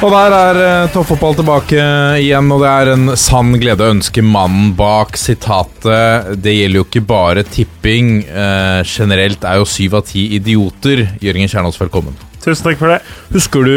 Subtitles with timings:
[0.00, 1.80] Og der er eh, toppfotball tilbake
[2.22, 6.30] igjen, og det er en sann glede å ønske mannen bak sitatet.
[6.40, 8.22] Det gjelder jo ikke bare tipping.
[8.24, 11.04] Eh, generelt er jo syv av ti idioter.
[11.20, 12.16] Jørgen Kjernås, velkommen.
[12.40, 13.02] Tusen takk for det.
[13.34, 13.76] Husker du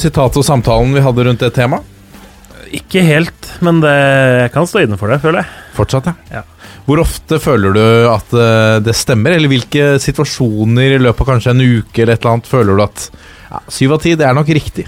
[0.00, 1.94] sitatet og samtalen vi hadde rundt det temaet?
[2.72, 5.64] Ikke helt, men det, jeg kan stå innenfor det, føler jeg.
[5.76, 6.46] Fortsatt, Ja.
[6.88, 11.52] Hvor ofte føler du at eh, det stemmer, eller hvilke situasjoner i løpet av kanskje
[11.52, 13.10] en uke eller et eller annet føler du at
[13.50, 14.86] ja, syv av ti, det er nok riktig?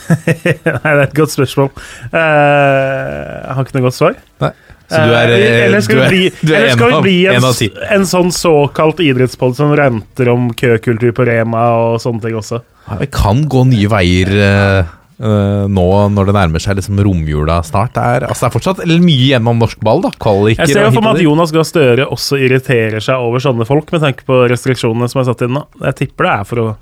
[0.22, 1.72] Nei, det er et godt spørsmål.
[2.12, 4.20] Uh, jeg har ikke noe godt svar.
[4.44, 4.52] Nei.
[4.92, 6.90] Så du er, Eh, eh, eller skal du vi er, bli, du er eller skal
[6.90, 7.68] en, vi bli en, en av ti.
[7.96, 12.60] en sånn såkalt idrettspod som renter om køkultur på Rema og sånne ting også?
[13.00, 17.94] Vi kan gå nye veier eh, eh, nå når det nærmer seg liksom romjula snart.
[17.96, 20.04] Det er, altså det er fortsatt mye igjen om norsk ball.
[20.04, 21.24] da Kvaliker Jeg ser jo for meg at.
[21.24, 25.30] Jonas Gahr Støre også irriterer seg over sånne folk, med tanke på restriksjonene som er
[25.30, 25.66] satt inn nå.
[25.88, 26.72] Jeg tipper det er for å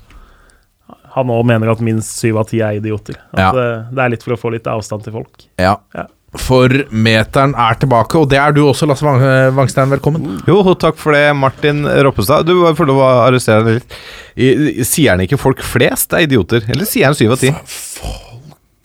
[1.15, 3.17] Han òg mener at minst syv av ti er idioter.
[3.33, 3.51] At Ja.
[3.51, 5.45] det, det er litt for å få litt avstand til folk.
[5.59, 5.75] Ja.
[5.95, 6.05] Ja.
[6.39, 9.19] For meteren er tilbake, og det er du også, Lasse Wang
[9.57, 9.89] Wangstein.
[9.91, 10.37] Velkommen.
[10.47, 12.45] Jo, takk for det, Martin Roppestad.
[12.47, 14.87] Du får lov å arrestere deg litt.
[14.87, 17.51] Sier han ikke folk flest er idioter, eller sier han syv av ti?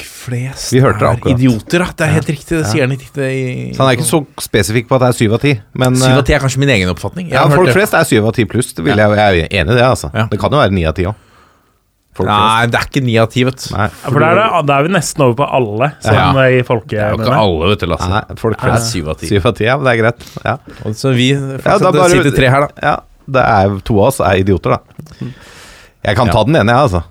[0.03, 1.39] Flest Vi hørte det akkurat.
[1.39, 1.87] idioter, da.
[1.97, 2.57] Det er helt riktig.
[2.59, 3.45] Det sier han ikke i
[3.77, 6.19] Så han er ikke så spesifikk på at det er syv av ti, Syv av
[6.19, 7.29] eh, ti er kanskje min egen oppfatning.
[7.31, 7.77] Jeg ja, folk det.
[7.79, 8.73] flest er syv av ti pluss.
[8.75, 10.11] Det vil jeg, jeg er enig i det, altså.
[10.13, 10.27] Ja.
[10.33, 11.15] Det kan jo være ni av ti òg.
[12.25, 13.75] Nei, det er ikke ni av ti, vet du.
[13.77, 16.31] Nei, Ja, for da er, det, da er vi nesten over på alle, som Ja.
[16.31, 18.09] i Det er jo ikke alle, vet du, Lasse.
[18.09, 18.93] Nei, folk er flest.
[18.93, 19.27] syv av ti.
[19.29, 20.25] Syv av ti, ja, men det er greit.
[20.45, 20.57] Ja.
[20.87, 22.69] Og Så vi Ja, fortsetter ja, å sitte tre her, da.
[22.83, 22.97] ja,
[23.29, 25.27] det er to av oss er idioter, da.
[26.07, 26.33] Jeg kan Ja.
[26.33, 27.05] ta den ene, jeg, altså.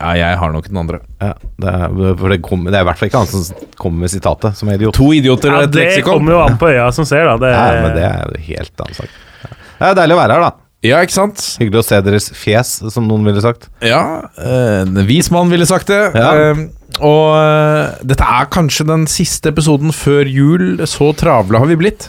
[0.00, 1.00] Ja, jeg har nok den andre.
[1.20, 3.98] Ja, det, er, for det, kommer- det er i hvert fall ikke han som kommer
[4.00, 4.94] med sitatet, som er idiot.
[4.94, 7.36] To idioter Ja, og et det kommer jo an på øya som ser, da.
[7.36, 9.08] Det, ja, men det er jo helt annen sak.
[9.44, 9.50] Ja.
[9.78, 10.50] Det er deilig å være her, da.
[10.80, 11.42] Ja, ikke sant?
[11.60, 13.66] Hyggelig å se deres fjes, som noen ville sagt.
[13.84, 16.00] Ja, eh, en vis mann ville sagt det.
[16.16, 16.30] Ja.
[16.32, 16.62] Eh,
[17.04, 20.80] og eh, dette er kanskje den siste episoden før jul.
[20.88, 22.08] Så travle har vi blitt.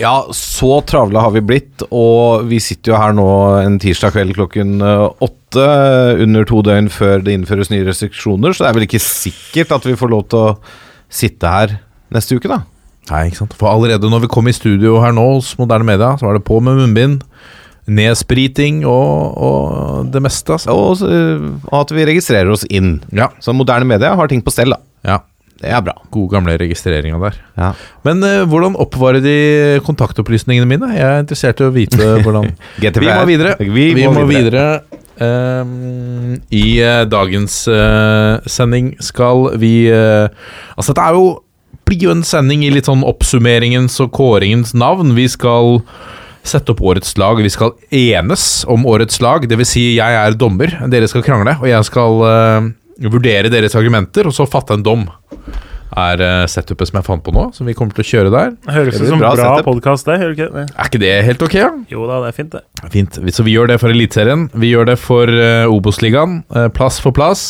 [0.00, 3.28] Ja, så travle har vi blitt, og vi sitter jo her nå
[3.60, 5.66] en tirsdag kveld klokken åtte,
[6.24, 9.86] under to døgn før det innføres nye restriksjoner, så det er vel ikke sikkert at
[9.86, 10.54] vi får lov til å
[11.10, 11.74] sitte her
[12.14, 12.62] neste uke, da.
[13.10, 13.58] Nei, ikke sant?
[13.58, 16.46] For allerede når vi kom i studio her nå hos Moderne Media, så var det
[16.48, 17.20] på med munnbind,
[17.90, 20.56] nedspriting og, og det meste.
[20.56, 20.76] Altså.
[20.76, 22.98] Og, eh, og at vi registrerer oss inn.
[23.16, 24.80] Ja, Så moderne media har ting på stell, da.
[25.06, 25.20] ja.
[25.60, 25.92] Det er bra.
[26.08, 27.34] Gode gamle registreringa der.
[27.60, 27.66] Ja.
[28.06, 29.34] Men uh, hvordan oppvarer de
[29.84, 30.88] kontaktopplysningene mine?
[30.96, 32.48] Jeg er interessert i å vite hvordan.
[32.80, 33.52] Vi må videre.
[33.60, 34.64] Vi, må, videre.
[35.20, 40.32] Ehm, I uh, dagens uh, sending skal vi eh,
[40.76, 41.26] Altså, det er jo
[41.84, 45.10] blir jo en sending i litt sånn oppsummeringens og kåringens navn.
[45.16, 45.80] Vi skal
[46.46, 47.40] sette opp årets lag.
[47.42, 49.46] Vi skal enes om årets lag.
[49.48, 52.70] Det vil si, jeg er dommer, dere skal krangle, og jeg skal uh,
[53.10, 55.04] vurdere deres argumenter, og så fatte en dom.
[56.00, 58.56] Er uh, setupet som jeg fant på nå, som vi kommer til å kjøre der.
[58.70, 60.20] høres ut som bra bra, podkast, det.
[60.22, 60.66] Gjør ikke det?
[60.70, 61.58] Er ikke det helt ok?
[61.60, 61.70] Ja?
[61.92, 62.90] Jo da, det er fint, det.
[62.94, 63.22] Fint.
[63.36, 64.48] Så vi gjør det for Eliteserien.
[64.54, 66.42] Vi gjør det for uh, Obos-ligaen.
[66.54, 67.46] Uh, plass for plass.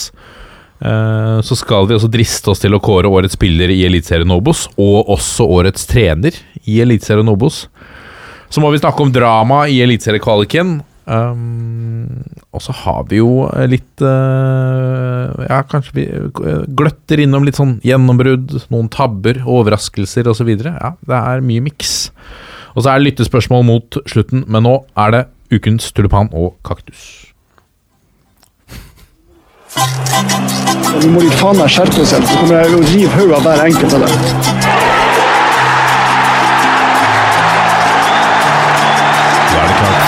[0.80, 4.64] Eh, så skal vi også driste oss til å kåre årets spiller i Eliteserien Obos,
[4.80, 7.66] og også årets trener i Eliteserien Obos.
[8.50, 10.80] Så må vi snakke om drama i Eliteseriekvaliken.
[11.10, 12.22] Um,
[12.54, 17.78] og så har vi jo litt uh, Ja, kanskje vi eh, gløtter innom litt sånn
[17.82, 20.52] gjennombrudd, noen tabber, overraskelser osv.
[20.60, 22.12] Ja, det er mye miks.
[22.76, 27.08] Og så er det lyttespørsmål mot slutten, men nå er det ukens tulipan og kaktus.
[31.00, 33.66] Nå må de faen meg skjerpe seg, så kommer jeg å rive hodet av hver
[33.70, 34.59] enkelt av dem.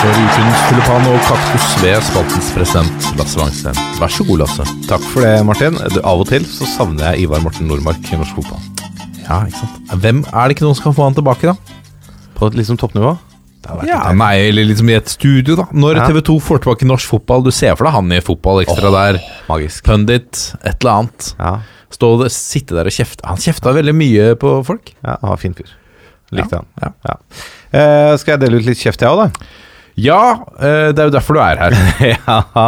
[0.03, 3.77] For ukens tulipan og kaktus ved spaltens president Lasse Wangstein.
[4.01, 4.65] Vær så god, Lasse.
[4.89, 5.77] Takk for det, Martin.
[5.93, 8.59] Du, av og til så savner jeg Ivar Morten Nordmark i norsk fotball.
[9.23, 9.93] Ja, ikke sant.
[10.03, 12.15] Hvem er det ikke noen som kan få han tilbake, da?
[12.35, 13.13] På et liksom toppnivå.
[13.87, 15.69] Ja, nei, eller liksom i et studio, da.
[15.71, 16.07] Når Ja.
[16.11, 19.21] TV2 får tilbake norsk fotball, du ser for deg han i fotball ekstra der.
[19.47, 19.85] magisk.
[19.87, 21.33] Pundit, et eller annet.
[21.39, 21.53] Ja,
[21.93, 23.21] Stå og sitte der og kjefte.
[23.29, 24.95] Han kjefta veldig mye på folk.
[25.05, 25.69] ja han var fin fyr.
[26.33, 26.65] Likte han.
[26.81, 26.89] Ja.
[27.05, 27.15] Ja.
[27.73, 29.45] Uh, skal jeg dele ut litt kjeft, jeg òg, da?
[29.99, 31.75] Ja, eh, det er jo derfor du er her.
[32.15, 32.65] ja.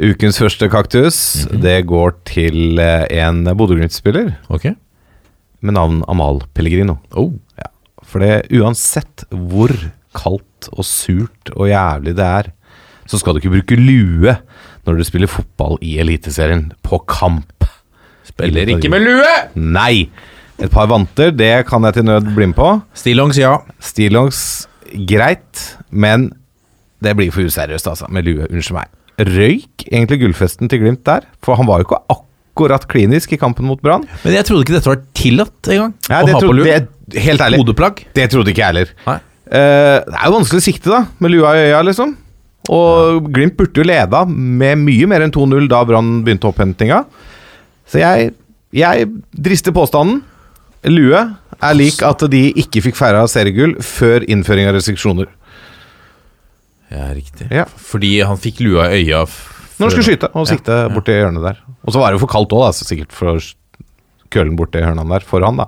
[0.00, 1.18] Ukens første kaktus,
[1.50, 4.70] det går til eh, en Bodø-Glimt-spiller Ok.
[5.60, 6.96] med navn Amal Pellegrino.
[7.12, 7.34] Oh.
[7.60, 7.68] Ja.
[8.08, 9.72] For det, uansett hvor
[10.16, 12.52] kaldt og surt og jævlig det er,
[13.10, 14.32] så skal du ikke bruke lue
[14.86, 17.66] når du spiller fotball i Eliteserien på kamp.
[18.24, 19.34] Spiller ikke med lue!
[19.60, 20.06] Nei!
[20.62, 22.68] Et par vanter, det kan jeg til nød bli med på.
[22.96, 23.56] Stillongs, ja.
[23.82, 24.38] Stillongs,
[25.10, 26.30] greit, men
[27.04, 28.48] det blir for useriøst, altså, med lue.
[28.50, 28.90] Unnskyld meg.
[29.24, 31.26] Røyk egentlig gullfesten til Glimt der?
[31.44, 34.06] For han var jo ikke akkurat klinisk i kampen mot Brann.
[34.24, 35.94] Men jeg trodde ikke dette var tillatt engang.
[36.08, 36.80] Ja, å ha på lue.
[37.20, 38.04] Helt ærlig, Hodeplagg.
[38.16, 38.92] det trodde ikke jeg heller.
[39.06, 39.18] Nei.
[39.44, 42.14] Eh, det er jo vanskelig å sikte, da, med lua i øya, liksom.
[42.72, 47.02] Og Glimt burde jo leda med mye mer enn 2-0 da Brann begynte opphentinga.
[47.90, 48.32] Så jeg,
[48.72, 50.22] jeg drister påstanden.
[50.88, 55.28] Lue er lik at de ikke fikk feira seriegull før innføring av restriksjoner.
[56.94, 57.48] Ja, riktig.
[57.50, 57.64] Ja.
[57.90, 60.56] Fordi han fikk lua i øya Når han skulle skyte og Ja,
[60.86, 60.88] ja.
[60.94, 61.58] borti hjørnet der.
[61.84, 63.54] Og så var det jo for kaldt òg, sikkert for å s-
[64.30, 65.66] køle den borti hjørnet der for han, da.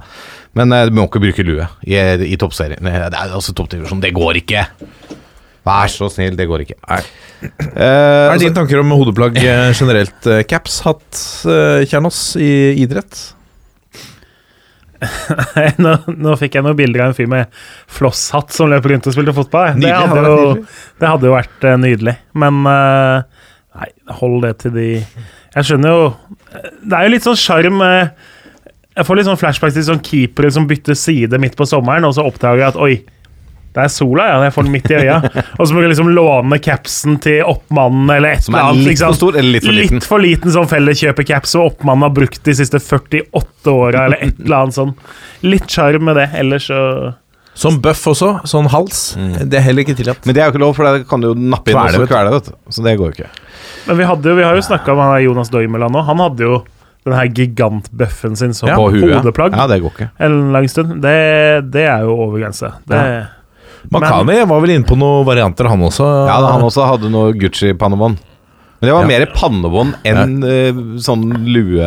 [0.57, 1.97] Men eh, du må ikke bruke lue i,
[2.33, 2.79] i toppserien.
[2.81, 4.01] Det er altså toppdivisjon.
[4.01, 4.63] Det går ikke!
[5.67, 6.77] Vær så snill, det går ikke.
[6.87, 7.01] Nei.
[7.43, 10.27] Eh, er altså- dine tanker om hodeplagg eh, generelt?
[10.31, 12.53] eh, Caps hatt eh, Kjernås i
[12.85, 13.33] idrett?
[15.85, 17.57] nå, nå fikk jeg noen bilder av en fyr med
[17.93, 19.71] flosshatt som løper rundt og spilte fotball.
[19.71, 19.81] jeg.
[19.81, 22.17] Det Nydelig, hadde, jo, det hadde jo vært eh, nydelig.
[22.45, 23.51] Men uh,
[23.81, 23.91] nei,
[24.21, 24.89] hold det til de
[25.57, 26.07] Jeg skjønner jo
[26.85, 28.11] Det er jo litt sånn sjarm eh,
[28.97, 32.17] Jeg får litt sånn flashbacks til sånn keepere som bytter side midt på sommeren, og
[32.17, 32.95] så oppdager jeg at oi,
[33.77, 34.37] det er sola, ja.
[34.47, 35.17] Jeg får den midt i øya.
[35.59, 38.87] Og så må du liksom låne capsen til oppmannen eller et eller er annet.
[38.89, 39.99] litt for stor eller litt for liten?
[40.01, 44.41] Litt for liten sånn felleskjøpecaps som oppmannen har brukt de siste 48 åra, eller et
[44.41, 44.95] eller annet sånn.
[45.45, 46.81] Litt sjarm med det, ellers så
[47.57, 48.31] Som bøff også.
[48.49, 49.03] Sånn hals.
[49.17, 50.25] Det er heller ikke tillatt.
[50.29, 52.11] Men det er jo ikke lov, for det kan du jo nappe inn Kvele, og
[52.11, 52.57] kvele, vet du.
[52.77, 53.31] Så det går jo ikke.
[53.87, 56.03] Men vi, hadde jo, vi har jo snakka om han der Jonas Doimeland nå.
[56.09, 56.59] Han hadde jo
[57.07, 60.09] den her gigantbøffen sin som Ja, hodeplagg Ja, det går ikke.
[60.27, 60.97] en lang stund.
[61.05, 61.15] Det,
[61.71, 62.73] det er jo over grensa.
[62.85, 63.01] Det,
[63.95, 66.07] Makani var vel inne på noen varianter, han også.
[66.29, 68.19] Ja, da, han også hadde noe Gucci-pannebånd.
[68.81, 69.09] Men det var Ja.
[69.09, 71.87] mer pannebånd enn eh, sånn lue...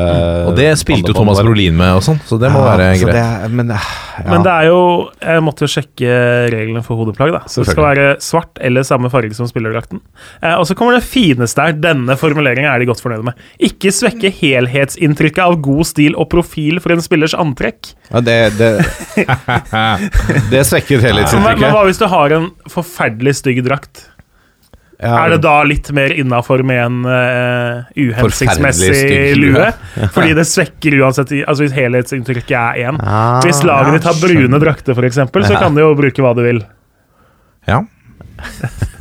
[0.50, 1.38] Og det spilte jo Thomas.
[1.44, 3.14] Brolin med og sånn, så det må Ja, være greit.
[3.14, 3.90] det men eh,
[4.20, 4.26] ja.
[4.34, 4.80] Men det er jo
[5.22, 6.16] Jeg måtte jo sjekke
[6.52, 7.32] reglene for hodeplagg.
[7.38, 10.02] da Det skal være svart eller samme farge som spillerdrakten.
[10.42, 11.78] Eh, og så kommer det fineste her.
[11.78, 13.38] Denne formuleringen er de godt fornøyde med.
[13.70, 17.94] Ikke svekke helhetsinntrykket av god stil og profil for en spillers antrekk.
[18.10, 18.74] ja, det, det,
[20.52, 24.08] det svekker Men, men hva hvis du har en forferdelig stygg drakt?
[25.00, 29.70] Ja, Er det da litt mer innafor med en uh, uhensiktsmessig lue.
[30.16, 33.00] Fordi det svekker uansett Altså Hvis helhetsinntrykket er én.
[33.00, 36.44] Ah, Hvis laget ditt har brune drakter, f.eks., så kan du jo bruke hva du
[36.44, 36.60] vil.
[37.70, 37.80] Ja.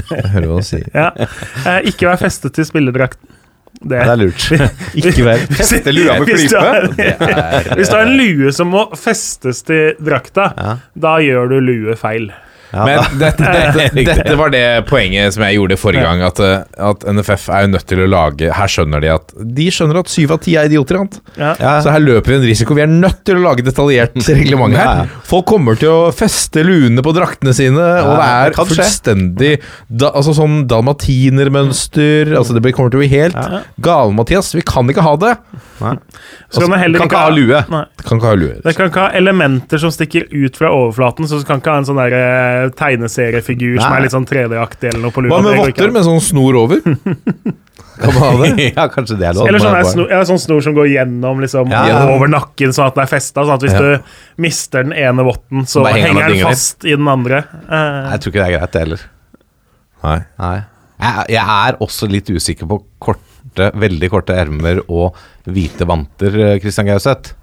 [0.08, 0.86] Jeg hører hva du sier.
[0.94, 1.10] Ja.
[1.66, 3.34] uh, ikke vær festet til spillerdrakten.
[3.78, 4.44] Det, Det er lurt.
[4.98, 6.62] Ikke vær Feste lua med klype?
[7.78, 10.72] Hvis du har en lue som må festes til drakta, Ja.
[10.98, 12.30] da gjør du lue feil.
[12.72, 16.22] Men dette, dette, dette var det poenget som jeg gjorde forrige gang.
[16.26, 19.68] At, eh, at NFF er jo nødt til å lage Her skjønner de at De
[19.72, 21.00] skjønner at syv av ti er idioter.
[21.38, 22.76] Så her løper vi en risiko.
[22.76, 25.06] Vi er nødt til å lage detaljert reglement her.
[25.28, 29.52] Folk kommer til å feste luene på draktene sine, og det er fullstendig
[29.88, 33.62] da, Altså sånn dalmatinermønster Altså Det kommer til å bli helt Ja.
[33.84, 34.50] gale, Mathias.
[34.56, 35.34] Vi kan ikke ha det.
[35.78, 35.94] Nei
[36.48, 37.60] kan du kan ikke ha lue.
[37.68, 37.82] Nei.
[38.04, 38.54] Kan ikke ha lue.
[38.64, 41.82] Det kan ikke ha elementer som stikker ut fra overflaten, så du kan ikke ha
[41.82, 42.16] en sånn der
[42.78, 45.32] tegneseriefigur som er litt sånn 3D-aktig eller noe på lua.
[45.36, 46.80] Hva med votter med sånn snor over?
[47.98, 48.68] Kan man ha det?
[48.76, 49.48] ja, kanskje det er lov.
[49.50, 52.98] Eller sånn, snor, ja, sånn snor som går gjennom liksom, Ja, over nakken, sånn at
[52.98, 53.44] den er festa.
[53.44, 53.84] Sånn at hvis Ja.
[53.84, 57.42] du mister den ene votten, så Bare henger den henger den fast i den andre.
[57.66, 59.06] Uh, Jeg tror ikke det er greit, det heller.
[60.04, 60.18] Nei.
[60.38, 60.58] Nei.
[60.98, 66.56] Jeg, jeg er også litt usikker på korte, veldig korte ermer og hvite vanter, eh,
[66.62, 67.34] Christian Gauseth.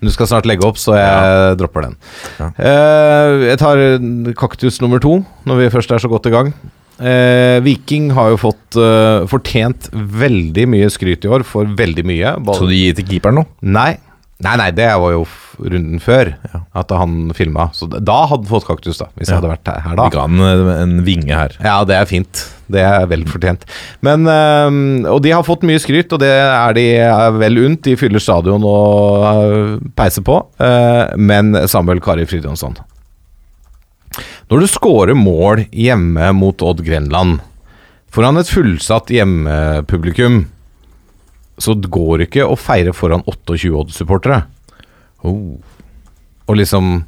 [0.00, 1.96] Men du skal snart legge opp, så jeg dropper den.
[2.40, 2.46] Ja.
[2.56, 6.52] Uh, jeg tar eh, kaktus nummer to, når vi først er så godt i gang.
[7.00, 12.32] Uh, Viking har jo fått uh, fortjent veldig mye skryt i år for veldig mye.
[12.44, 13.44] Ball- Så du gir til keeperen nå?
[13.60, 13.92] Nei.
[14.40, 15.26] Nei, nei, det var jo
[15.60, 16.30] runden før
[16.80, 17.66] at han filma.
[17.76, 19.10] Så da- hadde han fått kaktus, da.
[19.20, 20.06] Hvis jeg hadde vært her, her da.
[20.08, 21.56] Vi ga han en vinge her.
[21.60, 22.46] Ja, det er fint.
[22.70, 23.66] Det er vel fortjent.
[24.06, 24.26] Men,
[25.10, 26.86] og de har fått mye skryt, og det er de
[27.40, 27.82] vel unt.
[27.86, 30.38] De fyller stadion og øh, peiser på.
[30.60, 32.76] øh, men Samuel Kari Fridjonsson
[34.50, 37.40] Når du scorer mål hjemme mot Odd Grenland
[38.10, 40.42] foran et fullsatt hjemmepublikum,
[41.62, 44.40] så går det ikke å feire foran 28 Odd-supportere.
[45.22, 45.60] Oh.
[46.48, 47.04] Og liksom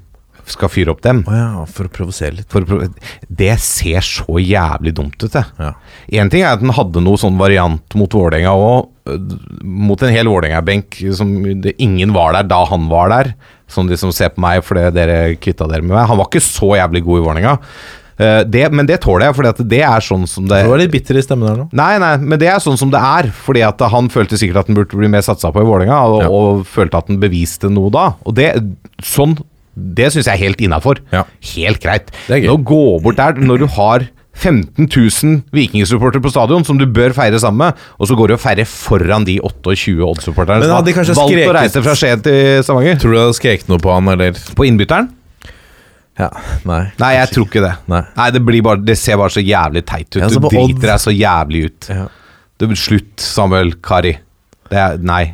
[0.53, 1.23] skal fyre opp dem.
[1.27, 2.49] Oh ja, for å provosere litt.
[2.53, 2.91] For å prøve-
[3.29, 5.45] det ser så jævlig dumt ut, det.
[5.59, 5.73] Ja.
[6.29, 8.89] Ting er at den hadde noe sånn variant mot Vålerenga òg,
[9.65, 11.01] mot en hel Vålerenga-benk
[11.83, 13.35] ingen var der da han var der.
[13.73, 16.07] Som de som ser på meg fordi dere kvitta dere med meg.
[16.11, 17.59] Han var ikke så jævlig god i Vålerenga.
[18.23, 20.93] Eh, det, men det tåler jeg, for det er sånn som det Du var litt
[20.93, 21.65] bitter i stemmen der nå.
[21.73, 23.31] Nei, nei, men det er sånn som det er.
[23.33, 26.21] Fordi at han følte sikkert at han burde bli mer satsa på i Vålerenga, og,
[26.21, 26.29] Ja.
[26.29, 28.05] og følte at han beviste noe da.
[28.29, 28.51] Og det,
[29.03, 29.39] sånn,
[29.75, 31.01] det syns jeg er helt innafor.
[31.15, 31.25] Ja.
[31.55, 32.11] Helt greit.
[32.29, 32.43] Det.
[32.45, 37.13] Nå gå bort der når du har 15 000 Vikingsupportere på stadion som du bør
[37.17, 40.97] feire sammen med, og så går du og feirer foran de 28 Odd-supporterne som har
[40.97, 41.51] kanskje skreket...
[41.51, 43.01] å reise fra Skien til Stavanger.
[43.03, 44.41] Tror du det hadde skreket noe på han, eller?
[44.57, 45.11] På innbytteren?
[46.21, 46.29] Ja,
[46.69, 46.83] nei.
[47.01, 47.77] Nei, jeg tror ikke det.
[47.89, 48.03] Nei.
[48.35, 50.25] det, blir bare, det ser bare så jævlig teit ut.
[50.29, 51.89] Du driter deg så jævlig ut.
[51.93, 52.09] Ja.
[52.61, 54.13] Det slutt, Samuel Kari.
[54.71, 55.25] Det er, nei.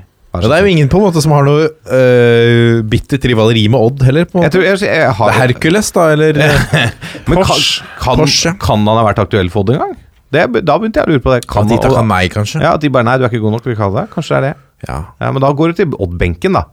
[0.43, 3.81] Ja, det er jo ingen på en måte som har noe uh, bittert rivaleri med
[3.81, 4.29] Odd heller.
[4.29, 6.43] på en jeg tror, jeg, jeg har, Det er Hercules, da, eller?
[7.29, 7.65] Men kan,
[8.03, 8.25] kan,
[8.63, 9.97] kan han ha vært aktuell for Odd en gang?
[10.35, 11.45] Det, da begynte jeg å lure på det.
[11.49, 12.61] Kan de takka nei, kanskje?
[12.61, 14.39] Ja, at de bare Nei, du er ikke god nok, vi kaller det Kanskje det
[14.39, 14.67] er det.
[14.89, 14.99] Ja.
[15.23, 16.67] Ja, Men da går du til Odd-benken, da.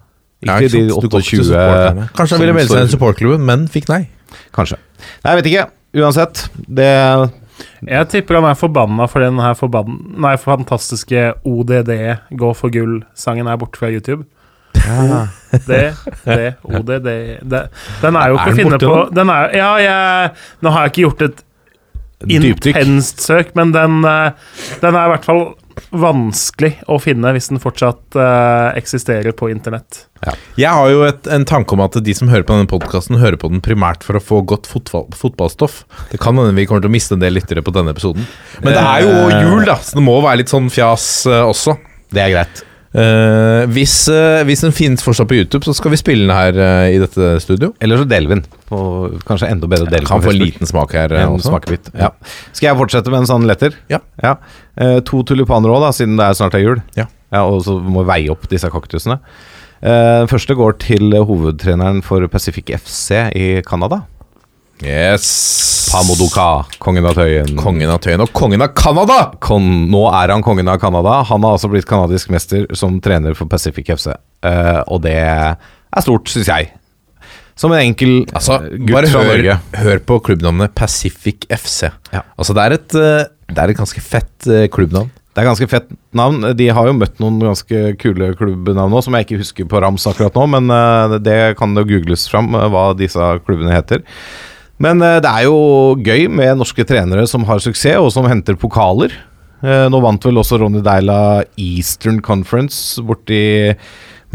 [0.43, 2.09] Ja, Ikke ikke de Du går ikke til 28.
[2.17, 4.03] Kanskje han ville melde seg inn i supportklubben, men fikk nei.
[4.55, 4.77] Kanskje.
[5.23, 5.65] Nei, jeg vet ikke.
[6.03, 6.43] Uansett.
[6.67, 6.91] Det
[7.85, 9.99] Jeg tipper han er forbanna for den her forbann...
[10.21, 11.91] Nei, fantastiske ODD,
[12.39, 14.25] Gå for gull-sangen er borte fra YouTube.
[15.65, 15.95] Det,
[16.25, 17.05] det, ODD
[17.47, 17.61] det,
[18.01, 21.05] Den er jo ikke å finne på den er, Ja, jeg Nå har jeg ikke
[21.05, 21.43] gjort et
[22.31, 24.35] intenst søk, men den, eh,
[24.81, 25.41] den er i hvert fall
[25.95, 30.05] vanskelig å finne hvis den fortsatt uh, eksisterer på internett.
[30.57, 33.37] Jeg har jo et, en tanke om at de som hører på denne podkasten, hører
[33.41, 35.83] på den primært for å få godt fotball, fotballstoff.
[36.11, 38.25] Det kan hende vi kommer til å miste en del lyttere på denne episoden.
[38.63, 39.17] Men det er jo
[39.49, 41.77] jul, da, så det må være litt sånn fjas uh, også.
[42.15, 42.65] Det er greit.
[42.95, 46.55] Eh, hvis, uh, hvis den finnes fortsatt på YouTube, så skal vi spille den her
[46.55, 47.73] uh, i dette studio.
[47.83, 48.45] Eller så deler vi den.
[48.69, 48.79] på
[49.27, 51.91] Kanskje enda bedre deler Kan få en liten smak her En smakebit.
[51.99, 52.13] Ja.
[52.53, 53.75] Skal jeg fortsette med en sånn letter?
[53.91, 53.99] Ja.
[54.23, 56.81] Eh, to tulipaner òg, siden det er snart er jul.
[56.95, 57.09] Ja.
[57.43, 59.19] Og så må vi veie opp disse kaktusene.
[59.85, 64.05] Den første går til hovedtreneren for Pacific FC i Canada.
[64.83, 65.87] Yes.
[65.93, 67.53] Pamodoka, kongen av Tøyen.
[67.59, 69.19] Kongen av Tøyen og kongen av Canada!
[69.43, 71.21] Kon, nå er han kongen av Canada.
[71.29, 74.09] Han har altså blitt canadisk mester som trener for Pacific FC.
[74.45, 76.73] Uh, og det er stort, syns jeg.
[77.55, 79.53] Som en enkel Altså, eh, gutt fra Norge.
[79.79, 81.87] hør på klubbnavnet Pacific FC.
[82.11, 82.25] Ja.
[82.35, 85.07] Altså, det er et, eh, det er et ganske fett eh, klubbnavn.
[85.35, 86.43] Det er ganske fett navn.
[86.55, 90.05] De har jo møtt noen ganske kule klubbnavn nå, som jeg ikke husker på rams
[90.07, 94.03] akkurat nå, men eh, det kan jo googles fram eh, hva disse klubbene heter.
[94.83, 98.57] Men eh, det er jo gøy med norske trenere som har suksess, og som henter
[98.59, 99.13] pokaler.
[99.63, 103.73] Eh, Nå vant vel også Ronny Deila Eastern Conference borti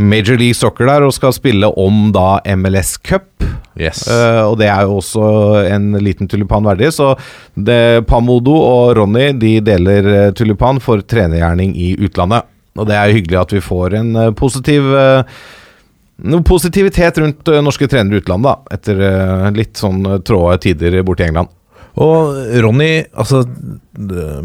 [0.01, 3.29] Major League Soccer der, og skal spille om da MLS Cup.
[3.81, 4.07] Yes.
[4.09, 5.27] Eh, og det er jo også
[5.71, 6.93] en liten tulipan verdig.
[6.97, 7.13] Så
[7.55, 12.49] det, Pamodo og Ronny de deler tulipan for trenergjerning i utlandet.
[12.79, 15.41] Og det er jo hyggelig at vi får en positiv eh,
[16.23, 18.77] noe positivitet rundt eh, norske trenere i utlandet, da.
[18.77, 21.49] Etter eh, litt sånn eh, tråde tider borti England.
[22.00, 23.41] Og Ronny, altså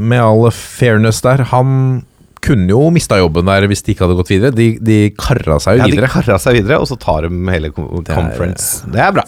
[0.01, 2.01] Med all fairness der, han
[2.46, 4.53] kunne jo mista jobben der hvis de ikke hadde gått videre.
[4.53, 6.10] De, de karra seg jo Ja, de videre.
[6.13, 8.82] karra seg videre, og så tar de hele co- er- conference.
[8.94, 9.24] Det er bra.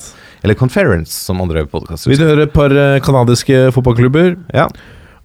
[0.46, 2.74] Eller conference, som andre podkaster du høre et par
[3.06, 4.36] canadiske fotballklubber?
[4.54, 4.68] Ja,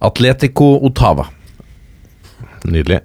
[0.02, 1.26] Atletico Otava.
[2.64, 3.00] nydelig.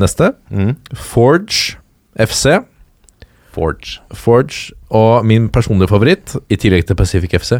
[0.00, 0.32] Neste.
[0.52, 0.74] Mm.
[0.96, 1.76] Forge
[2.20, 2.60] FC.
[3.54, 4.00] Forge.
[4.14, 4.74] Forge.
[4.94, 7.58] Og min personlige favoritt, i tillegg til Pacific FC,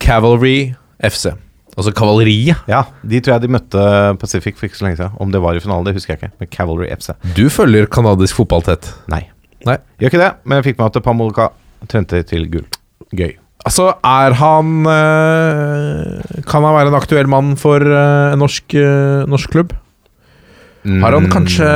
[0.00, 1.32] Cavalry FC.
[1.76, 2.62] Altså kavaleriet.
[2.70, 3.80] Ja, de tror jeg de møtte
[4.20, 5.16] Pacific for ikke så lenge siden.
[5.20, 6.36] Om det var i finalen, det husker jeg ikke.
[6.40, 7.12] Men Cavalry FC.
[7.36, 8.88] Du følger kanadisk fotball tett.
[9.12, 9.26] Nei.
[9.68, 9.76] Nei.
[10.00, 11.50] Gjør ikke det, men jeg fikk med at Pamolka
[11.90, 12.64] trente til gull.
[13.12, 13.34] Gøy.
[13.66, 19.26] Altså, er han eh, Kan han være en aktuell mann for eh, en norsk, eh,
[19.28, 19.74] norsk klubb?
[21.02, 21.66] Har han kanskje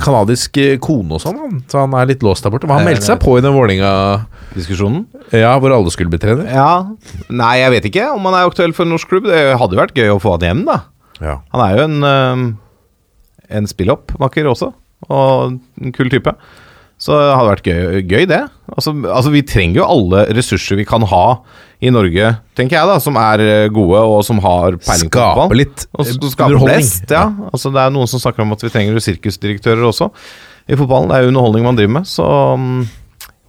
[0.00, 2.64] kanadisk eh, kone og sånn, så han er litt låst der borte?
[2.66, 5.04] Men han Eh, meldte seg på i den Vålerenga-diskusjonen?
[5.36, 6.46] Ja, hvor alle skulle bli trener.
[6.48, 6.86] Ja.
[7.28, 9.28] Nei, jeg vet ikke om han er aktuell for en norsk klubb.
[9.28, 10.78] Det hadde jo vært gøy å få han hjem, da.
[11.20, 11.36] Ja.
[11.52, 12.44] Han er jo en, øhm,
[13.60, 14.72] en spilloppmaker også,
[15.10, 16.32] og en kul type.
[17.00, 18.40] Så det hadde vært gøy, gøy det.
[18.70, 21.24] Altså, altså, vi trenger jo alle ressurser vi kan ha
[21.84, 25.58] i Norge, tenker jeg, da, som er øh, gode, og som har peiling på Skape
[25.58, 26.90] litt eh, underholdning.
[27.10, 27.24] ja.
[27.50, 30.08] Altså, det er noen som snakker om at vi trenger sirkusdirektører også
[30.70, 31.10] i fotballen.
[31.10, 32.86] Det er jo underholdning man driver med, så um,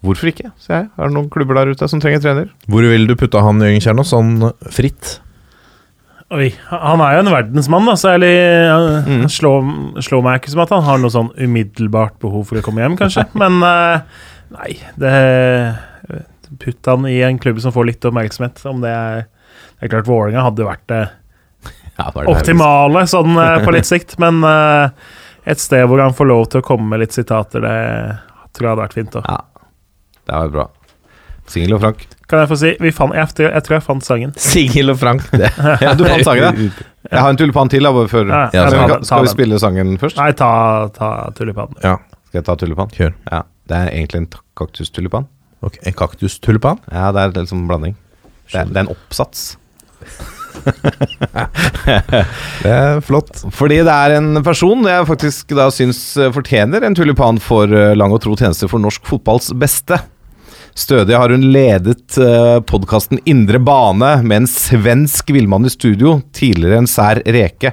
[0.03, 0.89] hvorfor ikke, sier jeg.
[0.97, 2.51] Er det noen klubber der ute som trenger trener?
[2.67, 4.11] Hvor vil du putte han, Jørgen Kjernås?
[4.11, 4.35] Sånn
[4.73, 5.19] fritt?
[6.35, 8.21] Oi, han er jo en verdensmann, da, så jeg
[9.05, 9.21] Mm.
[9.23, 9.67] uh, slår,
[10.03, 12.97] slår meg ikke som at han har noe sånn umiddelbart behov for å komme hjem,
[12.99, 13.23] kanskje.
[13.41, 14.01] Men uh,
[14.55, 15.13] Nei, det
[16.61, 18.59] Putt han i en klubb som får litt oppmerksomhet.
[18.69, 19.23] Om det er
[19.79, 20.99] Det er klart Vålerenga hadde vært det
[21.97, 24.89] Ja, det optimale sånn eh, på litt sikt, men eh,
[25.49, 27.75] et sted hvor han får lov til å komme med litt sitater, det
[28.53, 29.15] tror jeg hadde vært fint.
[29.15, 29.21] Da.
[29.25, 29.65] Ja,
[30.27, 30.65] det var bra.
[31.47, 32.05] Singel og Frank.
[32.29, 34.31] Kan jeg få si vi fant, jeg, jeg tror jeg fant sangen.
[34.51, 35.25] Singel og Frank.
[35.31, 35.51] Det.
[35.81, 36.51] Ja, du fant sangen, ja?
[37.11, 37.85] Jeg har en tulipan til.
[37.85, 38.25] da, før.
[38.31, 40.17] Ja, Ja, Skal jeg vi, skal, vi spille sangen først?
[40.17, 40.47] Nei, ta,
[40.95, 41.77] ta tulipanen.
[41.83, 41.99] Ja,
[42.31, 42.89] Skal jeg ta tulipan?
[42.95, 43.11] kjør.
[43.29, 44.27] Ja, Det er egentlig en
[44.57, 45.27] kaktustulipan.
[45.61, 46.81] Okay, En kaktustulipan?
[46.91, 47.93] Ja, det er liksom blanding.
[48.51, 49.51] Det er, det er en oppsats.
[52.65, 53.41] Det er flott.
[53.53, 55.99] Fordi det er en person jeg faktisk da syns
[56.35, 59.99] fortjener en tulipan for eh, lang og tro tjeneste for norsk fotballs beste.
[60.75, 66.81] Stødig har hun ledet uh, podkasten Indre bane med en svensk villmann i studio, tidligere
[66.81, 67.71] en sær reke.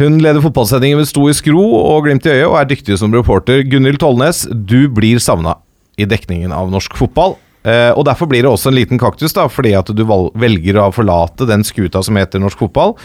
[0.00, 3.60] Hun leder fotballsendingen ved i skro og Glimt i øyet, og er dyktig som reporter.
[3.68, 5.58] Gunhild Tollnes, du blir savna
[6.00, 7.36] i dekningen av norsk fotball.
[7.68, 10.88] Uh, og Derfor blir det også en liten kaktus, da, fordi at du velger å
[10.96, 12.96] forlate den skuta som heter norsk fotball,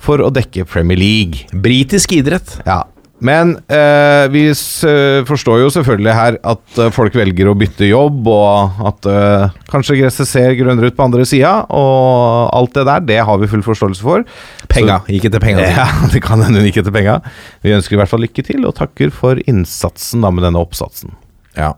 [0.00, 1.44] for å dekke Premier League.
[1.52, 2.62] Britisk idrett.
[2.64, 2.86] Ja,
[3.24, 8.28] men eh, vi eh, forstår jo selvfølgelig her at eh, folk velger å bytte jobb,
[8.30, 13.02] og at eh, kanskje gresset ser grønnere ut på andre sida, og alt det der,
[13.08, 14.22] det har vi full forståelse for.
[14.70, 15.00] Penga.
[15.10, 15.66] Gikk etter penga.
[15.78, 17.18] Ja, det kan hende hun gikk etter penga.
[17.62, 21.14] Vi ønsker i hvert fall lykke til, og takker for innsatsen da med denne oppsatsen.
[21.58, 21.74] Ja.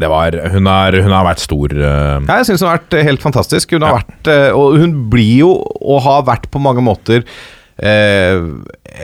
[0.00, 1.72] Det var, hun, har, hun har vært stor.
[1.76, 2.20] Uh...
[2.24, 3.74] Ja, jeg syns hun har vært helt fantastisk.
[3.76, 7.26] Hun har vært, eh, og hun blir jo, og har vært på mange måter
[7.80, 8.40] eh,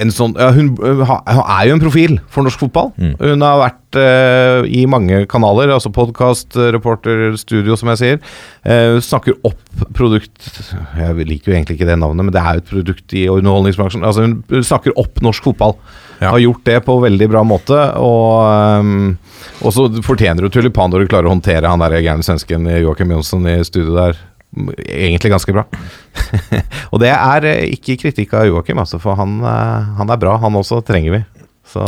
[0.02, 2.90] en sånn ja, hun, hun er jo en profil for norsk fotball.
[2.98, 8.20] Hun har vært eh, i mange kanaler, altså podkast, reporter, studio, som jeg sier.
[8.68, 10.50] Eh, hun snakker opp produkt
[10.98, 14.04] Jeg liker jo egentlig ikke det navnet, men det er jo et produkt i underholdningsbransjen.
[14.06, 15.76] Altså, hun snakker opp norsk fotball.
[16.18, 16.32] Ja.
[16.32, 17.76] Har gjort det på veldig bra måte.
[18.02, 19.12] Og um,
[19.70, 23.46] så fortjener du tulipan når du klarer å håndtere han der gærne svensken Joakim Jonsson
[23.46, 24.18] i studio der.
[24.56, 25.64] Egentlig ganske bra.
[26.92, 30.38] og det er eh, ikke kritikk av Joakim, altså, for han, eh, han er bra.
[30.40, 31.22] Han også trenger vi.
[31.68, 31.84] Så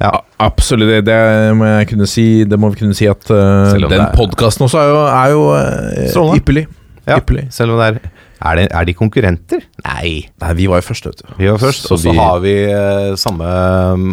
[0.00, 0.10] ja.
[0.42, 2.26] Absolutt, det, det må jeg kunne si.
[2.44, 6.36] Det må vi kunne si at uh, den podkasten også er jo, er jo uh,
[6.36, 6.66] ypperlig.
[7.06, 7.16] ja.
[7.16, 7.46] Ypperlig.
[7.54, 8.00] Selv om det er
[8.36, 9.62] er, det, er de konkurrenter?
[9.86, 10.10] Nei.
[10.42, 11.28] Nei, vi var jo først, vet du.
[11.38, 13.48] Vi var først, Så og så vi- har vi uh, samme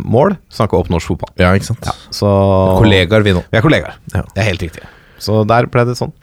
[0.08, 0.38] mål.
[0.50, 1.34] Snakke opp norsk fotball.
[1.40, 1.84] Ja, ikke sant.
[1.84, 2.30] Ja, så
[2.80, 3.44] Kollegaer, vi nå.
[3.52, 3.98] Vi er kollegaer.
[4.16, 4.24] Ja.
[4.24, 4.86] Det er helt riktig.
[5.20, 6.14] Så der ble det sånn.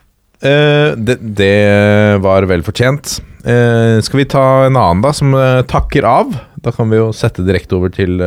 [0.41, 3.19] Eh, det, det var vel fortjent.
[3.41, 6.35] Uh, skal vi ta en annen, da, som uh, takker av?
[6.61, 8.21] Da kan vi jo sette direkte over til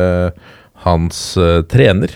[0.83, 1.19] hans
[1.71, 2.11] trener.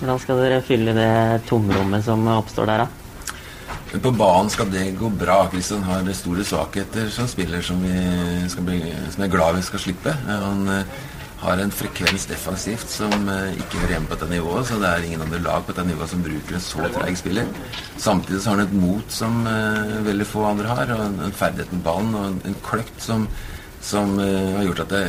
[0.00, 1.12] Hvordan skal dere fylle det
[1.46, 4.00] tomrommet som oppstår der, da?
[4.02, 5.44] På banen skal det gå bra.
[5.52, 8.80] Kristian har store svakheter som spiller som, vi skal bli,
[9.12, 10.16] som jeg er glad vi skal slippe.
[10.26, 10.66] Han
[11.42, 14.68] har en frekvens defensivt som eh, ikke hører hjemme på dette nivået.
[14.68, 17.48] Så det er ingen andre lag på dette nivået som bruker en så treig spiller.
[17.98, 21.74] Samtidig så har han et mot som eh, veldig få andre har, og en, ferdighet
[21.74, 23.26] med ballen og en, en kløkt som,
[23.82, 25.02] som eh, har gjort at det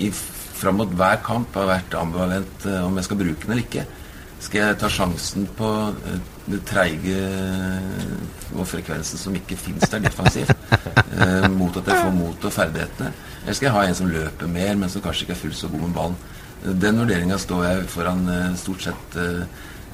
[0.00, 0.08] i,
[0.54, 3.84] fram mot hver kamp har vært ambivalent om jeg skal bruke den eller ikke.
[4.44, 5.68] Skal jeg ta sjansen på
[6.46, 7.20] det treige
[8.54, 10.52] og frekvensen som ikke fins der defensivt,
[11.54, 13.12] mot at jeg får mot og ferdighetene?
[13.44, 15.68] Eller skal jeg ha en som løper mer, men som kanskje ikke er fullt så
[15.68, 16.16] god med ballen?
[16.64, 19.44] Den vurderinga står jeg foran eh, stort sett eh,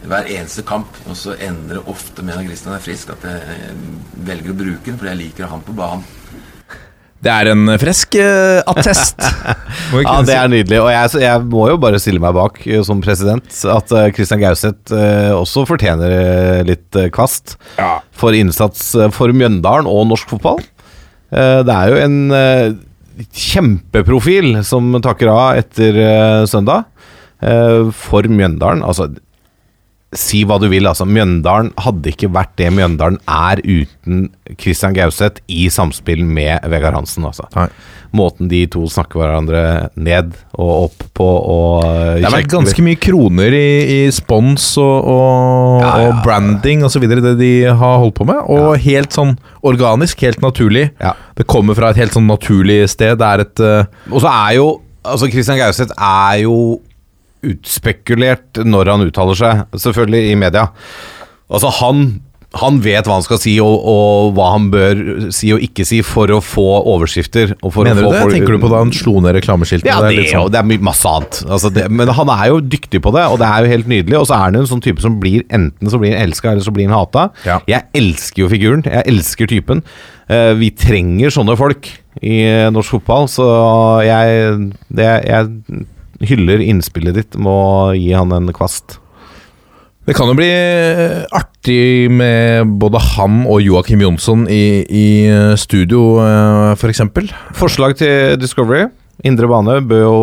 [0.06, 0.94] hver eneste kamp.
[1.10, 3.84] Og så ender det ofte med når Christian er frisk, at jeg eh,
[4.28, 6.06] velger å bruke den fordi jeg liker å ha han på banen.
[7.20, 9.18] Det er en frisk uh, attest.
[10.00, 10.78] Ja, det er nydelig.
[10.80, 14.94] Og jeg, jeg må jo bare stille meg bak som president at uh, Christian Gauseth
[14.94, 17.58] uh, også fortjener litt kvast
[18.16, 20.62] for innsats for Mjøndalen og norsk fotball.
[21.30, 22.16] Eh, det er jo en
[23.28, 26.86] kjempeprofil som takker av etter eh, søndag.
[27.40, 29.10] Eh, for Mjøndalen, altså
[30.16, 31.06] Si hva du vil, altså.
[31.06, 34.24] Mjøndalen hadde ikke vært det Mjøndalen er uten
[34.58, 37.46] Christian Gauseth i samspill med Vegard Hansen, altså.
[37.54, 37.68] Nei.
[38.18, 39.60] Måten de to snakker hverandre
[39.94, 41.84] ned og opp på og
[42.18, 46.08] Det har vært ganske mye kroner i, i spons og, og, Ja, ja.
[46.08, 47.06] og branding osv.
[47.06, 48.42] det de har holdt på med.
[48.50, 50.88] Og helt sånn organisk, helt naturlig.
[50.98, 51.14] Ja.
[51.38, 53.14] Det kommer fra et helt sånn naturlig sted.
[53.22, 53.98] Det er et uh...
[54.10, 54.70] Og så er jo
[55.00, 56.54] Altså, Christian Gauseth er jo
[57.46, 60.68] utspekulert når han uttaler seg, selvfølgelig i media.
[61.50, 62.10] Altså, han
[62.58, 65.00] han vet hva han skal si, og, og hva han bør
[65.30, 67.52] si og ikke si for å få overskrifter.
[67.62, 68.22] Mener du det?
[68.32, 69.92] Tenker du på da han slo ned reklameskiltene?
[69.92, 71.38] Ja, Det det, sånn- det er masse annet.
[71.46, 74.18] Altså det, men han er jo dyktig på det, og det er jo helt nydelig.
[74.18, 76.50] Og så er han jo en sånn type som blir enten så blir han elska,
[76.50, 77.28] eller så blir han hata.
[77.46, 77.60] Ja.
[77.70, 78.82] Jeg elsker jo figuren.
[78.82, 79.84] Jeg elsker typen.
[80.26, 81.86] Eh, vi trenger sånne folk
[82.18, 83.46] i eh, norsk fotball, så
[84.02, 85.86] jeg, det, jeg
[86.20, 88.98] hyller innspillet ditt med å gi han en kvast.
[90.08, 95.52] Det kan jo bli eh, artig med både han og Joakim Jonsson i, i eh,
[95.60, 96.80] studio, f.eks.
[96.80, 97.30] for eksempel.
[97.56, 98.88] Forslag til Discovery.
[99.28, 100.20] Indre bane bør jo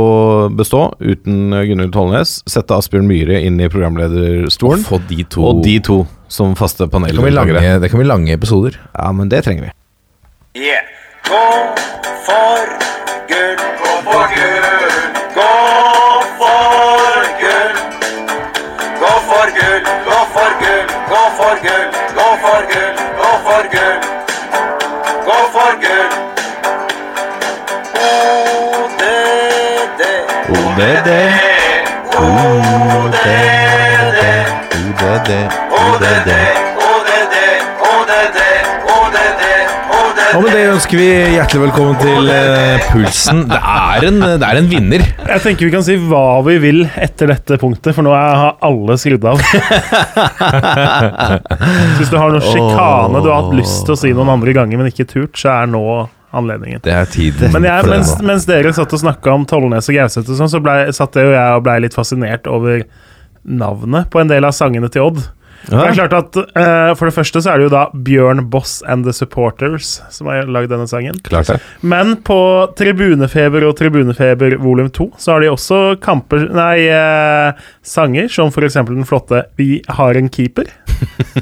[0.57, 2.39] bestå uten Gunhild Tollnes.
[2.49, 4.81] Sette Asbjørn Myhre inn i programlederstolen.
[4.87, 7.79] Få de to Og de to som faste det kan, bli lange, paneldeltakere.
[7.79, 8.79] det kan bli lange episoder.
[8.97, 10.65] Ja, men det trenger vi.
[10.65, 10.89] Yeah.
[11.29, 11.45] Gå
[12.25, 12.73] for
[13.29, 13.55] gull.
[13.83, 15.26] Gå for gull.
[15.37, 16.97] Gafargöl
[19.01, 23.99] Gafargöl, Gafargöl, Gafargöl, Gafargöl, Gafargöl
[25.27, 26.09] Gafargöl
[28.79, 30.13] Udede
[30.49, 31.27] Udede
[32.97, 33.41] Udede
[34.89, 35.39] Udede
[35.85, 36.41] Udede
[36.89, 37.45] Udede
[37.93, 38.56] Udede
[40.37, 43.39] Og med det ønsker vi hjertelig velkommen til eh, Pulsen.
[43.49, 45.01] Det er, en, det er en vinner.
[45.31, 48.53] Jeg tenker vi kan si hva vi vil etter dette punktet, for nå er- har
[48.67, 49.41] alle skrudd av.
[49.41, 49.57] Så
[51.97, 54.77] hvis du har noe sjikane du har hatt lyst til å si noen andre ganger,
[54.83, 55.81] men ikke turt, så er nå
[56.37, 56.83] anledningen.
[56.85, 57.41] Det er tid.
[57.55, 58.27] Men jeg, for det mens, nå.
[58.29, 61.31] mens dere satt og snakka om Tollnes og Gauseth og sånn, så ble, satt jeg
[61.31, 62.83] og jeg og blei litt fascinert over
[63.47, 65.23] navnet på en del av sangene til Odd.
[65.67, 68.79] Det er klart at uh, For det første så er det jo da Bjørn Boss
[68.87, 71.17] and The Supporters som har lagd denne sangen.
[71.27, 71.57] Klart det.
[71.81, 72.39] Men på
[72.79, 78.95] Tribunefeber og Tribunefeber volum 2 så har de også kamper Nei, uh, sanger som eksempel
[78.95, 80.69] den flotte 'Vi har en keeper'.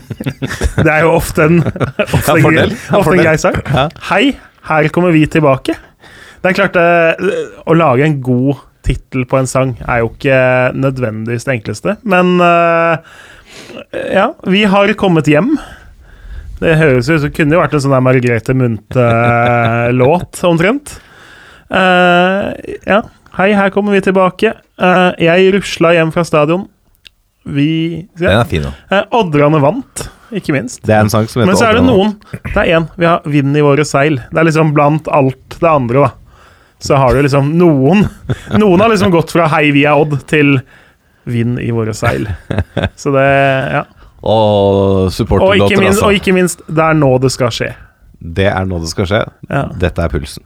[0.85, 3.59] det er jo ofte en, ofte en, Ja, ofte en grei sang.
[4.09, 4.35] Hei,
[4.69, 5.77] her kommer vi tilbake.
[6.41, 10.39] Det er klart uh, Å lage en god tittel på en sang er jo ikke
[10.77, 13.15] nødvendigvis det enkleste, men eh,
[13.91, 15.55] ja, vi har kommet hjem.
[16.59, 20.97] Det høres ut som det kunne jo vært en sånn der Margrethe Munthe-låt, omtrent.
[21.69, 22.53] Uh,
[22.85, 23.01] ja.
[23.35, 24.53] Hei, her kommer vi tilbake.
[24.79, 26.69] Uh, jeg rusla hjem fra stadion.
[27.45, 29.01] Vi Den er fin, da.
[29.03, 30.79] Uh, Oddrane vant, ikke minst.
[30.87, 32.15] Det er en sang som heter Men så er det noen
[32.47, 32.87] Det er én.
[32.95, 34.21] Vi har vind i våre seil.
[34.31, 36.13] Det er liksom blant alt det andre, da.
[36.85, 38.03] Så har du liksom noen
[38.59, 40.59] Noen har liksom gått fra 'hei, vi er Odd' til
[41.25, 42.27] 'vind i våre seil'.
[43.01, 43.25] Så det
[43.73, 43.83] Ja.
[44.25, 46.05] Og supporterlåter, minst, altså.
[46.07, 47.67] og ikke minst, det er nå det skal skje.
[48.35, 49.19] Det er nå det skal skje.
[49.51, 49.65] Ja.
[49.77, 50.43] Dette er pulsen.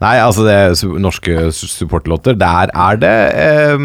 [0.00, 2.34] Nei, altså det norske su- supporterlåter.
[2.40, 3.84] Der er det eh,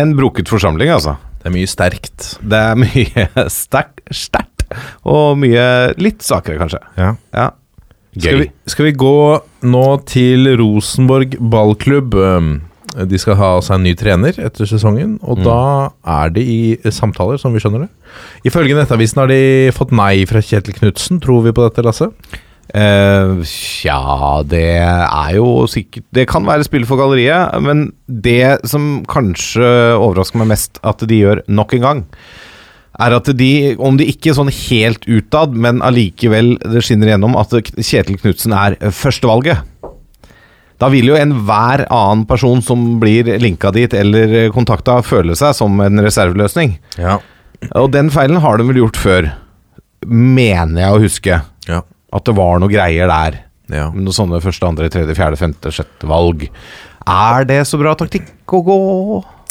[0.00, 1.16] en broket forsamling, altså.
[1.42, 2.38] Det er mye sterkt.
[2.40, 4.64] Det er mye sterkt, sterkt,
[5.04, 5.66] og mye
[5.98, 6.78] litt svakere, kanskje.
[6.96, 7.10] Ja.
[7.34, 7.50] Ja.
[8.16, 12.14] Skal vi, skal vi gå nå til Rosenborg ballklubb?
[13.04, 15.58] De skal ha seg en ny trener etter sesongen, og da
[16.22, 17.90] er de i samtaler, som vi skjønner det.
[18.48, 21.20] Ifølge Nettavisen har de fått nei fra Kjetil Knutsen.
[21.20, 22.08] Tror vi på dette, Lasse?
[22.74, 23.52] Eh,
[23.86, 29.68] ja, det er jo sikkert Det kan være spill for galleriet, men det som kanskje
[29.94, 32.02] overrasker meg mest at de gjør nok en gang,
[32.96, 37.52] er at de, om de ikke sånn helt utad, men allikevel det skinner igjennom at
[37.76, 39.62] Kjetil Knutsen er førstevalget.
[40.82, 45.80] Da vil jo enhver annen person som blir linka dit eller kontakta, føle seg som
[45.80, 46.76] en reserveløsning.
[47.00, 47.18] Ja.
[47.80, 49.30] Og den feilen har de vel gjort før,
[50.06, 51.38] mener jeg å huske.
[51.70, 51.80] Ja.
[52.14, 53.40] At det var noe greier der.
[53.72, 53.88] ja.
[53.94, 56.46] Noen sånne første, andre, tredje, fjerde, femte, sjette valg.
[57.06, 58.78] Er det så bra taktikk å gå?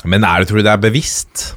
[0.06, 1.56] Men er det, tror du det er bevisst?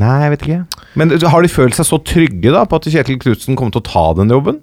[0.00, 0.84] Nei, jeg vet ikke.
[0.96, 3.90] Men har de følt seg så trygge da på at Kjetil Knutsen kommer til å
[3.90, 4.62] ta den jobben?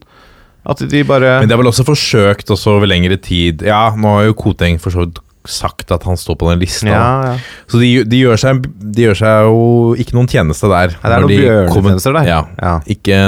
[0.69, 3.63] At de bare Men de har vel også forsøkt også over lengre tid.
[3.65, 6.87] Ja, nå har jo Koteng for så vidt sagt at han står på den lista.
[6.89, 7.33] Ja, ja.
[7.69, 9.63] Så de, de, gjør seg, de gjør seg jo
[9.99, 10.95] ikke noen tjeneste der.
[10.95, 12.29] Ja, det er noen de bjørnetjenester der.
[12.29, 12.73] Ja.
[12.89, 13.19] Ikke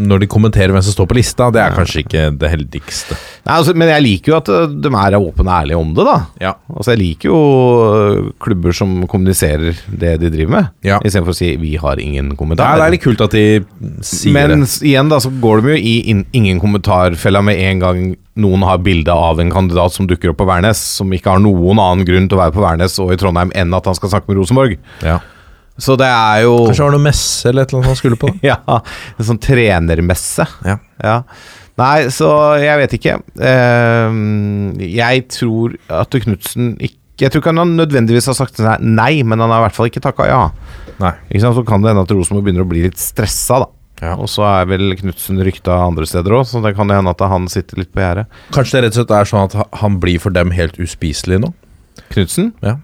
[0.00, 1.50] når de kommenterer hvem som står på lista.
[1.54, 3.18] Det er kanskje ikke det heldigste.
[3.46, 6.06] Nei, altså, men jeg liker jo at uh, de er åpne og ærlige om det,
[6.06, 6.16] da.
[6.42, 6.54] Ja.
[6.72, 11.00] Altså, jeg liker jo uh, klubber som kommuniserer det de driver med, Ja.
[11.04, 12.74] istedenfor å si 'vi har ingen kommentar'.
[12.74, 13.64] er, det er litt kult at de
[14.02, 14.58] sier Men det.
[14.58, 18.62] Men igjen da, så går de jo i in ingen kommentarfella med en gang noen
[18.62, 22.06] har bilde av en kandidat som dukker opp på Værnes, som ikke har noen annen
[22.06, 24.38] grunn til å være på Værnes og i Trondheim enn at han skal snakke med
[24.38, 24.76] Rosenborg.
[25.02, 25.18] Ja.
[25.80, 28.30] Så det er jo Kanskje var noe messe eller et eller annet han skulle på?
[28.50, 28.58] Ja,
[29.16, 30.46] en sånn trenermesse.
[30.66, 30.76] Ja.
[31.00, 31.16] Ja.
[31.80, 32.28] Nei, så
[32.60, 33.16] jeg vet ikke.
[33.40, 39.42] Ehm, jeg tror at Knutsen ikke Jeg tror ikke han nødvendigvis har sagt nei, men
[39.42, 40.44] han har i hvert fall ikke takka ja.
[41.00, 41.10] Nei.
[41.28, 41.56] Ikke sant?
[41.58, 43.68] Så kan det hende at Rosenborg begynner å bli litt stressa, da.
[44.00, 44.14] Ja.
[44.16, 47.48] Og så er vel Knutsen rykta andre steder òg, så det kan hende at han
[47.52, 48.26] sitter litt på gjerdet.
[48.54, 51.50] Kanskje det rett og slett er sånn at han blir for dem helt uspiselig nå?
[52.14, 52.52] Knutsen?
[52.64, 52.78] Ja.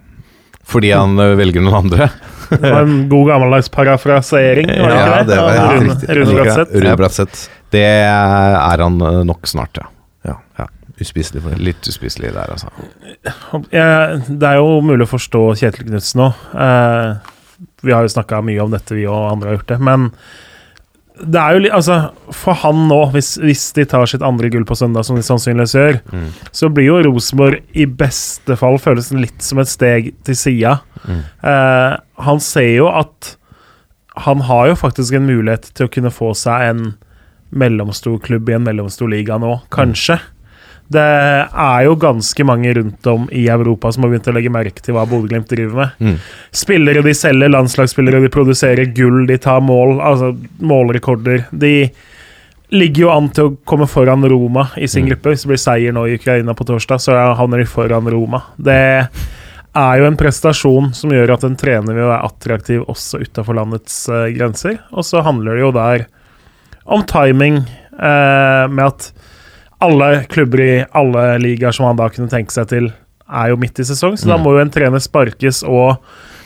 [0.67, 2.09] Fordi han ø, velger noen andre?
[2.51, 5.27] Det var en god gammeldags parafrasering, var det Ja, ikke det?
[5.31, 6.81] det var helt Rune, riktig.
[6.83, 7.45] Rune Bratseth.
[7.75, 9.87] Det er han nok snart, ja.
[10.27, 10.37] Ja.
[10.59, 10.67] Ja.
[11.03, 11.55] Uspiselig for.
[11.61, 12.71] Litt uspiselig der, altså.
[13.71, 16.29] Det er jo mulig å forstå Kjetil Knutsen nå.
[16.57, 17.33] Eh,
[17.87, 19.79] Vi har jo snakka mye om dette, vi og andre har gjort det.
[19.87, 20.11] Men
[21.17, 21.95] det er jo litt Altså,
[22.37, 25.75] for han nå, hvis, hvis de tar sitt andre gull på søndag, som de sannsynligvis
[25.79, 26.27] gjør, Mm.
[26.53, 30.75] så blir jo Rosenborg i beste fall føles litt som et steg til sida.
[31.07, 31.23] Mm.
[31.43, 33.37] Eh, han ser jo at
[34.27, 36.95] han har jo faktisk en mulighet til å kunne få seg en
[37.53, 40.19] mellomstor klubb i en mellomstor liga nå, kanskje.
[40.93, 44.83] Det er jo ganske mange rundt om i Europa som har begynt å legge merke
[44.85, 45.97] til hva Bodø-Glimt driver med.
[45.99, 46.19] Mm.
[46.55, 50.31] Spillere de selger, landslagsspillere de produserer gull, de tar mål, altså
[50.63, 51.49] målrekorder.
[51.51, 51.75] De
[52.75, 55.35] ligger jo an til å komme foran Roma i sin gruppe.
[55.35, 58.43] Hvis det blir seier nå i Ukraina på torsdag, så havner de foran Roma.
[58.57, 58.79] Det
[59.77, 64.05] er jo en prestasjon som gjør at en trener vil være attraktiv også utafor landets
[64.09, 64.81] uh, grenser.
[64.95, 66.07] Og så handler det jo der
[66.87, 67.65] om timing,
[67.99, 69.11] uh, med at
[69.85, 72.89] alle klubber i alle ligaer som han da kunne tenke seg til,
[73.27, 75.99] er jo midt i sesong, så da må jo en trener sparkes, og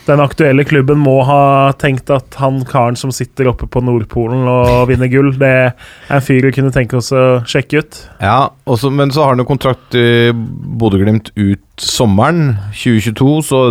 [0.09, 4.89] den aktuelle klubben må ha tenkt at han karen som sitter oppe på Nordpolen og
[4.89, 5.75] vinner gull, det er
[6.11, 8.01] en fyr vi kunne tenke oss å sjekke ut.
[8.23, 13.63] Ja, også, men så har han jo kontrakt i Bodø-Glimt ut sommeren 2022, så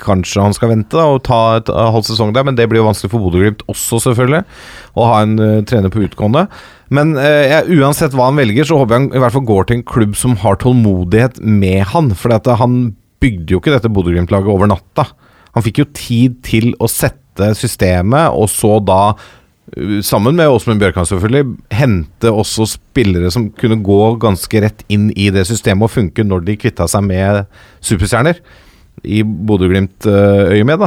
[0.00, 2.88] kanskje han skal vente da, og ta et halv sesong der, men det blir jo
[2.88, 4.42] vanskelig for Bodø-Glimt også, selvfølgelig,
[4.96, 6.48] å ha en uh, trener på utgående.
[6.90, 9.78] Men jeg, uansett hva han velger, så håper jeg han i hvert fall går til
[9.78, 12.80] en klubb som har tålmodighet med han, for uh, han
[13.22, 15.04] bygde jo ikke dette Bodø-Glimt-laget over natta.
[15.54, 20.82] Han fikk jo tid til å sette systemet, og så da uh, sammen med Åsmund
[20.82, 21.44] Bjørkan selvfølgelig,
[21.78, 26.42] hente også spillere som kunne gå ganske rett inn i det systemet og funke når
[26.48, 27.44] de kvitta seg med
[27.86, 28.42] superstjerner.
[29.06, 30.82] I Bodø-Glimt-øyemed.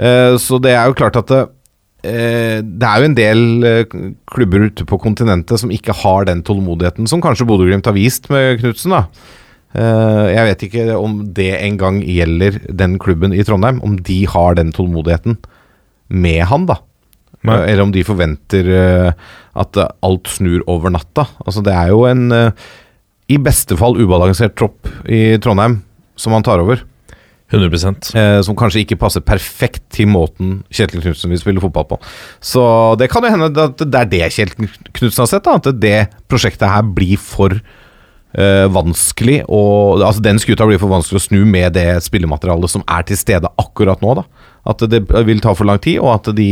[0.00, 1.30] Eh, Så det er jo klart at
[2.04, 3.84] det, eh, det er jo en del eh,
[4.30, 8.60] klubber ute på kontinentet som ikke har den tålmodigheten som kanskje Bodø-Glimt har vist med
[8.60, 8.92] Knutsen.
[8.92, 14.54] Eh, Jeg vet ikke om det engang gjelder den klubben i Trondheim, om de har
[14.54, 15.38] den tålmodigheten
[16.10, 16.78] med han, da.
[17.44, 17.58] Nei.
[17.68, 18.68] Eller om de forventer
[19.54, 21.26] at alt snur over natta.
[21.44, 22.32] Altså, det er jo en
[23.28, 25.82] i beste fall ubalansert tropp i Trondheim
[26.16, 26.80] som han tar over.
[27.54, 32.00] 100 Eh, som kanskje ikke passer perfekt til måten Kjetil Knutsen vil spille fotball på.
[32.44, 32.62] Så
[33.00, 35.98] det kan jo hende at det er det Kjetil Knutsen har sett, da, at det
[36.30, 41.40] prosjektet her blir for eh, vanskelig og, Altså den skuta blir for vanskelig å snu
[41.48, 44.18] med det spillematerialet som er til stede akkurat nå.
[44.20, 44.26] da
[44.66, 46.46] At det vil ta for lang tid, og at de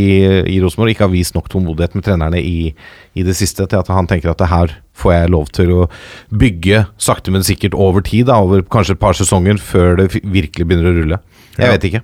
[0.45, 2.75] i Rosenborg ikke har vist nok tålmodighet med trenerne i,
[3.17, 5.87] i det siste til at han tenker at det her får jeg lov til å
[6.29, 8.27] bygge sakte, men sikkert over tid.
[8.29, 11.19] da Over kanskje et par sesonger før det virkelig begynner å rulle.
[11.57, 11.73] Jeg Ja.
[11.73, 12.03] vet ikke.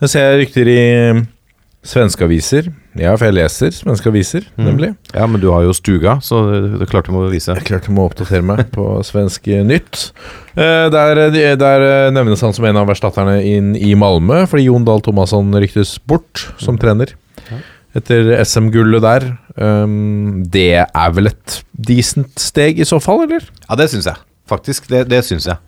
[0.00, 1.26] Jeg ser rykter i
[1.88, 2.68] svenske aviser.
[2.98, 4.90] Ja, for jeg leser svenske aviser, nemlig.
[5.14, 7.54] Ja, men du har jo stuga, så det klarte klart du må vise.
[7.56, 10.10] Jeg klarte å oppdatere meg på svensk eh, nytt.
[10.58, 11.22] Eh, Der,
[11.60, 15.54] der eh, nevnes han som en av erstatterne inn i Malmö, fordi Jon Dahl Thomasson
[15.56, 17.14] ryktes bort som trener.
[17.96, 19.30] Etter SM-gullet der.
[19.58, 23.46] Um, det er vel et decent steg i så fall, eller?
[23.64, 24.20] Ja, det syns jeg.
[24.48, 24.86] Faktisk.
[24.92, 25.58] Det, det syns jeg.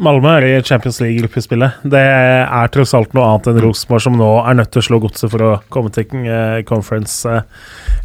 [0.00, 1.82] Malmö er i Champions League-gruppespillet.
[1.92, 4.98] Det er tross alt noe annet enn Rosenborg, som nå er nødt til å slå
[5.02, 7.44] godset for å komme til eh, Conference eh,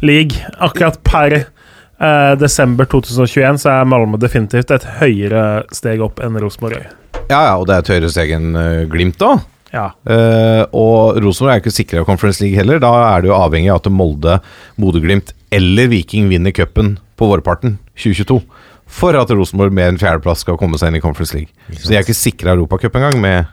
[0.04, 0.36] League.
[0.60, 6.84] Akkurat per eh, desember 2021 så er Malmö definitivt et høyere steg opp enn Rosenborg.
[7.30, 9.38] Ja, ja, og det er et høyere steg enn eh, Glimt, da.
[9.72, 9.88] Ja.
[10.08, 12.78] Uh, og Rosenborg er ikke sikra Conference League heller.
[12.80, 14.38] Da er det jo avhengig av at Molde,
[14.80, 18.38] Bodø-Glimt eller Viking vinner cupen på vårparten 2022.
[18.86, 21.50] For at Rosenborg med en fjerdeplass skal komme seg inn i Conference League.
[21.74, 23.18] Så de er ikke sikra Europacup engang.
[23.20, 23.50] Med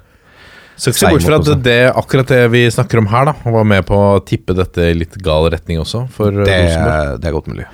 [0.78, 3.66] Så ikke se bort fra at det, akkurat det vi snakker om her, da, var
[3.68, 7.18] med på å tippe dette i litt gal retning også, for eh, det, Rosenborg.
[7.24, 7.68] det er godt mulig.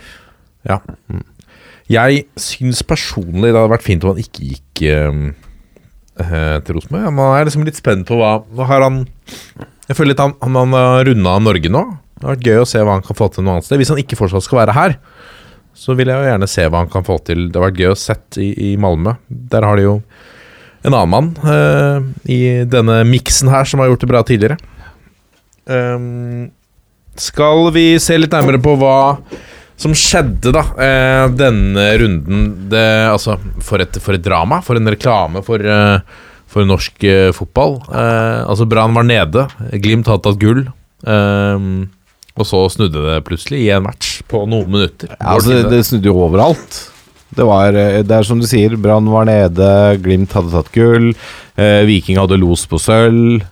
[0.69, 0.79] Ja.
[1.89, 5.21] Jeg syns personlig det hadde vært fint om han ikke gikk eh,
[6.23, 7.07] eh, til Rosenborg.
[7.07, 9.03] Ja, Man er liksom litt spent på hva, hva har han
[9.89, 11.85] Jeg føler litt han, han, han har runda Norge nå.
[12.19, 13.79] Det har vært gøy å se hva han kan få til noe annet sted.
[13.79, 14.99] Hvis han ikke fortsatt skal være her,
[15.79, 17.47] så vil jeg jo gjerne se hva han kan få til.
[17.47, 19.15] Det har vært gøy å sett i, i Malmö.
[19.29, 19.93] Der har de jo
[20.83, 24.59] en annen mann uh, i denne miksen her som har gjort det bra tidligere.
[25.69, 26.49] Um,
[27.19, 29.19] skal vi se litt nærmere på hva
[29.79, 34.91] som skjedde da uh, denne runden det, Altså, for et, for et drama, for en
[34.91, 35.99] reklame for, uh,
[36.49, 37.77] for norsk fotball.
[37.87, 39.47] Altså, Brann var nede,
[39.79, 40.65] Glimt hadde tatt gull.
[41.05, 41.67] eh,
[42.39, 45.11] og så snudde det plutselig i en match på noen minutter.
[45.17, 46.79] Ja, altså, det, det snudde jo overalt.
[47.35, 49.67] Det var eh, Det er som du sier, Brann var nede,
[50.03, 51.11] Glimt hadde tatt gull,
[51.59, 53.43] eh, Viking hadde los på sølv.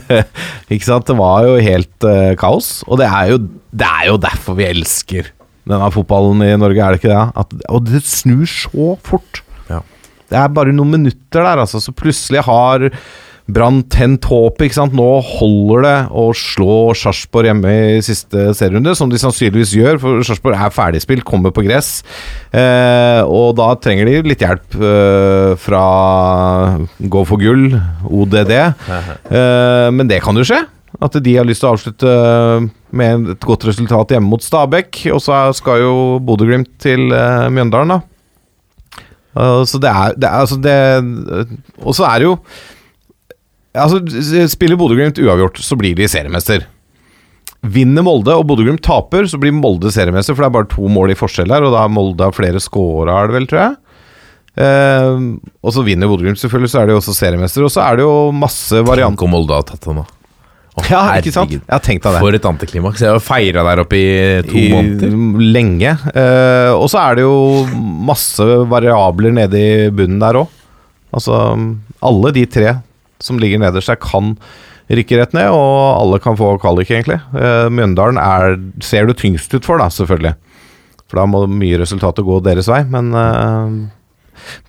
[0.72, 1.06] ikke sant?
[1.08, 2.80] Det var jo helt eh, kaos.
[2.88, 3.40] Og det er, jo,
[3.70, 5.30] det er jo derfor vi elsker
[5.68, 7.24] denne fotballen i Norge, er det ikke det?
[7.38, 9.44] At, og det snur så fort.
[9.68, 9.78] Ja.
[10.32, 12.88] Det er bare noen minutter der, altså, så plutselig har
[13.50, 14.94] Brann tent håp, ikke sant.
[14.94, 20.26] Nå holder det å slå Sarpsborg hjemme i siste serierunde, som de sannsynligvis gjør, for
[20.26, 22.04] Sarpsborg er ferdigspilt, kommer på gress.
[22.54, 25.82] Eh, og da trenger de litt hjelp eh, fra
[27.12, 27.72] Gå for gull,
[28.08, 28.54] ODD.
[29.32, 30.58] Eh, men det kan jo skje.
[31.02, 32.10] At de har lyst til å avslutte
[32.94, 35.06] med et godt resultat hjemme mot Stabæk.
[35.14, 38.00] Og så skal jo Bodø-Glimt til eh, Mjøndalen, da.
[39.32, 40.72] Uh, så det er, det er altså det
[41.80, 42.34] Og så er det jo
[43.72, 44.02] Altså,
[44.52, 46.66] Spiller Bodø-Glimt uavgjort, så blir de seriemester.
[47.62, 51.14] Vinner Molde og Bodø-Glimt taper, så blir Molde seriemester, for det er bare to mål
[51.14, 53.76] i forskjell her, og da har Molde flere scora, er det vel, tror jeg.
[54.62, 55.20] Eh,
[55.64, 57.64] og så vinner Bodø-Glimt, selvfølgelig, så er de også seriemester.
[57.64, 60.08] Og så er det jo masse Tenk om Molde har tatt den, da.
[60.72, 61.50] Oh, Ja, ikke sant?
[61.52, 62.22] Jeg har tenkt av det.
[62.24, 63.00] For et antiklimaks.
[63.04, 64.06] Jeg har feira der oppe i
[64.46, 65.16] to I, måneder.
[65.52, 65.90] lenge.
[66.16, 67.34] Eh, og så er det jo
[68.08, 70.48] masse variabler nede i bunnen der òg.
[71.12, 71.36] Altså,
[72.00, 72.72] alle de tre
[73.22, 74.36] som ligger nederst der, kan
[74.92, 77.20] rykke rett ned, og alle kan få kvalik, egentlig.
[77.34, 80.34] Uh, Mjøndalen er, ser du tyngst ut for, da, selvfølgelig.
[81.06, 83.74] For da må mye resultater gå deres vei, men uh,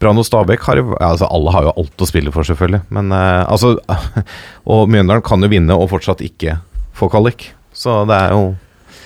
[0.01, 2.83] Brann og Stabæk har jo altså Alle har jo alt å spille for, selvfølgelig.
[2.93, 3.73] Men eh, altså
[4.75, 6.59] Og Mjøndalen kan jo vinne og fortsatt ikke
[6.93, 7.47] få kvalik.
[7.73, 8.43] Så det er jo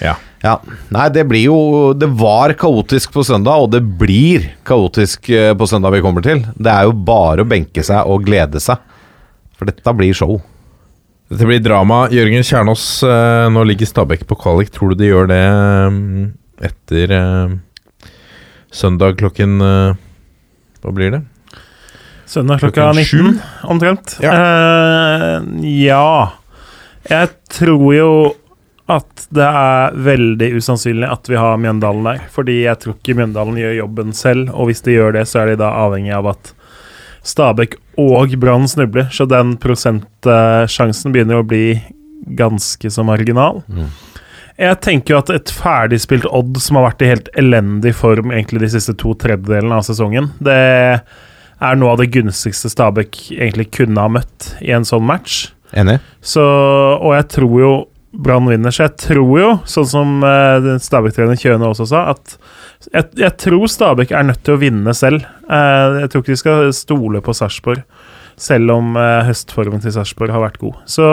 [0.04, 0.18] Ja.
[0.44, 0.58] ja.
[0.92, 5.96] Nei, det blir jo Det var kaotisk på søndag, og det blir kaotisk på søndag
[5.96, 6.44] vi kommer til.
[6.58, 8.84] Det er jo bare å benke seg og glede seg.
[9.58, 10.40] For dette blir show.
[11.28, 12.06] Dette blir drama.
[12.14, 14.70] Jørgen Kjernås, eh, nå ligger Stabæk på kvalik.
[14.72, 15.98] Tror du de gjør det eh,
[16.70, 17.58] etter eh,
[18.72, 19.98] søndag klokken eh,
[20.84, 21.24] Hva blir det?
[22.28, 23.40] Søndag klokka Klokken 19,
[23.72, 24.18] omtrent.
[24.20, 24.34] Ja.
[24.36, 26.32] Uh, ja.
[27.08, 28.12] Jeg tror jo
[28.92, 32.26] at det er veldig usannsynlig at vi har Mjøndalen der.
[32.32, 35.54] Fordi jeg tror ikke Mjøndalen gjør jobben selv, og hvis de gjør det, så er
[35.54, 36.52] de da avhengig av at
[37.28, 39.10] Stabæk og Brann snubler.
[39.12, 41.80] Så den prosentsjansen begynner å bli
[42.38, 43.62] ganske så marginal.
[44.58, 48.64] Jeg tenker jo at et ferdigspilt Odd som har vært i helt elendig form egentlig
[48.66, 50.58] de siste to tredjedelene av sesongen, det
[51.58, 55.52] er noe av det gunstigste Stabæk egentlig kunne ha møtt i en sånn match.
[55.78, 56.00] Enig?
[56.26, 57.72] Så, og jeg tror jo
[58.18, 62.38] Brann vinner, så jeg tror jo, sånn som uh, Stabæk-trener Kjøne også sa, at
[62.94, 65.26] jeg, jeg tror Stabæk er nødt til å vinne selv.
[65.48, 67.84] Eh, jeg tror ikke de skal stole på Sarpsborg,
[68.40, 70.80] selv om eh, høstformen til Sarpsborg har vært god.
[70.90, 71.08] Så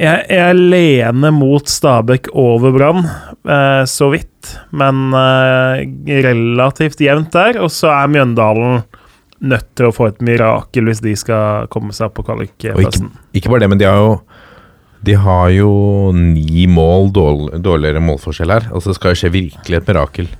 [0.00, 3.04] jeg, jeg lener mot Stabæk over Brann,
[3.44, 4.54] eh, så vidt.
[4.72, 5.84] Men eh,
[6.24, 7.60] relativt jevnt der.
[7.64, 8.82] Og så er Mjøndalen
[9.40, 13.08] nødt til å få et mirakel hvis de skal komme seg opp på kvalikplassen.
[13.08, 14.14] ikke, ikke bare det, men de har jo
[15.06, 15.70] De har jo
[16.12, 18.68] ni mål dårligere målforskjell her.
[18.68, 20.30] Altså Det skal jo skje virkelig et mirakel.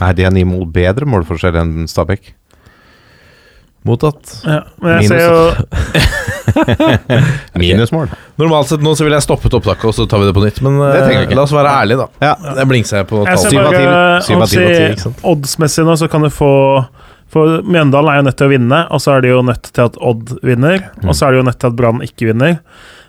[0.00, 2.32] Nei, de har ni mål bedre målforskjell enn Stabæk.
[3.86, 4.32] Mottatt.
[4.42, 5.36] Ja, men jeg Minus, ser jo
[7.60, 8.10] Minusmål.
[8.40, 10.58] Normalt sett nå så ville jeg stoppet opptaket, og så tar vi det på nytt.
[10.66, 11.36] Men eh, ikke.
[11.38, 12.26] la oss være ærlige, da.
[12.26, 12.54] Ja.
[12.58, 13.54] Det blingser jeg på Jeg ser tall.
[13.54, 14.26] Syv av bare ti.
[14.26, 14.58] Syv av å ti,
[15.04, 16.50] si oddsmessig nå, så kan du få
[17.32, 19.86] For Mjøndalen er jo nødt til å vinne, og så er de jo nødt til
[19.86, 20.78] at Odd vinner.
[20.98, 21.08] Mm.
[21.08, 22.58] Og så er de jo nødt til at Brann ikke vinner.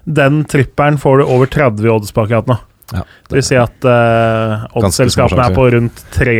[0.07, 2.55] Den tripperen får du over 30 odds på akkurat nå.
[2.95, 6.35] Ja, Det vil si at uh, oddsselskapene er på rundt 3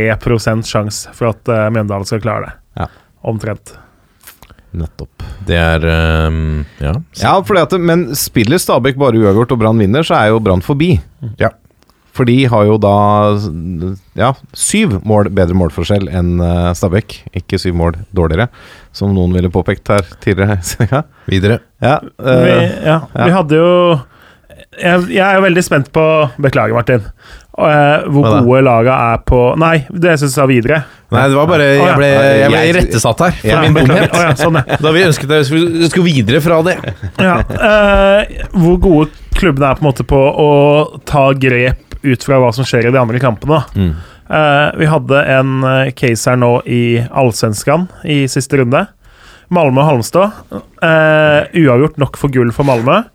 [0.64, 2.54] sjanse for at uh, Mjøndalen skal klare det.
[2.80, 2.88] Ja.
[3.28, 3.74] Omtrent.
[4.78, 5.26] Nettopp.
[5.48, 5.84] Det er
[6.28, 6.94] um, Ja.
[7.20, 10.64] Ja, fordi at, men spiller Stabæk bare uavgjort og Brann vinner, så er jo Brann
[10.64, 10.94] forbi.
[11.42, 11.52] Ja.
[12.18, 12.94] For de har jo da
[14.18, 17.20] ja, syv mål bedre målforskjell enn eh, Stabæk.
[17.38, 18.50] Ikke syv mål dårligere,
[18.96, 20.58] som noen ville påpekt her tidligere.
[20.94, 21.60] ja, Videre.
[21.80, 23.74] vi, eh, ja, vi hadde jo
[24.78, 26.04] jeg, jeg er jo veldig spent på
[26.42, 27.06] Beklager, Martin.
[27.58, 30.84] eh, hvor Hva gode laga er på Nei, det syns jeg sa videre.
[31.14, 32.10] Nei, det var bare Jeg ble,
[32.42, 34.12] jeg ble irettesatt her for Ja, min dumhet.
[34.14, 34.60] Oh, ja, sånn.
[34.84, 36.76] Da vi ønsket at vi skulle- videre fra det.
[37.22, 40.50] Ja, eh, hvor gode klubbene er på en måte på å
[41.08, 43.64] ta grep ut fra hva som skjer i de andre kampene.
[43.76, 43.92] Mm.
[44.28, 48.84] Uh, vi hadde en eh, case her nå i Allsvenskan i siste runde.
[49.54, 50.42] Malmö og Halmstad.
[50.52, 53.06] Uh, uavgjort nok for gull for Malmö.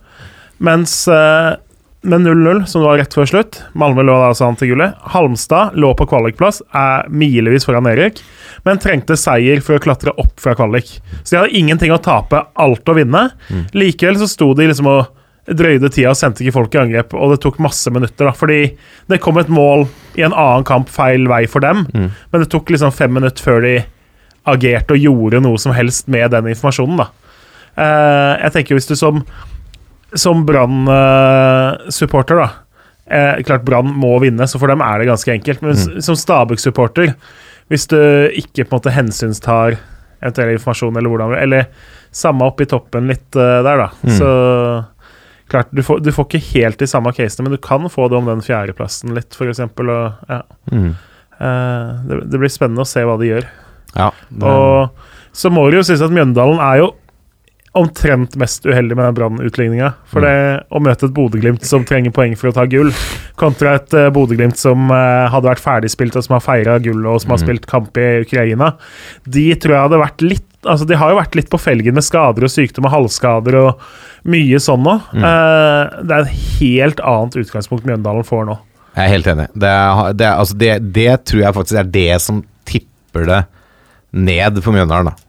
[0.64, 1.58] Mens uh,
[2.02, 4.96] med 0-0, som var rett før slutt Malmö lå altså an til gullet.
[5.12, 8.22] Halmstad lå på kvalikplass, er milevis foran Erik,
[8.66, 10.96] men trengte seier for å klatre opp fra kvalik.
[11.22, 13.28] Så de hadde ingenting å tape, alt å vinne.
[13.76, 15.04] Likevel så sto de liksom og
[15.48, 18.60] drøyde tida og sendte ikke folk i angrep, og det tok masse minutter, da, fordi
[19.10, 19.88] det kom et mål
[20.18, 23.64] i en annen kamp feil vei for dem, men det tok liksom fem minutter før
[23.64, 23.74] de
[24.52, 27.08] agerte og gjorde noe som helst med den informasjonen, da.
[27.72, 29.24] Eh, jeg tenker hvis du som
[30.14, 32.48] som Brann-supporter, da
[33.06, 35.62] eh, Klart Brann må vinne, så for dem er det ganske enkelt.
[35.64, 36.02] Men mm.
[36.04, 37.14] som Stabæk-supporter,
[37.72, 39.78] hvis du ikke på en måte hensynstar
[40.22, 41.66] eventuell informasjon, eller hvordan Eller
[42.12, 43.88] samme opp i toppen litt eh, der, da.
[44.04, 44.16] Mm.
[44.18, 44.28] Så
[45.52, 48.18] klart, du får, du får ikke helt de samme casene, men du kan få det
[48.18, 49.92] om den fjerdeplassen litt, eksempel.
[50.28, 50.42] Ja.
[50.72, 50.92] Mm.
[51.38, 53.46] Uh, det, det blir spennende å se hva de gjør.
[53.96, 56.90] Ja, det, Og så må det jo sies at Mjøndalen er jo
[57.72, 59.94] omtrent mest uheldig med den Brann-utligninga.
[60.08, 60.34] For det
[60.68, 62.92] å møte et Bodø-Glimt som trenger poeng for å ta gull,
[63.40, 67.22] kontra et uh, Bodø-Glimt som uh, hadde vært ferdigspilt og som har feira gull og
[67.24, 68.74] som har spilt kamp i Ukraina,
[69.24, 72.04] de tror jeg hadde vært litt Altså, de har jo vært litt på felgen med
[72.06, 73.80] skader og sykdom og halvskader og
[74.28, 74.98] mye sånn nå.
[75.16, 78.58] Eh, det er et helt annet utgangspunkt Mjøndalen får nå.
[78.92, 79.48] Jeg er helt enig.
[79.56, 83.42] Det, er, det, er, altså det, det tror jeg faktisk er det som tipper det
[84.12, 85.12] ned for Mjøndalen.
[85.12, 85.28] da.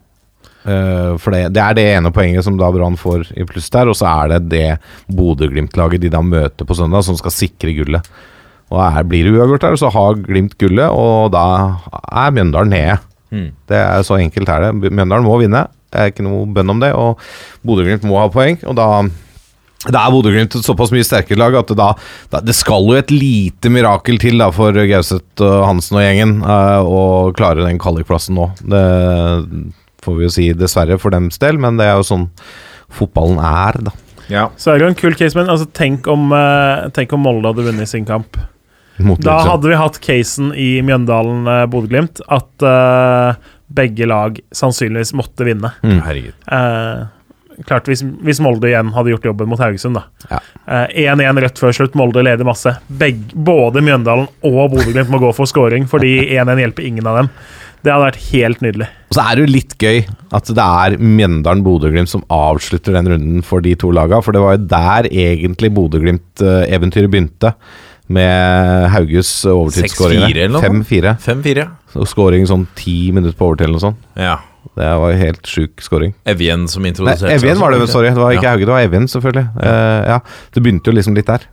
[0.63, 3.89] Uh, for det, det er det ene poenget som da Brann får i pluss der,
[3.91, 4.67] og så er det det
[5.11, 8.07] Bodø-Glimt-laget de da møter på søndag, som skal sikre gullet.
[8.71, 11.45] Og er, Blir det uavgjort der, så har Glimt gullet, og da
[11.91, 12.99] er Mjøndalen nede.
[13.67, 14.91] Det er Så enkelt er det.
[14.91, 17.21] Mjøndalen må vinne, det er ikke noe bønn om det, og
[17.65, 18.59] Bodø-Glimt må ha poeng.
[18.67, 18.89] og da
[19.83, 21.89] det er Bodø-Glimt et såpass mye sterkere lag at det, da,
[22.31, 26.37] da, det skal jo et lite mirakel til da for Gauseth og Hansen og gjengen
[26.39, 27.01] eh, å
[27.35, 28.47] klare den kvalikplassen nå.
[28.63, 28.83] Det
[30.03, 32.29] får vi jo si dessverre for dems del, men det er jo sånn
[32.93, 33.95] fotballen er, da.
[34.31, 34.47] Ja.
[34.55, 37.51] Så er det jo en kul case, men altså, tenk, om, uh, tenk om Molde
[37.51, 38.39] hadde vunnet sin kamp.
[39.01, 43.39] Motlig, Da hadde vi hatt casen i Mjøndalen-Bodø-Glimt at eh,
[43.73, 45.73] begge lag sannsynligvis måtte vinne.
[45.83, 45.99] Mm.
[46.03, 50.05] Eh, klart hvis, hvis Molde igjen hadde gjort jobben mot Haugesund, da.
[50.29, 50.39] Ja.
[50.65, 52.75] Eh, 1-1 rett før slutt, Molde leder masse.
[52.87, 57.31] Begge, både Mjøndalen og Bodø-Glimt må gå for scoring, fordi 1-1 hjelper ingen av dem.
[57.83, 58.85] Det hadde vært helt nydelig.
[59.11, 59.97] Og så er det jo litt gøy
[60.37, 64.55] at det er Mjøndalen-Bodø-Glimt som avslutter den runden for de to laga, for det var
[64.55, 67.51] jo der egentlig Bodø-Glimt-eventyret begynte.
[68.07, 70.57] Med Hauges 6-4 overtidsskåringer.
[70.63, 71.13] 5-4.
[71.23, 71.67] 5-4.
[72.01, 74.09] Og Skåring sånn ti minutter på overtid eller noe sånt.
[74.19, 74.39] Ja.
[74.73, 76.13] Det var helt sjuk skåring.
[76.25, 78.09] Evjen som Nei, introduserte Evjen var det, sorry.
[78.09, 78.53] Det var ikke Ja.
[78.55, 79.45] Hauge, det var Evjen, selvfølgelig.
[79.61, 80.19] Eh, ja,
[80.53, 81.45] Det begynte jo liksom litt der.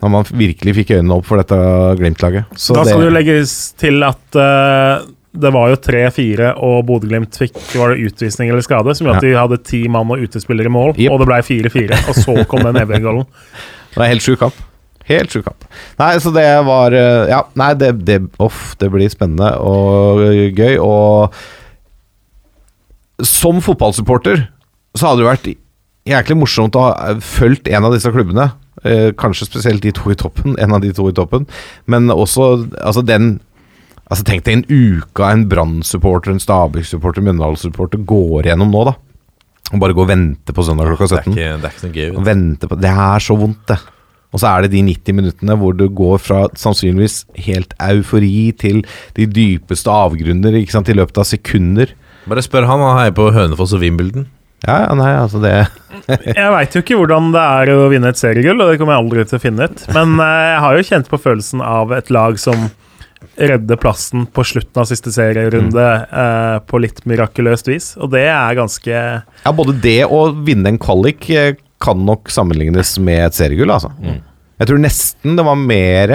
[0.00, 1.56] Da man virkelig fikk øynene opp for dette
[1.96, 2.44] Glimt-laget.
[2.52, 5.00] Da skal det jo legges til at uh,
[5.32, 9.24] det var jo 3-4, og Bodø-Glimt fikk var det utvisning eller skade, som gjorde at
[9.24, 11.10] de hadde ti mann og utespillere i mål, yep.
[11.12, 12.00] og det ble 4-4.
[12.08, 13.26] Og så kom den Evjen-golden.
[13.92, 14.65] det var helt sjuk kamp.
[15.06, 15.66] Helt sjuk kamp.
[16.00, 20.22] Nei, så det var eh, Ja, nei, det, det Uff, det blir spennende og
[20.56, 20.76] gøy.
[20.82, 21.30] Og
[23.24, 24.48] som fotballsupporter
[24.96, 25.48] så hadde det vært
[26.06, 28.50] jæklig morsomt å ha fulgt en av disse klubbene.
[28.84, 31.46] Eh, kanskje spesielt de to i toppen, en av de to i toppen.
[31.86, 33.36] Men også altså den
[34.06, 34.68] Altså Tenk deg en
[35.02, 38.92] uke av en Brann-supporter, en Stabæk-supporter, Mjøndalen-supporter går gjennom nå, da.
[39.72, 41.32] Og bare gå og vente på søndag klokka Det er 17.
[41.32, 42.68] ikke, det er ikke noe gøy.
[42.70, 43.80] på Det er så vondt, det.
[44.34, 48.82] Og så er det de 90 minuttene hvor du går fra sannsynligvis helt eufori til
[49.16, 51.94] de dypeste avgrunner ikke sant, i løpet av sekunder.
[52.26, 54.26] Bare spør han, han heier på Hønefoss og Wimbledon.
[54.64, 55.52] Ja, ja, nei, altså det
[56.38, 59.04] Jeg veit jo ikke hvordan det er å vinne et seriegull, og det kommer jeg
[59.04, 59.84] aldri til å finne ut.
[59.94, 62.66] Men eh, jeg har jo kjent på følelsen av et lag som
[63.36, 68.56] redder plassen på slutten av siste serierunde eh, på litt mirakuløst vis, og det er
[68.58, 73.70] ganske Ja, både det og vinne en kvalik eh, kan nok sammenlignes med et seriegull,
[73.74, 73.92] altså.
[74.56, 76.14] Jeg tror nesten det var mer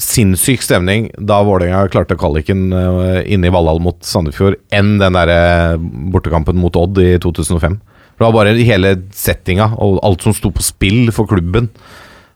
[0.00, 5.30] sinnssyk stemning da Vålerenga klarte kvaliken eh, inne i Valhall mot Sandefjord, enn den der
[5.30, 5.76] eh,
[6.12, 7.76] bortekampen mot Odd i 2005.
[8.14, 11.70] Det var bare hele settinga og alt som sto på spill for klubben,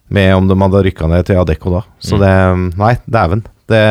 [0.09, 1.83] med om de hadde rykka ned til Adecco da.
[2.01, 2.31] Så det
[2.79, 3.43] Nei, dæven.
[3.69, 3.83] Det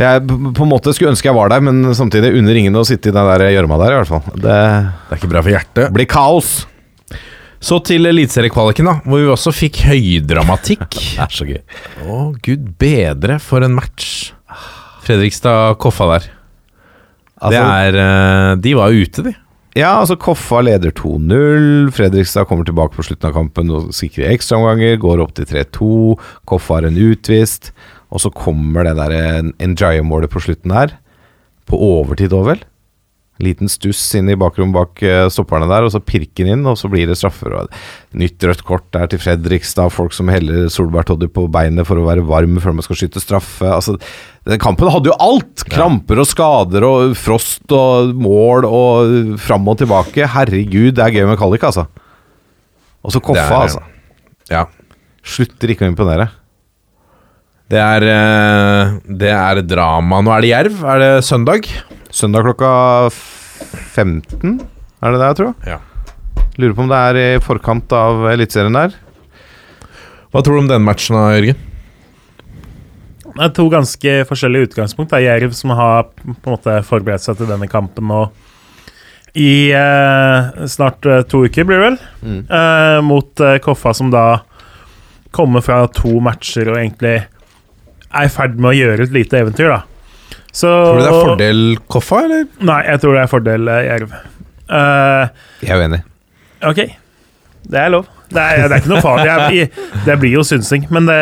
[0.00, 3.10] jeg på en måte skulle ønske jeg var der, men samtidig under ingen å sitte
[3.10, 4.28] i den gjørma der, i hvert fall.
[4.32, 5.92] Det Det er ikke bra for hjertet.
[5.92, 6.52] blir kaos.
[7.60, 10.86] Så til eliteseriekvaliken, da, hvor vi også fikk høydramatikk.
[11.18, 11.60] Det er så gøy.
[12.08, 14.30] Å, gud bedre for en match.
[15.04, 16.28] Fredrikstad-Koffa der.
[17.40, 19.34] Altså, det er eh, De var ute, de.
[19.78, 21.92] Ja, altså Koffa leder 2-0.
[21.94, 24.98] Fredrikstad kommer tilbake på slutten av kampen og sikrer ekstraomganger.
[25.00, 25.90] Går opp til 3-2.
[26.50, 27.70] Koffa har en utvist.
[28.10, 30.96] Og så kommer det der Njaya-målet på slutten her.
[31.70, 32.64] På overtid òg, vel?
[33.40, 36.76] Liten stuss inn i bakrommet bak eh, stopperne der, og så pirker han inn, og
[36.76, 37.54] så blir det straffer.
[37.56, 39.88] Og nytt rødt kort der til Fredrikstad.
[39.94, 43.64] Folk som heller solbærtoddy på beinet for å være varm før man skal skyte straffe.
[43.72, 43.96] Altså,
[44.48, 45.64] den kampen hadde jo alt!
[45.72, 50.28] Kramper og skader og frost og mål og fram og tilbake.
[50.36, 51.86] Herregud, det er gøy med Kallik, altså.
[53.00, 53.80] Og så Koffa, er- altså.
[54.50, 54.66] Ja.
[55.24, 56.28] Slutter ikke å imponere.
[57.70, 60.18] Det er, eh, det er drama.
[60.26, 60.80] Nå er det Jerv.
[60.90, 61.68] Er det søndag?
[62.10, 62.70] Søndag klokka
[63.94, 64.60] 15,
[65.00, 65.52] er det det, jeg tror?
[65.68, 65.78] Ja.
[66.60, 68.96] Lurer på om det er i forkant av Eliteserien der.
[70.30, 71.66] Hva tror du om den matchen, da, Jørgen?
[73.30, 75.12] Det er to ganske forskjellige utgangspunkt.
[75.12, 78.24] Det er Jerv som har på en måte forberedt seg til denne kampen nå
[79.38, 82.40] i eh, snart eh, to uker, blir det vel, Mm.
[82.50, 84.40] eh, mot eh, Koffa, som da
[85.30, 87.12] kommer fra to matcher og egentlig
[88.10, 89.84] er i ferd med å gjøre et lite eventyr, da.
[90.52, 92.46] Så Tror du det er fordel Koffa, eller?
[92.66, 94.14] Nei, jeg tror det er fordel eh, Jerv.
[94.70, 96.00] Uh, Jeg er uenig.
[96.66, 96.80] Ok,
[97.70, 98.08] det er lov.
[98.30, 99.68] Det er, det er ikke noe farlig.
[100.06, 100.84] Det blir jo synsing.
[100.94, 101.20] Men det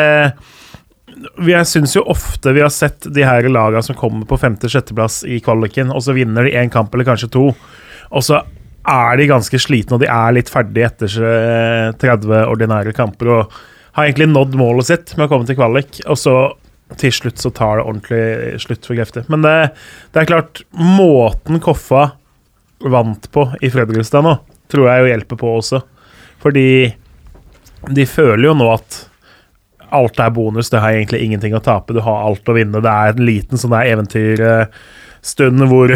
[1.37, 5.23] vi- Jeg syns jo ofte vi har sett de her lagene som kommer på femte-sjetteplass
[5.27, 7.49] i kvaliken, og så vinner de én kamp eller kanskje to,
[8.09, 8.41] og så
[8.87, 13.57] er de ganske slitne, og de er litt ferdige etter eh, 30 ordinære kamper og
[13.97, 16.35] har egentlig nådd målet sitt med å komme til kvalik, og så
[16.97, 19.27] til slutt så tar det ordentlig slutt for krefter.
[19.29, 19.55] Men det,
[20.13, 22.07] det er klart, måten Koffa
[22.79, 24.37] vant på i Fredrikstad nå,
[24.71, 25.83] tror jeg jo hjelper på også.
[26.41, 26.67] Fordi
[27.95, 29.03] de føler jo nå at
[29.95, 32.81] alt er bonus, det har egentlig ingenting å tape, du har alt å vinne.
[32.83, 35.95] Det er en liten sånn der eventyrstund hvor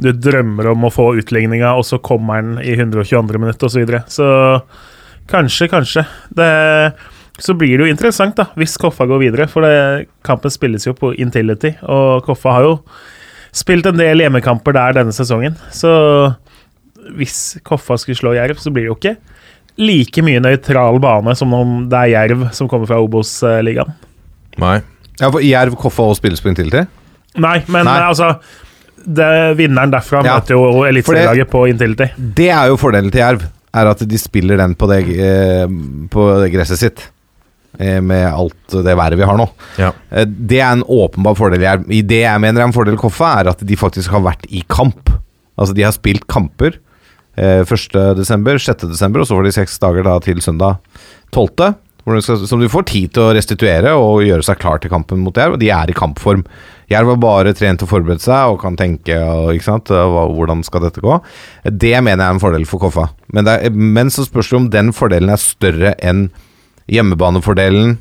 [0.00, 3.40] du drømmer om å få utligninga, og så kommer den i 122.
[3.40, 3.84] minutt, osv.
[3.84, 4.28] Så, så
[5.30, 6.04] kanskje, kanskje.
[6.36, 6.50] Det,
[7.40, 9.48] så blir det jo interessant, da, hvis Koffa går videre.
[9.50, 12.74] For det, kampen spilles jo på Intility, og Koffa har jo
[13.56, 15.56] spilt en del hjemmekamper der denne sesongen.
[15.74, 15.90] Så
[17.16, 19.16] hvis Koffa skulle slå Jerv, så blir det jo ikke
[19.80, 23.94] like mye nøytral bane som om det er Jerv som kommer fra Obos-ligaen.
[24.60, 24.80] Nei.
[25.20, 26.84] Ja, for Jerv, Koffa og spilles på Intility?
[27.40, 28.00] Nei, men Nei.
[28.10, 28.34] altså
[29.00, 29.28] det,
[29.58, 32.10] Vinneren derfra Ja, møter jo eliteserielaget på Intility.
[32.18, 35.64] Det er jo fordelen til Jerv, er at de spiller den på det, eh,
[36.10, 37.06] på det gresset sitt.
[37.78, 39.46] Eh, med alt det været vi har nå.
[39.78, 39.92] Ja.
[40.10, 41.62] Eh, det er en åpenbar fordel.
[41.62, 44.48] Jeg, I det jeg mener er en fordel Koffa, er at de faktisk har vært
[44.50, 45.12] i kamp.
[45.60, 46.80] Altså, de har spilt kamper.
[47.38, 48.16] Eh, 1.
[48.18, 48.88] desember, 6.
[48.90, 50.80] desember, og så får de seks dager da til søndag
[51.30, 51.70] 12.
[52.00, 54.90] Hvor de skal, som du får tid til å restituere og gjøre seg klar til
[54.90, 55.54] kampen mot Jerv.
[55.54, 56.42] Og de er i kampform.
[56.90, 60.88] Jerv har bare trent og forberedt seg og kan tenke og, sant, eh, hvordan skal
[60.88, 61.20] dette gå.
[61.70, 63.10] Det mener jeg er en fordel for Koffa.
[63.30, 66.30] Men, er, men så spørs det om den fordelen er større enn
[66.90, 67.98] hjemmebanefordelen.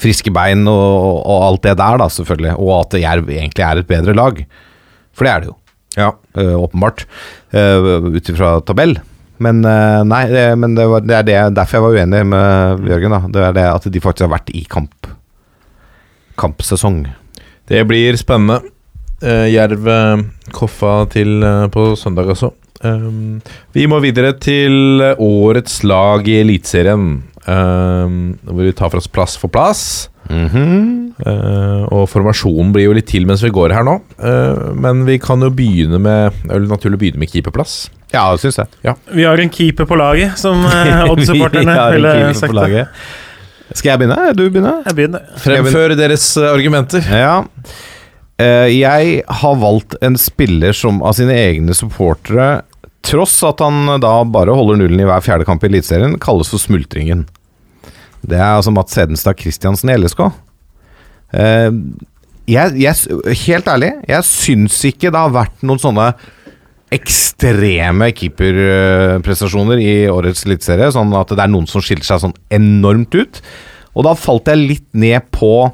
[0.00, 2.54] Friske bein og, og alt det der, da, selvfølgelig.
[2.58, 4.44] Og at Jerv egentlig er et bedre lag.
[5.12, 5.56] For det er det jo.
[5.96, 6.12] Ja.
[6.36, 7.06] Eh, åpenbart.
[7.52, 8.96] Uh, Ut ifra tabell.
[9.42, 12.84] Men eh, nei, det, men det, var, det er det, derfor jeg var uenig med
[12.86, 13.16] Jørgen.
[13.16, 15.10] da Det er det at de faktisk har vært i kamp
[16.38, 17.04] kampsesong.
[17.68, 18.62] Det blir spennende.
[19.22, 19.86] Uh, Jerv
[20.54, 21.44] Koffa til
[21.74, 22.52] på søndag også.
[23.76, 27.20] Vi må videre til årets lag i Eliteserien.
[27.46, 29.82] Hvor vi tar for oss plass for plass.
[31.22, 33.98] Eh, og formasjonen blir jo litt til mens vi går her nå.
[34.18, 37.76] Eh, men vi kan jo begynne med Det er vel naturlig å begynne med keeperplass.
[38.12, 38.96] Ja, det syns jeg.
[39.12, 42.58] Vi har en keeper på laget, som eh, Odd-supporterne ville sagt.
[42.72, 42.86] det.
[43.72, 44.18] Skal jeg begynne?
[44.36, 44.82] Du begynner?
[44.88, 45.32] Jeg begynner.
[45.40, 47.06] Fremfør deres eh, argumenter.
[47.08, 47.38] Ja.
[48.42, 52.62] Eh, jeg har valgt en spiller som av sine egne supportere,
[53.06, 56.62] tross at han da bare holder nullen i hver fjerde kamp i Eliteserien, kalles for
[56.62, 57.26] Smultringen.
[58.22, 60.22] Det er altså Mats Hedenstad Christiansen i LSK.
[61.34, 61.70] Eh,
[62.50, 66.12] jeg, jeg, helt ærlig, jeg syns ikke det har vært noen sånne
[66.92, 70.90] ekstreme keeperprestasjoner i årets eliteserie.
[70.92, 73.40] Sånn at det er noen som skiller seg sånn enormt ut.
[73.96, 75.70] Og da falt jeg litt ned på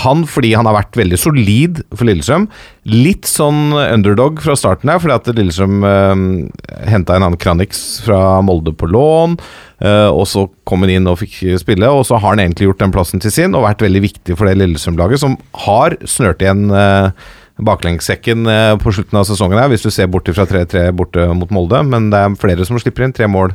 [0.00, 2.46] han fordi han har vært veldig solid for Lillestrøm.
[2.88, 6.22] Litt sånn underdog fra starten her, fordi at Lillestrøm uh,
[6.88, 9.36] henta en annen Kranix fra Molde på lån.
[9.82, 12.82] eh, og så kom han inn og fikk spille, og så har han egentlig gjort
[12.84, 15.36] den plassen til sin og vært veldig viktig for det Lillestrøm-laget, som
[15.66, 17.10] har snørt igjen uh,
[17.60, 21.50] baklengssekken eh, på slutten av sesongen her, hvis du ser bort fra 3-3 borte mot
[21.54, 21.82] Molde.
[21.86, 23.54] Men det er flere som slipper inn tre mål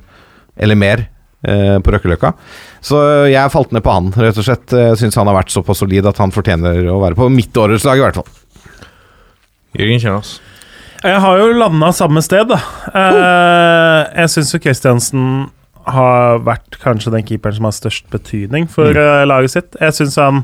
[0.57, 1.07] eller mer eh,
[1.37, 2.31] på Røkkeløkka.
[2.81, 2.97] Så
[3.29, 4.73] jeg falt ned på han, rett og slett.
[4.73, 7.85] Jeg syns han har vært såpass solid at han fortjener å være på mitt årets
[7.85, 8.31] lag, i hvert fall.
[9.77, 10.37] Jørgen Kjernås.
[11.03, 12.57] Jeg har jo landa samme sted, da.
[12.89, 15.27] Eh, jeg syns jo Kristiansen
[15.87, 19.27] har vært kanskje den keeperen som har størst betydning for mm.
[19.29, 19.77] laget sitt.
[19.79, 20.43] Jeg syns han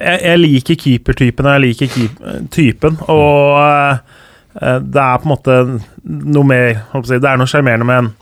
[0.00, 2.22] jeg, jeg liker keepertypen, jeg liker keep,
[2.54, 3.98] typen, og eh,
[4.62, 5.58] eh, det er på en måte
[6.00, 6.80] noe mer
[7.10, 8.12] Det er noe sjarmerende med en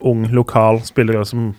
[0.00, 1.50] ung, lokal spiller som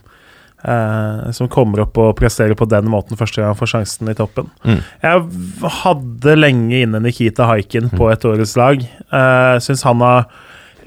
[0.64, 4.18] eh, som kommer opp og presterer på den måten første gang han får sjansen i
[4.18, 4.50] toppen.
[4.66, 4.80] Mm.
[5.04, 8.82] Jeg hadde lenge inne Nikita Haikin på et årets lag.
[8.82, 10.28] Eh, Syns han har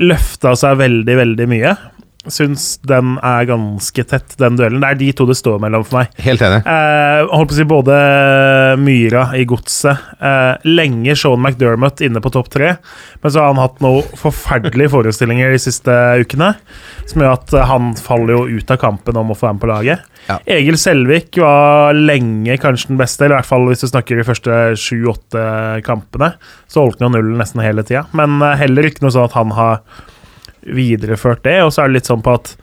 [0.02, 1.74] løfta seg veldig, veldig mye.
[2.32, 4.82] Syns den er ganske tett, den duellen.
[4.82, 6.14] Det er de to det står mellom for meg.
[6.24, 6.62] Helt enig.
[6.64, 7.98] Eh, holdt på å si både
[8.80, 10.08] Myra i godset.
[10.18, 12.74] Eh, lenge Sean McDermott inne på topp tre,
[13.20, 16.54] men så har han hatt noen forferdelige forestillinger de siste ukene.
[17.10, 19.72] Som gjør at han faller jo ut av kampen om å få være med på
[19.72, 20.10] laget.
[20.28, 20.38] Ja.
[20.48, 24.26] Egil Selvik var lenge kanskje den beste, eller i hvert fall hvis du snakker de
[24.26, 25.44] første sju-åtte
[25.84, 26.32] kampene.
[26.70, 29.36] Så holdt han jo nullen nesten hele tida, men eh, heller ikke noe sånn at
[29.38, 29.84] han har
[30.66, 31.58] videreført det.
[31.64, 32.56] Og så er det litt sånn på at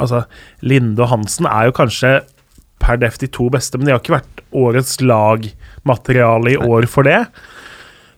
[0.00, 0.22] Altså,
[0.64, 2.22] Linde og Hansen er jo kanskje
[2.80, 7.04] per def de to beste, men de har ikke vært årets lagmateriale i år for
[7.04, 7.18] det.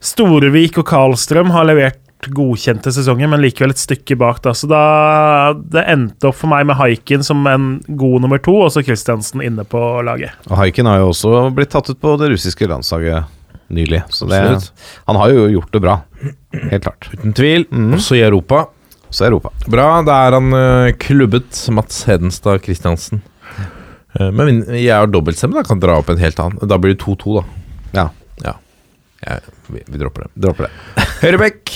[0.05, 1.99] Storevik og Karlstrøm har levert
[2.29, 4.43] godkjente sesonger, men likevel et stykke bak.
[4.45, 8.55] da, Så da det endte opp for meg med Haiken som en god nummer to,
[8.67, 10.37] og så Kristiansen inne på laget.
[10.51, 13.25] Og Haiken har jo også blitt tatt ut på det russiske landslaget
[13.71, 14.03] nylig.
[14.13, 14.43] Så det,
[15.07, 16.01] han har jo gjort det bra.
[16.53, 17.09] Helt klart.
[17.15, 17.67] Uten tvil.
[17.71, 17.95] Mm.
[17.99, 18.65] Også i Europa.
[19.11, 19.53] Også i Europa.
[19.71, 19.87] Bra.
[20.07, 23.23] Da er han uh, klubbet Mats Hedenstad Christiansen.
[24.19, 26.59] Uh, men jeg har dobbeltstemme, da kan dra opp en helt annen.
[26.71, 27.45] Da blir det 2-2, da.
[28.01, 28.09] Ja,
[29.21, 30.31] Jeg, vi, vi dropper det.
[30.41, 31.03] dropper det.
[31.23, 31.73] Høyrebekk.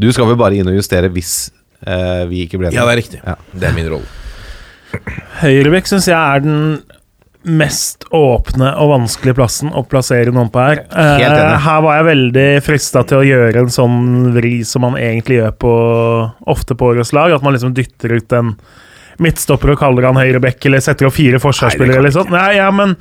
[0.00, 1.32] Du skal vel bare inn og justere hvis
[1.84, 3.20] uh, vi ikke ble Ja, det er riktig.
[3.20, 3.34] Ja.
[3.52, 4.08] Det er min rolle.
[5.42, 6.78] Høyrebekk syns jeg er den
[7.46, 10.82] mest åpne og vanskelige plassen å plassere noen på her.
[10.90, 11.22] Eh,
[11.62, 14.00] her var jeg veldig frista til å gjøre en sånn
[14.34, 15.72] vri som man egentlig gjør på,
[16.50, 17.32] ofte på årets lag.
[17.36, 18.54] At man liksom dytter ut en
[19.22, 22.30] midtstopper og kaller han høyrebekk, eller setter opp fire forsvarsspillere eller sånn.
[22.34, 22.94] Nei, ja, men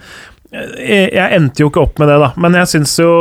[0.53, 2.31] jeg, jeg endte jo ikke opp med det, da.
[2.41, 3.11] Men jeg syns jo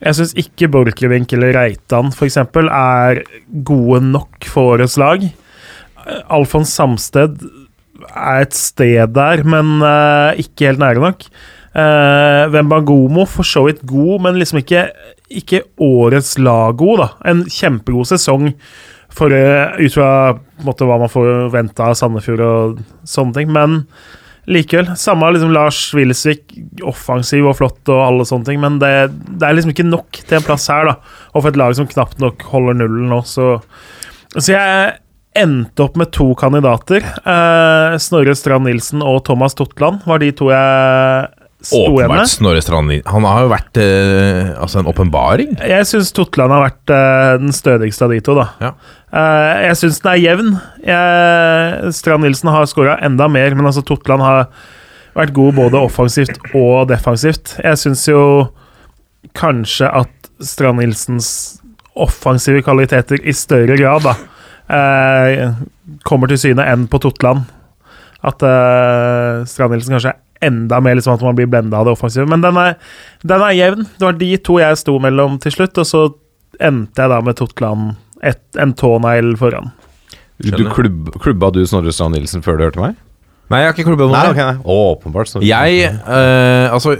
[0.00, 2.38] jeg syns ikke Borchgrevink eller Reitan f.eks.
[2.40, 3.18] er
[3.68, 5.26] gode nok for årets lag.
[6.32, 7.42] Alfons Samsted
[8.10, 11.26] er et sted der, men uh, ikke helt nære nok.
[11.70, 14.88] Uh, Wembangomo for så vidt god, men liksom ikke,
[15.42, 17.04] ikke årets lag-god.
[17.04, 17.10] da.
[17.30, 18.50] En kjempegod sesong
[19.10, 20.10] for, uh, ut fra
[20.66, 23.54] måte, hva man forventa av Sandefjord og sånne ting.
[23.54, 23.84] Men
[24.50, 24.90] likevel.
[24.98, 26.56] Samme liksom Lars Wilsvik,
[26.86, 28.92] offensiv og flott og alle sånne ting, men det,
[29.38, 30.96] det er liksom ikke nok til en plass her, da.
[31.34, 33.60] Og for et lag som knapt nok holder nullen nå, så
[34.36, 34.90] Så jeg
[35.36, 37.04] endte opp med to kandidater.
[37.04, 41.28] Eh, Snorre Strand Nilsen og Thomas Totland var de to jeg
[41.60, 42.30] sto igjen med.
[42.30, 45.54] Snorre Strand Han har jo vært eh, altså en åpenbaring.
[45.70, 48.48] Jeg syns Totland har vært eh, den stødigste av de to, da.
[48.62, 48.72] Ja.
[49.10, 50.50] Eh, jeg syns den er jevn.
[50.86, 54.48] Jeg, Strand Nilsen har skåra enda mer, men altså Totland har
[55.14, 57.56] vært god både offensivt og defensivt.
[57.62, 58.24] Jeg syns jo
[59.36, 61.60] kanskje at Strand Nilsens
[62.00, 64.14] offensive kvaliteter i større grad da
[64.70, 65.52] eh,
[66.06, 67.46] kommer til syne enn på Totland.
[68.26, 71.94] At eh, Strand Nilsen kanskje er enda mer liksom at man blir blenda av det
[71.96, 72.28] offensive.
[72.30, 72.76] Men den er,
[73.26, 73.84] den er jevn.
[73.96, 76.06] Det var de to jeg sto mellom til slutt, og så
[76.60, 77.92] endte jeg da med Totland
[78.26, 79.72] et, en tånegl foran.
[80.40, 82.98] Du klubb, klubba du Snorre Strand Nilsen før du hørte meg?
[83.50, 84.12] Nei, jeg har ikke klubba noe.
[84.14, 84.52] Nei, mer.
[84.54, 84.62] nei.
[84.62, 85.26] Åpenbart.
[85.28, 86.92] så- Jeg eh, Altså,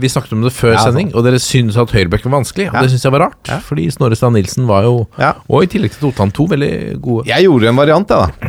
[0.00, 2.66] vi snakket om det før Ja, sending, og dere syntes at høyrebekk var vanskelig.
[2.68, 2.82] Og Ja.
[2.82, 3.58] det syns jeg var rart, Ja.
[3.60, 5.34] fordi Snorre Strand Nilsen var jo Ja.
[5.48, 7.26] Og i tillegg til Totan, to veldig gode.
[7.26, 8.48] Jeg gjorde en variant, jeg, da.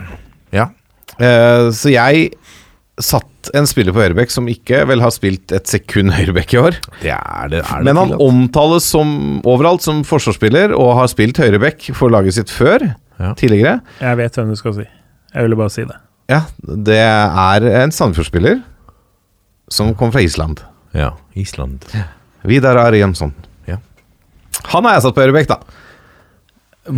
[0.52, 0.66] Ja.
[1.20, 2.32] Eh, så jeg
[3.00, 6.76] satt en spiller på høyrebekk som ikke vel har spilt et sekund høyrebekk i år.
[7.02, 8.22] Det er det, er det Men han tillatt?
[8.22, 12.96] omtales som overalt som forsvarsspiller og har spilt høyrebekk for laget sitt før.
[13.20, 13.34] Ja.
[13.34, 13.82] Tidligere.
[14.02, 14.86] Jeg vet hvem du skal si.
[15.36, 15.96] Jeg ville bare si det.
[16.32, 18.62] Ja, det er en Sandefjord-spiller
[19.72, 20.62] som kom fra Island.
[20.96, 21.86] Ja, Island.
[22.46, 23.34] Vidar Ariamsson.
[23.70, 23.78] Ja.
[24.74, 25.60] Han har jeg satt på Ørebekk, da.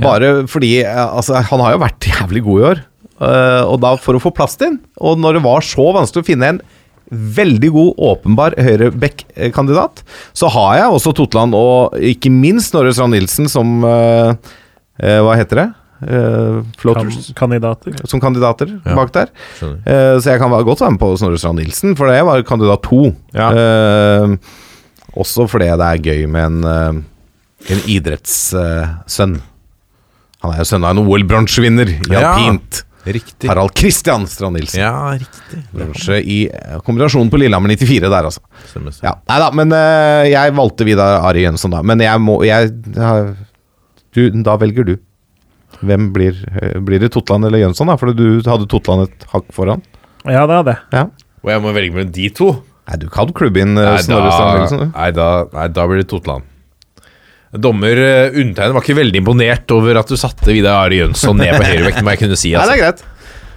[0.03, 2.81] Bare fordi eh, altså, Han har jo vært jævlig god i år.
[3.17, 6.25] Eh, og da for å få plass til ham, og når det var så vanskelig
[6.25, 6.61] å finne en
[7.07, 10.01] veldig god, åpenbar høyrebekk-kandidat,
[10.35, 14.55] så har jeg også Totland og ikke minst Snorre Strand Nilsen som eh,
[15.23, 15.67] Hva heter det?
[16.03, 17.95] Eh, Kan, floaters kandidater.
[18.07, 18.95] som kandidater Ja.
[18.95, 19.27] bak der.
[19.63, 22.43] Eh, så jeg kan være godt være med på Snorre Strand Nilsen, for det var
[22.43, 23.15] kandidat to.
[23.33, 23.49] Ja.
[23.51, 24.37] Uh,
[25.17, 26.93] også fordi det er gøy med en, uh,
[27.73, 29.39] en idrettssønn.
[30.43, 32.35] Han er jo sønn av en OL-bronsevinner i Ja.
[32.35, 32.83] alpint.
[33.07, 33.47] Riktig.
[33.47, 34.81] Harald Kristian Strand Nilsen.
[34.81, 35.63] Ja, riktig.
[35.73, 38.41] Bronse i eh, kombinasjonen på Lillehammer 94 der, altså.
[38.67, 39.03] Stemmer, stemmer.
[39.07, 41.81] Ja, Nei da, men eh, jeg valgte Vidar Ari Jønsson, da.
[41.81, 43.35] Men jeg må jeg, jeg,
[44.13, 44.97] du, Da velger du.
[45.85, 47.97] Hvem blir, eh, blir det Totland eller Jønsson, da?
[47.99, 49.83] For du hadde Totland et hakk foran.
[50.25, 50.83] Ja, det hadde jeg.
[50.95, 51.03] Ja.
[51.45, 52.51] Og jeg må velge mellom de to.
[52.87, 56.47] Nei, du kan klubbe inn eh, Nei, Snorre Strand nei, nei, da blir det Totland.
[57.57, 57.99] Dommer
[58.31, 62.03] uh, var ikke veldig imponert over at du satte Vidar Ari Jønsson ned på høyrevekten,
[62.05, 62.51] må jeg kunne si.
[62.55, 62.73] Nei, Altså.
[62.73, 63.05] det er greit.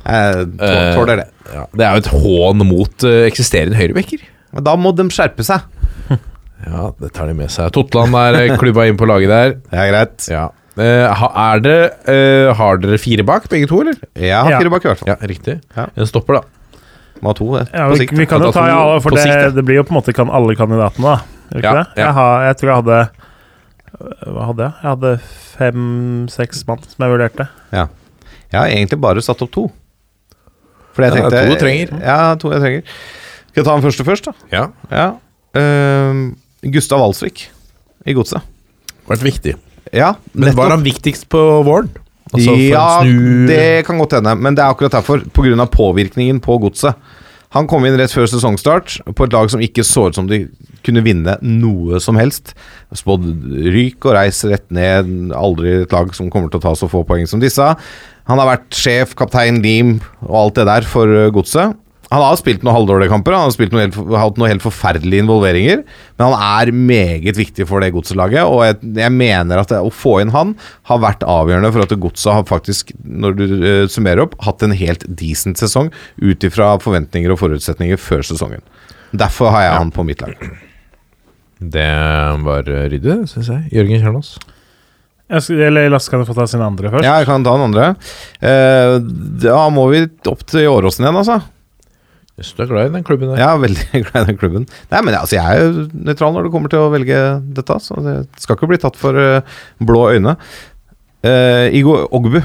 [0.00, 1.26] Jeg tåler det.
[1.50, 4.22] Ja, det er jo et hån mot uh, eksisterende høyrebekker.
[4.66, 5.66] Da må de skjerpe seg.
[6.60, 7.70] Ja, det tar de med seg.
[7.72, 9.54] Totland er klubba inn på laget der.
[9.72, 10.26] Det er greit.
[10.28, 10.42] Ja.
[10.78, 13.96] Eh, ha- er det, uh, har dere fire bak, begge to, eller?
[14.14, 14.58] Jeg har Ja.
[14.60, 15.08] fire bak i hvert fall.
[15.08, 15.60] Ja, riktig.
[15.76, 15.86] Ja.
[15.96, 16.80] En stopper, da.
[17.20, 17.68] Må ha to, det.
[17.74, 18.12] Ja, på vi, sikt.
[18.16, 20.14] vi kan jo ta ja, alle, for det, sikt, det blir jo på en måte
[20.14, 21.20] kan alle kandidatene, da.
[21.50, 21.86] Ikke Ja, det?
[21.96, 22.04] ja.
[22.06, 23.10] Jeg, har, jeg tror jeg hadde
[24.30, 24.72] Hva hadde jeg?
[24.80, 25.20] Jeg hadde
[25.58, 27.48] fem-seks mann som jeg vurderte.
[27.72, 27.88] Jeg
[28.56, 29.66] har egentlig bare satt opp to.
[30.94, 32.00] For jeg Ja, tenkte to du trenger.
[32.00, 32.82] Ja, to jeg trenger.
[33.50, 34.32] Skal jeg ta den første først, da?
[34.50, 34.64] Ja.
[34.90, 35.08] Ja.
[35.60, 37.48] Ehm, Gustav Alsvik
[38.06, 38.40] i Godset.
[39.10, 39.56] Vært viktig.
[39.92, 41.90] Ja, Men var han viktigst på våren?
[42.30, 45.24] Altså, ja, det kan godt hende, men det er akkurat derfor.
[45.34, 45.66] Pga.
[45.66, 46.94] påvirkningen på godset.
[47.50, 50.44] Han kom inn rett før sesongstart på et lag som ikke så ut som de
[50.86, 52.52] kunne vinne noe som helst.
[52.94, 53.26] Spådd
[53.74, 55.32] ryk og reis rett ned.
[55.34, 57.66] Aldri et lag som kommer til å ta så få poeng som disse.
[58.30, 59.96] Han har vært sjef, kaptein, lim
[60.28, 61.74] og alt det der for uh, godset.
[62.10, 65.22] Han har spilt noen halvdårlige kamper, han har spilt noen helt, hatt noen helt forferdelige
[65.22, 65.84] involveringer.
[66.18, 69.92] Men han er meget viktig for det godslaget, og jeg, jeg mener at det, å
[69.94, 70.56] få inn han
[70.90, 74.74] har vært avgjørende for at godset har faktisk, når du uh, summerer opp, hatt en
[74.74, 78.66] helt decent sesong ut ifra forventninger og forutsetninger før sesongen.
[79.14, 80.34] Derfor har jeg han på mitt lag.
[81.60, 81.86] Det
[82.46, 83.66] var eh, ryddig, syns jeg.
[83.74, 84.34] Jørgen Kjernås.
[85.30, 87.06] Skal, eller Lasse kan få ta sin andre først.
[87.06, 87.92] Ja, jeg kan ta den andre.
[88.42, 88.98] Uh,
[89.46, 91.38] da må vi opp til Åråsen igjen, altså.
[92.40, 93.42] Jøss, du er glad i den klubben der.
[93.44, 94.62] Er veldig glad i den klubben.
[94.90, 97.18] Nei, men altså, Jeg er jo nøytral når det kommer til å velge
[97.58, 100.36] dette, så det skal ikke bli tatt for eh, blå øyne.
[101.20, 102.38] Uh, Igo Ogbu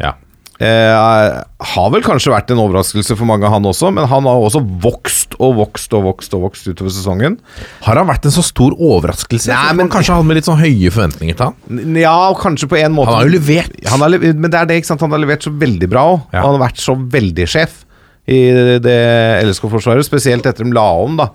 [0.00, 0.14] Ja.
[0.62, 4.62] uh, har vel kanskje vært en overraskelse for mange, han også, men han har også
[4.80, 7.36] vokst og vokst og vokst og vokst utover sesongen.
[7.84, 9.52] Har han vært en så stor overraskelse?
[9.52, 11.92] Nei, men- kanskje han med litt sånn høye forventninger til han.
[12.00, 13.12] Ja, kanskje på en måte.
[13.12, 13.76] Han har jo levert.
[13.92, 15.04] Han har men det er det, ikke sant?
[15.04, 16.24] Han har levert så veldig bra òg.
[16.32, 16.40] Ja.
[16.46, 17.84] Han har vært så veldig sjef
[18.28, 18.40] i
[18.84, 18.98] det
[19.46, 21.30] LSK-forsvaret, spesielt etter de la om, da.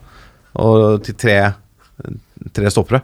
[1.04, 1.38] Til tre,
[2.54, 3.02] tre stoppere.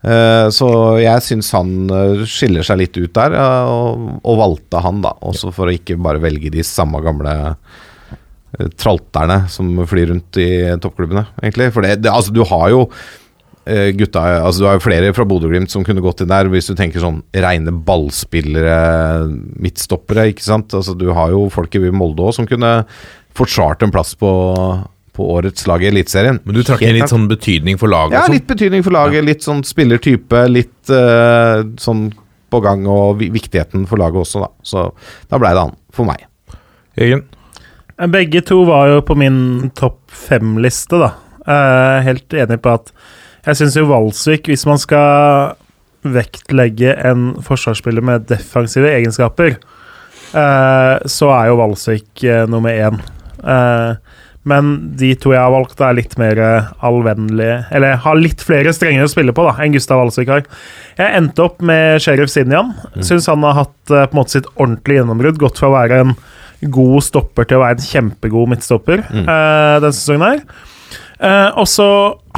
[0.00, 0.66] Eh, så
[0.96, 3.36] jeg syns han eh, skiller seg litt ut der,
[3.68, 5.14] og, og valgte han, da.
[5.28, 10.50] Også for å ikke bare velge de samme gamle eh, tralterne som flyr rundt i
[10.80, 11.68] toppklubbene, egentlig.
[11.74, 12.86] For det, det, altså, du har jo
[13.68, 16.72] eh, gutta Altså Du har jo flere fra Bodø-Glimt som kunne gått inn der, hvis
[16.72, 18.80] du tenker sånn reine ballspillere,
[19.60, 20.76] midtstoppere, ikke sant.
[20.80, 22.78] Altså Du har jo folk i Molde òg som kunne
[23.38, 24.30] forsvart en plass på,
[25.16, 26.40] på årets lag i Eliteserien.
[26.44, 28.38] Men du trakk inn litt sånn betydning for laget Ja, sånn?
[28.38, 32.08] litt betydning for laget, litt sånn spillertype, litt uh, sånn
[32.50, 34.50] på gang, og viktigheten for laget også, da.
[34.66, 34.86] Så
[35.30, 36.26] da blei det han, for meg.
[36.98, 37.24] Jørgen?
[38.10, 41.12] Begge to var jo på min topp fem-liste, da.
[41.46, 42.90] Eh, helt enig på at
[43.46, 45.54] jeg syns jo Valsvik, hvis man skal
[46.04, 49.54] vektlegge en forsvarsspiller med defensive egenskaper,
[50.32, 53.00] eh, så er jo Valsvik nummer én.
[53.44, 54.18] Eh,
[54.50, 58.72] men de to jeg har valgt, er litt mer eh, allvennlige Eller har litt flere
[58.72, 60.46] strenger å spille på da enn Gustav Alsvik har.
[60.96, 62.72] Jeg endte opp med Sheriff Sinjan.
[63.04, 65.40] Syns han har hatt eh, på en måte sitt ordentlige gjennombrudd.
[65.42, 66.14] Gått fra å være en
[66.72, 70.42] god stopper til å være en kjempegod midtstopper eh, denne sesongen her.
[71.20, 71.88] Eh, og så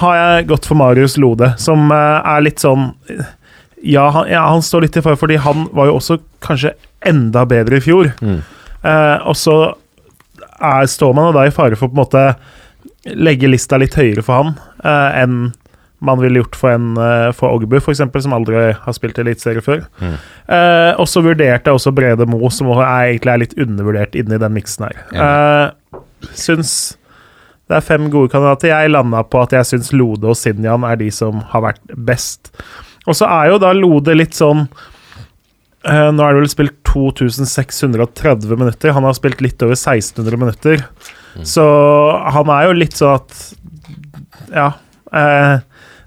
[0.03, 2.91] har jeg gått for Marius Lode, som eh, er litt sånn
[3.83, 6.75] ja han, ja, han står litt i fare, fordi han var jo også kanskje
[7.07, 8.13] enda bedre i fjor.
[8.23, 9.57] Eh, og så
[10.63, 12.27] er, står man da i fare for på en måte
[13.19, 14.55] legge lista litt høyere for han
[14.87, 15.51] uh, enn
[16.03, 19.85] man ville gjort for en uh, for Ogbu, f.eks., som aldri har spilt eliteserie før.
[20.03, 22.83] Eh, og så vurderte jeg også Brede Mo, som er,
[23.13, 24.99] egentlig er litt undervurdert inni den miksen her.
[25.15, 26.01] Uh,
[26.35, 26.73] syns
[27.71, 28.73] det er fem gode kandidater.
[28.73, 32.51] Jeg landa på at jeg syns Lode og Sinjan er de som har vært best.
[33.07, 34.67] Og så er jo da Lode litt sånn
[35.89, 38.93] Nå er det vel spilt 2630 minutter.
[38.95, 40.85] Han har spilt litt over 1600 minutter.
[41.49, 41.65] Så
[42.37, 43.37] han er jo litt sånn at
[44.53, 44.73] Ja.
[45.13, 45.59] Eh,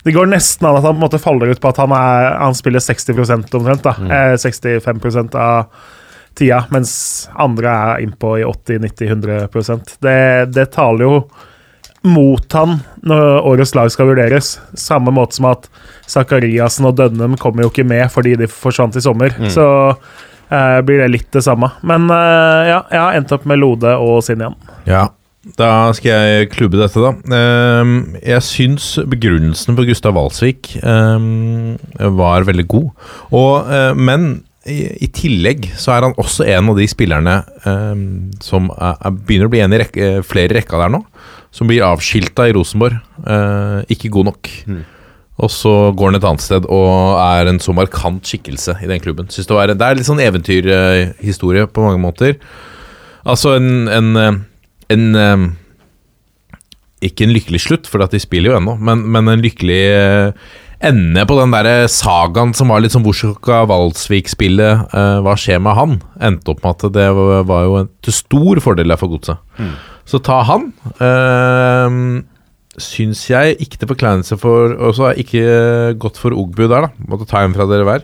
[0.06, 2.36] det går nesten an at han på en måte faller ut på at han, er,
[2.38, 3.18] han spiller 60
[3.58, 3.82] omtrent.
[3.84, 5.66] da eh, 65% av
[6.36, 10.18] tida, mens andre er innpå i 80-90-100% det,
[10.54, 11.20] det taler jo
[12.06, 14.56] mot han når årets lag skal vurderes.
[14.78, 15.68] Samme måte som at
[16.10, 19.36] Zakariassen og Dønnum kommer jo ikke med fordi de forsvant i sommer.
[19.52, 21.72] Så eh, blir det litt det samme.
[21.86, 24.58] Men eh, ja, jeg har endt opp med Lode og Sinjan.
[24.90, 25.08] Ja,
[25.60, 27.12] da skal jeg klubbe dette, da.
[27.38, 31.76] Ehm, jeg syns begrunnelsen på Gustav Walsvik ehm,
[32.18, 32.90] var veldig god.
[33.30, 37.36] Og, eh, men i, tillegg så er han også en av de spillerne
[37.70, 38.06] ehm,
[38.42, 41.04] som er, er, begynner å bli en i rekke, eh, flere i rekka der nå.
[41.56, 42.98] Som blir avskilta i Rosenborg.
[43.24, 44.52] Eh, ikke god nok.
[45.36, 49.02] Og så går han et annet sted og er en så markant skikkelse i den
[49.04, 49.28] klubben.
[49.28, 52.38] Det, var, det er litt sånn eventyrhistorie på mange måter.
[53.28, 54.44] Altså en, en,
[54.94, 55.48] en eh,
[57.08, 60.54] Ikke en lykkelig slutt, for at de spiller jo ennå, men, men en lykkelig eh,
[60.86, 64.88] ende på den der sagaen som var litt som Worszoka Valsvik-spillet.
[64.96, 65.98] eh, hva skjer med han?
[66.24, 69.42] Endte opp med at det var, jo en, til stor fordel der for godset.
[70.06, 70.68] Så ta han.
[71.02, 72.22] Uh,
[72.82, 75.46] syns jeg ikke til forkleinelse for Og så jeg ikke
[76.04, 77.06] gått for Ogbu der, da.
[77.10, 78.04] Måtte ta en fra dere hver.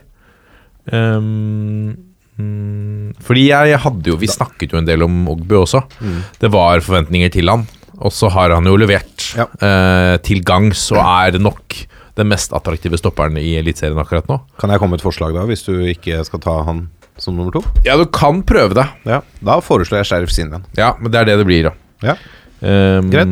[0.91, 1.91] Ehm,
[2.39, 5.84] um, fordi jeg, jeg hadde jo Vi snakket jo en del om Ogbu også.
[6.41, 7.68] Det var forventninger til han.
[8.02, 9.45] Og så har han jo levert Ja.
[9.62, 11.76] uh, til gangs og er nok
[12.18, 14.39] den mest attraktive stopperen i Eliteserien akkurat nå.
[14.60, 16.82] Kan jeg komme med et forslag da, hvis du ikke skal ta han
[17.22, 17.62] som nummer to?
[17.86, 18.88] Ja, du kan prøve det.
[19.08, 20.66] Ja, Da foreslår jeg Sheriff Sinjan.
[20.76, 21.72] Ja, men det er det det blir, da.
[22.06, 22.16] Ja.
[22.62, 23.32] Um, Greit.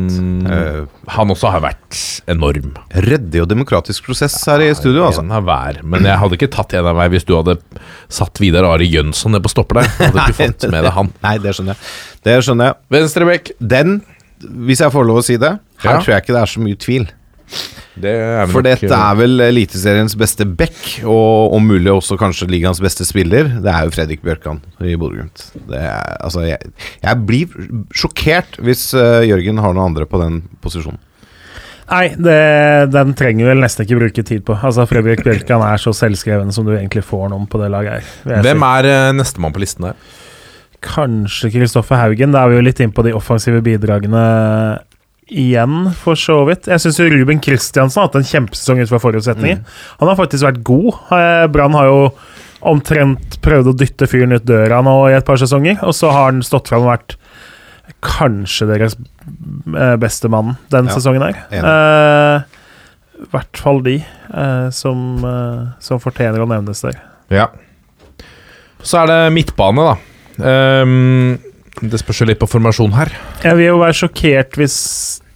[0.50, 0.78] Eh,
[1.14, 1.98] han også har vært
[2.32, 2.72] enorm.
[3.06, 5.22] Ryddig og demokratisk prosess her i studio, altså.
[5.22, 5.78] En av hver.
[5.86, 7.54] Men jeg hadde ikke tatt en av hver hvis du hadde
[8.10, 9.92] satt Vidar Are Jønsson ned på stopper der.
[10.00, 11.12] Hadde ikke fått med deg han.
[11.22, 11.94] Nei, det skjønner jeg.
[12.26, 12.80] Det skjønner jeg.
[12.96, 13.52] Venstrebekk.
[13.76, 14.00] Den,
[14.66, 15.52] hvis jeg får lov å si det,
[15.84, 16.02] her Ja.
[16.02, 17.06] tror jeg ikke det er så mye tvil.
[18.00, 22.48] Det er For nok- dette er vel Eliteseriens beste back, og om mulig også kanskje
[22.48, 23.50] ligaens beste spiller.
[23.60, 25.50] Det er jo Fredrik Bjørkan i Bodø-Glimt.
[26.22, 26.72] Altså, jeg,
[27.02, 27.54] jeg blir
[27.92, 31.00] sjokkert hvis uh, Jørgen har noen andre på den posisjonen.
[31.90, 32.38] Nei, det,
[32.94, 34.54] den trenger vi vel nesten ikke bruke tid på.
[34.54, 38.42] Altså, Fredrik Bjørkan er så selvskreven som du egentlig får noen på det laget her.
[38.46, 39.98] Hvem er uh, nestemann på listen der?
[40.80, 42.32] Kanskje Kristoffer Haugen.
[42.32, 44.22] Da er vi jo litt inn på de offensive bidragene
[45.30, 46.68] igjen, for så vidt.
[46.70, 49.62] Jeg syns Ruben Kristiansen har hatt en kjempesesong ut fra forutsetninger.
[50.00, 50.90] Han har faktisk vært god.
[51.16, 52.00] Eh, Brann har jo
[52.70, 56.28] omtrent prøvd å dytte fyren ut døra nå i et par sesonger, og så har
[56.30, 57.16] han stått fram og vært
[58.04, 61.40] kanskje deres eh, beste mann den Ja, sesongen her.
[61.52, 62.60] Eh,
[63.24, 67.00] I hvert fall de eh, som, eh, som fortjener å nevnes der.
[67.32, 67.48] Ja.
[68.82, 69.96] Så er det midtbane, da.
[70.40, 71.38] Ehm,
[71.80, 73.12] det spørs jo litt på formasjon her.
[73.44, 74.78] Jeg vil jo være sjokkert hvis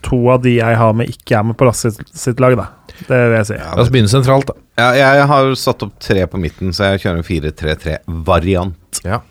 [0.05, 2.69] to av de jeg har med, ikke er med på Lasse sitt, lag, da.
[3.09, 3.59] Det vil jeg si.
[3.59, 4.59] La oss begynne sentralt, da.
[4.79, 9.01] Ja, jeg har satt opp tre på midten, så jeg kjører en 4-3-3-variant.
[9.07, 9.23] Ja.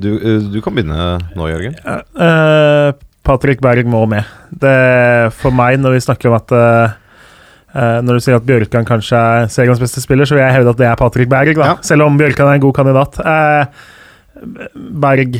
[0.00, 1.76] Du, eh, du kan begynne nå, Jørgen.
[2.16, 2.94] Uh,
[3.26, 4.28] Patrick Berg må med.
[4.62, 6.94] Det For meg, når vi snakker om at uh,
[7.76, 10.72] eh, Når du sier at Bjørkan kanskje er seriens beste spiller, så vil jeg hevde
[10.72, 11.74] at det er Patrick Berg, da.
[11.74, 11.80] Ja.
[11.84, 13.20] Selv om Bjørkan er en god kandidat.
[13.20, 15.36] Uh, Berg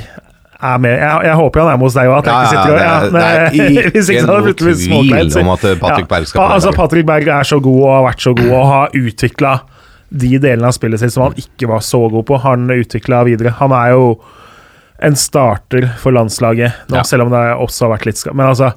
[0.62, 0.94] er med.
[0.98, 2.26] Jeg, jeg håper han er med hos deg òg.
[2.28, 6.08] Ja, ja, det, er- det er ikke ikke det noe tvil om at eh, Patrick
[6.10, 6.46] Berg skal ja.
[6.46, 6.72] på altså.
[6.76, 9.54] Patrick Berg er så god og har vært så god og har utvikla
[10.10, 12.38] de delene av spillet sitt som han ikke var så god på.
[12.44, 13.54] Han utvikla videre.
[13.60, 14.06] Han er jo
[15.00, 17.04] en starter for landslaget nå, Ja.
[17.08, 18.36] selv om det også har vært litt skam.
[18.36, 18.72] Men altså,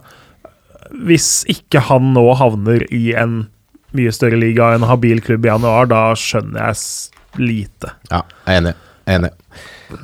[1.03, 3.47] hvis ikke han nå havner i en
[3.93, 7.91] mye større liga en habil klubb i januar, da skjønner jeg lite.
[8.09, 8.73] Ja, jeg er enig.
[9.03, 9.31] Jeg er enig.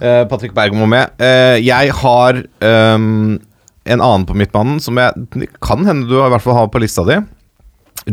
[0.02, 1.12] Eh, Patrick Berg må med.
[1.22, 2.40] Uh, jeg har
[2.96, 3.38] um,
[3.90, 7.06] en annen på midtbanen som jeg kan hende du i hvert fall har på lista
[7.08, 7.18] di.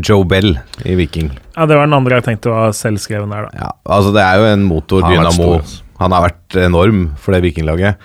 [0.03, 1.31] Joe Bell i Viking.
[1.57, 3.59] Ja, Det var den andre jeg tenkte var selvskreven der, da.
[3.67, 5.33] Ja, altså Det er jo en motor, Han dynamo.
[5.33, 5.83] stor, altså.
[6.01, 7.97] Han har vært enorm for det vikinglaget.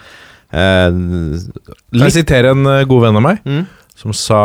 [0.52, 1.40] Uh,
[1.96, 3.66] jeg sitere en god venn av meg Mm.
[3.96, 4.40] som sa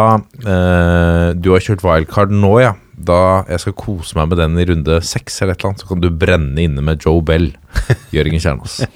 [0.44, 2.74] eh, Du har kjørt wildcard nå, ja.
[2.96, 5.88] Da jeg skal kose meg med den i runde seks eller et eller annet, så
[5.90, 7.50] kan du brenne inne med Joe Bell.
[8.16, 8.78] Jørgen Kjernås.
[8.80, 8.86] Ja,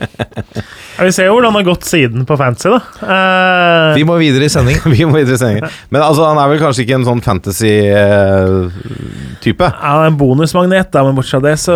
[1.05, 2.81] vi ser jo hvordan det har gått siden på fantasy, da.
[3.05, 3.93] Uh...
[3.99, 4.79] Vi må videre i sending.
[4.95, 5.65] vi må videre i sending.
[5.93, 9.67] Men altså, han er vel kanskje ikke en sånn fantasy-type?
[9.85, 11.75] han er en bonusmagnet, da, men bortsett fra det, så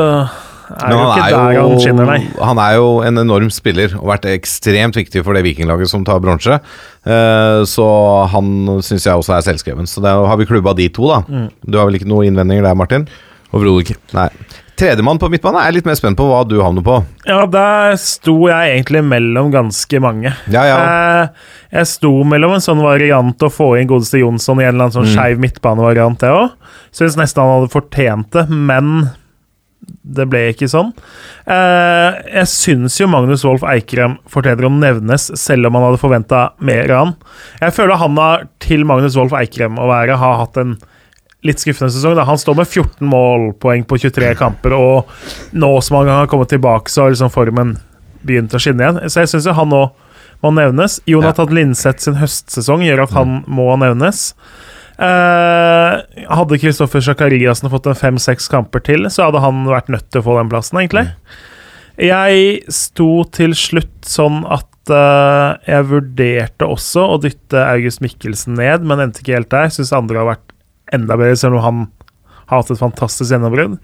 [0.71, 2.19] er jo han ikke er der han skinner, nei.
[2.25, 6.05] jo, han er jo en enorm spiller og vært ekstremt viktig for det vikinglaget som
[6.07, 6.57] tar bronse.
[7.05, 7.87] Eh, så
[8.33, 8.51] han
[8.81, 9.87] syns jeg også er selvskreven.
[9.91, 11.23] Så da har vi klubba de to, da.
[11.29, 11.49] Mm.
[11.69, 13.09] Du har vel ikke noen innvendinger der, Martin?
[13.55, 14.01] Overhodet ikke.
[14.17, 14.29] Nei.
[14.75, 16.97] Tredjemann på midtbane er jeg litt mer spent på hva du havner på.
[17.29, 20.33] Ja, der sto jeg egentlig mellom ganske mange.
[20.51, 20.79] Ja, ja.
[20.83, 21.29] Eh,
[21.77, 24.97] jeg sto mellom en sånn variant å få inn godeste Jonsson i en eller annen
[24.97, 25.15] sånn Mm.
[25.15, 26.57] skeiv midtbanevariant, jeg òg.
[26.91, 29.11] Syns nesten han hadde fortjent det, men
[30.17, 30.93] det ble ikke sånn.
[31.51, 36.43] Eh, jeg syns jo Magnus Wolff Eikrem fortjener å nevnes, selv om han hadde forventa
[36.65, 37.15] mer av han.
[37.61, 40.77] Jeg føler han har, til Magnus Wolff Eikrem å være, har hatt en
[41.45, 42.17] litt skuffende sesong.
[42.17, 42.27] Da.
[42.29, 46.93] Han står med 14 målpoeng på 23 kamper, og nå som han har kommet tilbake,
[46.93, 47.77] så har liksom formen
[48.25, 49.03] begynt å skinne igjen.
[49.13, 49.87] Så jeg syns han nå
[50.45, 50.99] må nevnes.
[51.09, 54.33] Jonathan Linseth sin høstsesong gjør at han må nevnes.
[54.95, 55.95] Eh,
[56.31, 60.27] hadde Kristoffer Sjakariassen fått en fem-seks kamper til, så hadde han vært nødt til å
[60.29, 61.09] få den plassen, egentlig.
[62.01, 68.87] Jeg sto til slutt sånn at eh, jeg vurderte også å dytte August Mikkelsen ned,
[68.87, 69.71] men endte ikke helt der.
[69.75, 70.55] Syns andre har vært
[70.95, 71.85] enda bedre, selv om han
[72.51, 73.79] har hatt et fantastisk gjennombrudd.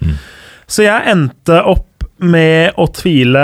[0.71, 1.87] Så jeg endte opp
[2.21, 3.43] med å tvile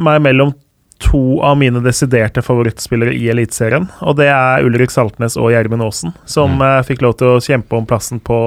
[0.00, 0.52] meg mellom
[1.00, 3.88] to av mine desiderte favorittspillere i Eliteserien.
[4.04, 7.78] Og det er Ulrik Saltnes og Gjermund Aasen, som eh, fikk lov til å kjempe
[7.78, 8.40] om plassen på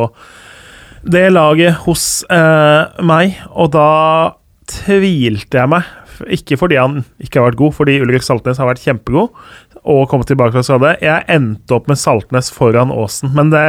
[1.03, 3.89] det laget hos eh, meg, og da
[4.71, 5.89] tvilte jeg meg.
[6.31, 9.33] Ikke fordi han ikke har vært god, fordi Ulrik Saltnes har vært kjempegod
[9.83, 10.95] og kommet tilbake fra skade.
[11.03, 13.65] Jeg endte opp med Saltnes foran Aasen, men det,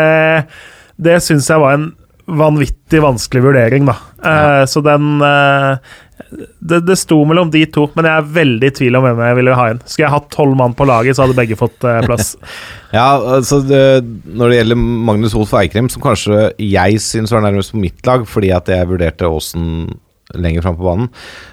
[1.03, 1.91] det syns jeg var en
[2.25, 3.97] vanvittig vanskelig vurdering, da.
[4.25, 5.97] Eh, så den eh,
[6.61, 9.39] det, det sto mellom de to, men jeg er veldig i tvil om hvem jeg
[9.39, 9.83] ville ha inn.
[9.83, 12.35] Skulle jeg hatt tolv mann på laget, så hadde begge fått eh, plass.
[12.95, 14.05] Ja, altså det,
[14.39, 18.23] Når det gjelder Magnus Wolff Eikrem, som kanskje jeg syns var nærmest på mitt lag,
[18.31, 19.97] fordi at jeg vurderte Aasen
[20.39, 21.09] lenger fram på banen,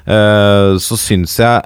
[0.05, 1.65] uh, så syns jeg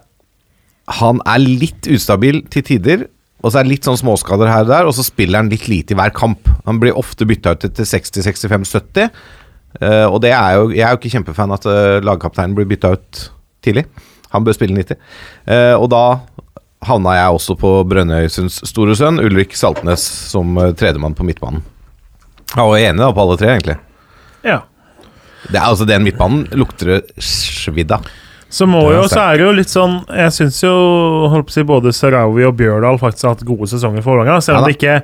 [1.01, 3.03] han er litt ustabil til tider.
[3.43, 5.67] Og så er det litt sånn småskader her og der, og så spiller han litt
[5.67, 6.47] lite i hver kamp.
[6.69, 9.11] Han blir ofte bytta ut til 60-65-70.
[9.81, 12.93] Eh, og det er jo, jeg er jo ikke kjempefan at uh, lagkapteinen blir bytta
[12.95, 13.25] ut
[13.65, 13.85] tidlig.
[14.35, 14.99] Han bør spille 90.
[15.47, 16.03] Uh, og da
[16.85, 21.63] havna jeg også på Brønnøysunds store sønn, Ulrik Saltnes, som uh, tredjemann på midtbanen.
[22.53, 23.79] Jeg var enig da på alle tre, egentlig.
[24.45, 24.61] Ja.
[25.45, 28.07] Det er altså Den midtbanen lukter svidd av.
[28.55, 30.71] Så må jo, så er det jo litt sånn Jeg syns jo
[31.31, 34.37] holdt på å si, både Sarawi og Bjørdal faktisk har hatt gode sesonger for Vålerenga.
[34.45, 34.99] Selv om Ja det ikke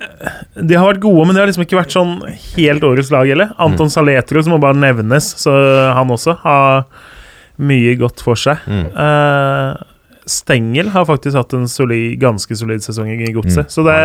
[0.00, 2.18] De har vært gode, men de har liksom ikke vært sånn
[2.56, 3.52] helt årets lag heller.
[3.60, 5.54] Anton Saletro, som må bare nevnes, så
[5.96, 6.86] han også har
[7.60, 8.64] mye godt for seg.
[8.70, 9.82] Eh,
[10.30, 13.98] Stengel har faktisk hatt en solid, ganske solid sesong i Godset, så det,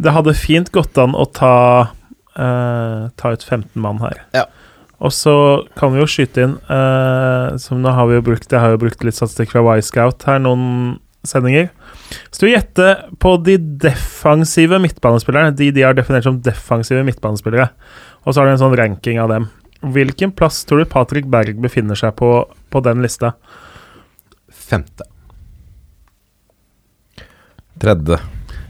[0.00, 1.56] det hadde fint gått an å ta
[2.38, 4.22] uh, Ta ut 15 mann her.
[4.36, 4.46] Ja.
[5.02, 5.34] Og så
[5.78, 8.78] kan vi jo skyte inn uh, Som nå har vi jo brukt Jeg har jo
[8.84, 11.72] brukt litt statistikk fra Y-Scout her noen sendinger.
[12.30, 15.54] Så du gjetter på de defensive midtbanespillerne.
[15.56, 17.70] De de har definert som defensive midtbanespillere.
[18.24, 19.48] Og så har du en sånn ranking av dem.
[19.82, 22.34] Hvilken plass tror du Patrick Berg befinner seg på
[22.72, 23.34] på den lista?
[24.52, 25.04] Femte.
[27.82, 28.18] Tredje.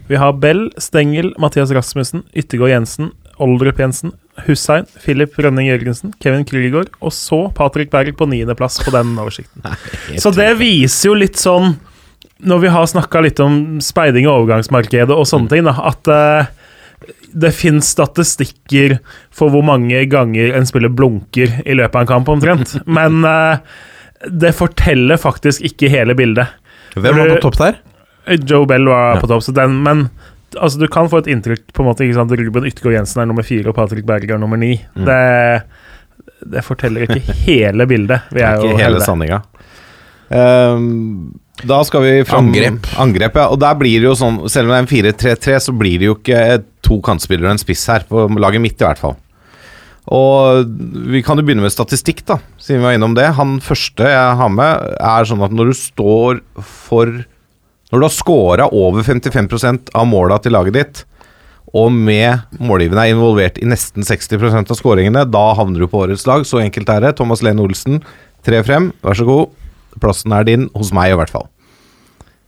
[0.07, 4.11] Vi har Bell, Stengel, Mathias Rasmussen, Yttergård Jensen, Oldrup Jensen,
[4.47, 9.63] Hussein, Philip Rønning Jørgensen, Kevin Krygård, og så Patrick Berg på niendeplass på den oversikten.
[10.21, 11.77] Så det viser jo litt sånn,
[12.43, 16.51] når vi har snakka litt om speiding i overgangsmarkedet og sånne ting, da, at eh,
[17.33, 18.97] det fins statistikker
[19.33, 22.75] for hvor mange ganger en spiller blunker i løpet av en kamp, omtrent.
[22.99, 23.79] Men eh,
[24.29, 26.53] det forteller faktisk ikke hele bildet.
[26.95, 27.81] Hvem var på topp der?
[28.47, 30.05] Joe Bell var på topp, så den, men
[30.55, 32.31] altså, du kan få et inntrykk på en måte, ikke sant?
[32.39, 34.77] Ruben Yttergård Jensen er nummer fire, og Patrick Berger er nummer ni.
[34.95, 35.17] Det,
[36.53, 38.29] det forteller ikke hele bildet.
[38.31, 39.41] Vi er er ikke hele sanninga.
[40.33, 41.33] Ehm,
[41.69, 42.87] da skal vi fram Angrep.
[42.99, 43.49] Angrep, ja.
[43.53, 44.93] Og der blir det jo sånn Selv om det er en
[45.37, 48.81] 4-3-3, så blir det jo ikke to kantspillere og en spiss her, på laget mitt
[48.81, 49.15] i hvert fall.
[50.11, 50.67] Og
[51.13, 53.29] vi kan jo begynne med statistikk, da, siden vi var innom det.
[53.37, 57.21] Han første jeg har med, er sånn at når du står for
[57.93, 61.01] Når du har scora over 55% av måla til laget ditt,
[61.77, 66.25] og med målgivende er involvert i nesten 60% av skåringene, da havner du på årets
[66.29, 66.41] lag.
[66.45, 67.15] Så enkelt er det.
[67.17, 68.01] Thomas Lene Olsen,
[68.45, 69.53] tre frem, vær så god.
[70.01, 71.47] Plassen er din, hos meg i hvert fall.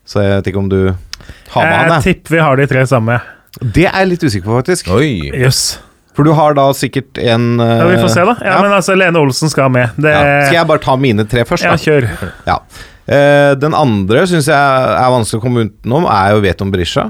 [0.05, 2.05] Så jeg vet ikke om du har med han, Jeg jeg.
[2.09, 3.19] tipper vi har de tre samme.
[3.61, 4.89] Det er jeg litt usikker på, faktisk.
[4.93, 5.31] Oi.
[5.33, 5.79] Yes.
[6.15, 8.35] For du har da sikkert en uh, Ja, vi får se, da.
[8.43, 9.95] Ja, Men altså, Lene Olsen skal med.
[9.99, 10.45] Det, ja.
[10.47, 12.07] Skal jeg bare ta mine tre først, ja, kjør.
[12.47, 12.59] Ja.
[13.05, 17.09] Uh, den andre syns jeg er vanskelig å komme utenom, er jo Veton Berisha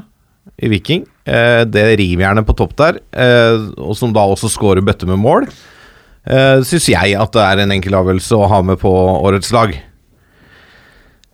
[0.57, 1.05] i Viking.
[1.27, 5.47] Uh, det rivjernet på topp der, eh, og som da også scorer bøtte med mål,
[6.29, 9.73] uh, syns jeg at det er en enkel avgjørelse å ha med på årets lag.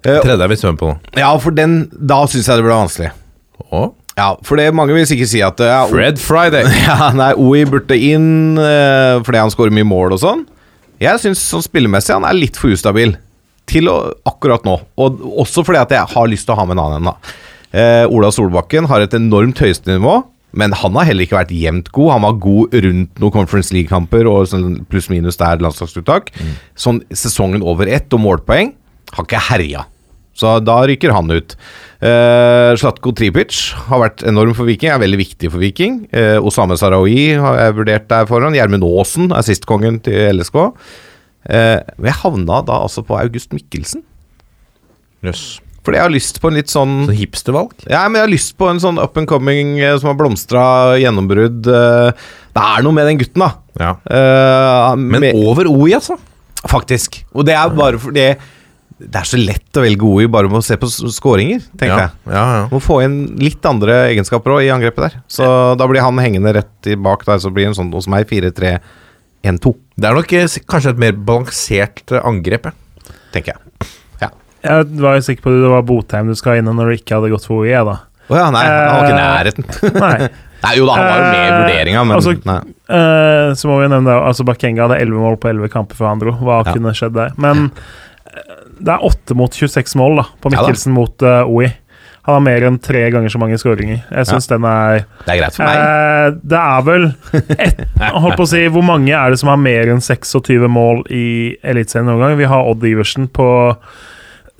[0.01, 0.95] Eh, Tredje er vi svømmer på nå.
[1.19, 3.11] ja, for den Da syns jeg det ble vanskelig.
[3.69, 3.81] Å?
[4.17, 6.65] Ja, for det mange vil sikkert si at ja, Fred Friday.
[6.87, 10.41] ja, nei, OI burde inn uh, fordi han skårer mye mål og sånn.
[11.01, 13.15] Jeg syns sånn spillemessig han er litt for ustabil
[13.69, 13.95] til å,
[14.27, 14.75] akkurat nå.
[15.01, 17.13] Og også fordi at jeg har lyst til å ha med en annen en.
[17.13, 17.37] da.
[17.71, 20.17] Eh, Ola Solbakken har et enormt høyeste-nivå,
[20.59, 22.11] men han har heller ikke vært jevnt god.
[22.17, 26.33] Han var god rundt noen Conference League-kamper og sånn pluss-minus der landslagsuttak.
[26.75, 28.73] Sånn sesongen over ett og målpoeng
[29.15, 29.85] har ikke herja.
[30.37, 31.55] Så da ryker han ut.
[32.01, 33.57] Uh, Slatko Tripic
[33.89, 36.05] har vært enorm for Viking, er veldig viktig for Viking.
[36.15, 38.55] Uh, Osame Sarawi har jeg vurdert der foran.
[38.57, 40.55] Gjermund Aasen, assistkongen til LSK.
[40.61, 44.05] Uh, men jeg havna da altså på August Mikkelsen.
[45.25, 45.59] Jøss.
[45.81, 47.71] Fordi jeg har lyst på en litt sånn Så hipstervalg?
[47.89, 50.63] Ja, men jeg har lyst på en sånn up and coming eh, som har blomstra,
[51.01, 51.65] gjennombrudd.
[51.65, 52.11] eh,
[52.53, 53.49] det er noe med den gutten, da.
[53.81, 53.91] Ja.
[54.05, 56.19] Eh, Men med- over OI, altså?
[56.69, 57.23] Faktisk.
[57.33, 58.27] Og det er bare fordi
[59.01, 62.03] det er så lett å velge OI bare med å se på skåringer, tenker ja.
[62.05, 62.33] jeg.
[62.35, 62.63] Ja, ja.
[62.69, 65.15] Må få inn litt andre egenskaper òg i angrepet der.
[65.31, 65.47] Så
[65.79, 68.27] da blir han hengende rett i bak der, så blir det en sånn hos meg
[68.29, 72.69] 4-3-1-2, Det er nok eh, kanskje et mer balansert eh, angrep,
[73.33, 73.89] tenker jeg.
[74.21, 74.29] Ja.
[74.67, 77.17] Jeg var jo sikker på at det var Botheim du skal innom når du ikke
[77.17, 77.97] hadde gått for OE, da.
[78.31, 79.65] Å ja, nei, han var ikke i Eh, nærheten.
[80.05, 80.29] Nei.
[80.61, 82.59] nei, jo da, han var jo med i vurderinga, men altså, nei.
[82.93, 86.11] eh, så må vi nevne det, altså Bakenga hadde 11 mål på 11 kamper før
[86.13, 86.35] han dro.
[86.37, 86.75] Hva Ja.
[86.77, 87.33] kunne skjedd der?
[87.41, 87.89] Men eh,
[88.79, 90.65] det er 8 mot 26 mål da, på Ja da.
[90.65, 91.71] Mikkelsen mot uh, OI.
[92.27, 94.03] Han har mer enn tre ganger så mange skåringer.
[94.05, 95.79] Jeg syns den er Det er greit for meg.
[95.81, 97.07] Eh, det er vel
[97.65, 97.81] et,
[98.21, 101.25] Holdt på å si Hvor mange er det som har mer enn 26 mål i
[101.65, 102.37] Eliteserien noen gang?
[102.37, 103.49] Vi har Odd Iversen på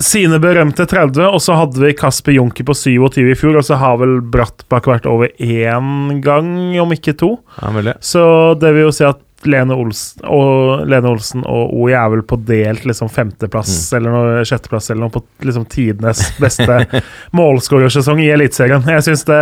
[0.02, 3.78] sine berømte 30, og så hadde vi Kasper Junker på 27 i fjor, og så
[3.78, 6.48] har vel Brattbakk vært over én gang,
[6.82, 7.36] om ikke to.
[7.62, 7.94] Ja.
[8.02, 8.24] Så
[8.58, 12.38] det vil jo si at Lene Olsen og, Lene Olsen og O er vel på
[12.46, 17.02] delt liksom femteplass eller noe, sjetteplass eller noe på liksom tidenes beste
[17.38, 18.86] målskårersesong i Eliteserien.
[18.98, 19.42] Jeg syns det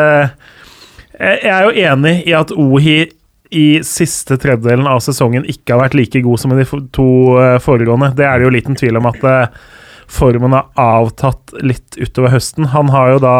[1.19, 2.99] Jeg er jo enig i at OHI
[3.49, 7.09] i siste tredjedelen av sesongen ikke har vært like god som i de to
[7.41, 8.11] eh, foregående.
[8.17, 9.61] Det er det jo liten tvil om at eh,
[10.09, 12.69] formen har avtatt litt utover høsten.
[12.75, 13.37] Han har jo da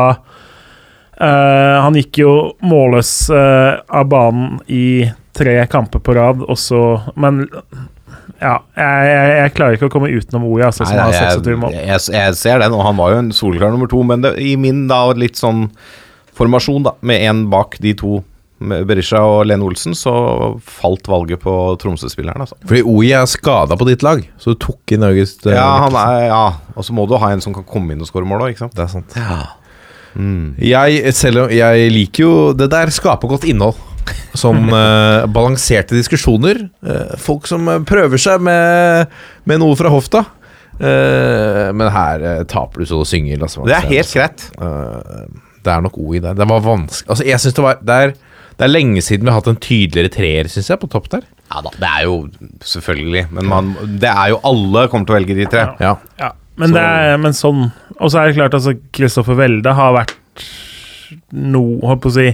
[1.21, 2.33] eh, Han gikk jo
[2.65, 5.09] målløs eh, av banen i
[5.39, 6.83] tre kamper på rad, og så
[7.15, 7.45] Men
[8.39, 11.31] ja, jeg, jeg, jeg klarer ikke å komme utenom Oya, altså, som Nei, har nei,
[11.39, 11.73] 26 mål.
[11.75, 14.35] jeg, jeg, jeg ser den, og han var jo en soleklar nummer to, men det,
[14.43, 15.65] i min da litt sånn
[16.39, 18.21] formasjon, da, med én bak de to,
[18.63, 20.13] med Berisha og Lene Olsen, så
[20.63, 22.55] falt valget på Tromsø-spilleren, altså.
[22.67, 25.95] Fordi OI er skada på ditt lag, så du tok inn August eh, Ja, han
[25.99, 26.41] er, ja,
[26.75, 28.65] og så må du ha en som kan komme inn og skåre mål òg, ikke
[28.67, 28.75] sant?
[28.79, 29.19] Det er sant.
[30.63, 33.77] Jeg, selv om jeg liker jo Det der skaper godt innhold.
[34.37, 36.65] Sånn eh, balanserte diskusjoner.
[36.85, 39.11] Eh, folk som eh, prøver seg med,
[39.49, 40.25] med noe fra hofta.
[40.79, 43.41] Eh, men her eh, taper du så du synger.
[43.43, 44.45] Altså, Det er helt greit.
[44.61, 45.23] Eh,
[45.65, 46.37] det er nok OI der.
[46.39, 48.13] Det var vanskelig Altså, jeg synes det var det er,
[48.59, 51.27] det er lenge siden vi har hatt en tydeligere treer, syns jeg, på topp der.
[51.49, 52.15] Ja da, det er jo
[52.61, 55.65] selvfølgelig, men man, det er jo alle kommer til å velge de tre.
[55.81, 55.95] Ja.
[56.21, 56.31] Ja,
[56.61, 60.13] men, det er, men sånn Og så er det klart, altså Kristoffer Welde har vært
[61.33, 62.27] noe, holdt på å si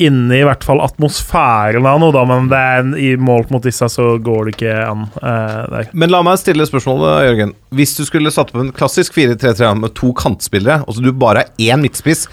[0.00, 3.62] Inne i hvert fall atmosfæren av noe, da, men det er, en- i målt mot
[3.66, 5.02] disse så går det ikke an.
[5.20, 5.88] eh, der.
[5.92, 7.52] Men la meg stille spørsmålet, Jørgen.
[7.76, 11.44] Hvis du skulle satt på en klassisk 4-3-3 med to kantspillere, og så du bare
[11.44, 12.26] har én midtspiss,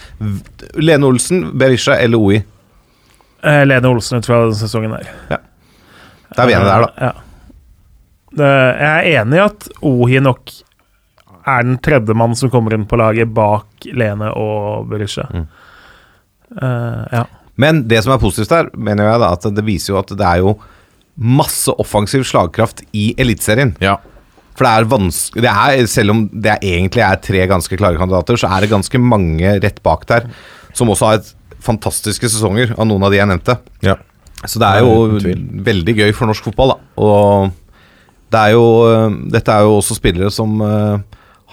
[0.80, 2.44] Lene Olsen, Berisha eller OI,
[3.44, 5.12] Eh, Lene Olsen ut fra denne sesongen her.
[5.30, 6.92] da er vi enige der, da.
[7.06, 7.14] Ja.
[8.38, 10.52] Jeg er enig i at Ohi nok
[11.48, 15.28] er den tredje mann som kommer inn på laget bak Lene og Berisha.
[15.32, 15.46] Mm.
[16.62, 17.24] Uh, ja.
[17.58, 20.26] Men det som er positivt der, mener jeg da, at det viser jo at det
[20.28, 20.58] er jo
[21.18, 23.76] masse offensiv slagkraft i Eliteserien.
[23.82, 23.98] ja.
[24.58, 28.00] For det er vanskelig det er, Selv om det er egentlig er tre ganske klare
[28.00, 30.26] kandidater, så er det ganske mange rett bak der
[30.74, 31.30] som også har et
[31.62, 33.58] fantastiske sesonger av noen av de jeg nevnte.
[33.86, 33.98] ja.
[34.46, 36.78] Så det er jo det er veldig gøy for norsk fotball, da.
[37.02, 37.52] Og
[38.34, 41.00] det er jo øh, Dette er jo også spillere som øh,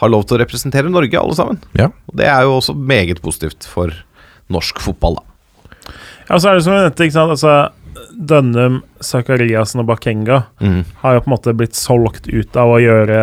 [0.00, 1.61] har lov til å representere Norge, alle sammen.
[1.80, 1.88] ja.
[2.09, 3.92] Og det er jo også meget positivt for
[4.52, 5.34] norsk fotball, da.
[6.29, 7.35] Ja, så er det som jeg nevnte, ikke sant?
[7.35, 7.55] Altså,
[8.14, 10.39] Dønnum, Zakariassen og Bakenga
[11.03, 13.18] har jo på en måte blitt solgt ut av å gjøre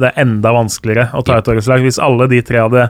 [0.00, 1.80] det enda vanskeligere å ta et årets lag.
[1.84, 2.88] Hvis alle de tre hadde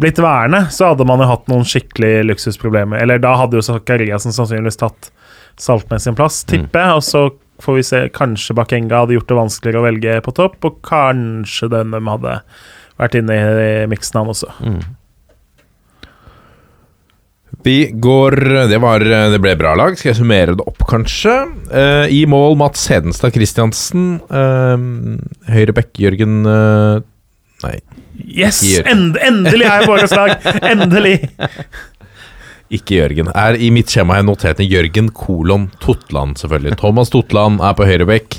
[0.00, 3.02] blitt værende, så hadde man jo hatt noen skikkelig luksusproblemer.
[3.02, 5.10] Eller da hadde jo Zakariassen sannsynligvis tatt
[5.60, 6.96] Saltnes sin plass, tipper jeg.
[6.96, 7.24] Og så
[7.60, 11.68] får vi se, kanskje Bakenga hadde gjort det vanskeligere å velge på topp, og kanskje
[11.68, 12.38] Dønnum hadde
[12.96, 14.48] vært inne i miksen, han også.
[17.62, 18.36] Vi går
[18.70, 19.98] Det, var, det ble bra lag.
[19.98, 21.34] Skal jeg summere det opp, kanskje?
[21.68, 24.18] Eh, I mål Mats Hedenstad Christiansen.
[24.32, 27.06] Uh, Høyrebekk Jørgen eh,
[27.60, 27.76] Nei.
[28.20, 28.62] Yes!
[28.64, 28.88] Gjør.
[28.88, 30.34] End, endelig er jeg på årets lag!
[30.72, 31.16] Endelig!
[32.70, 33.30] Ikke Jørgen.
[33.34, 36.76] Er I mitt skjema har jeg notert ned Jørgen kolon Totland, selvfølgelig.
[36.80, 38.38] Thomas Totland er på høyrebekk.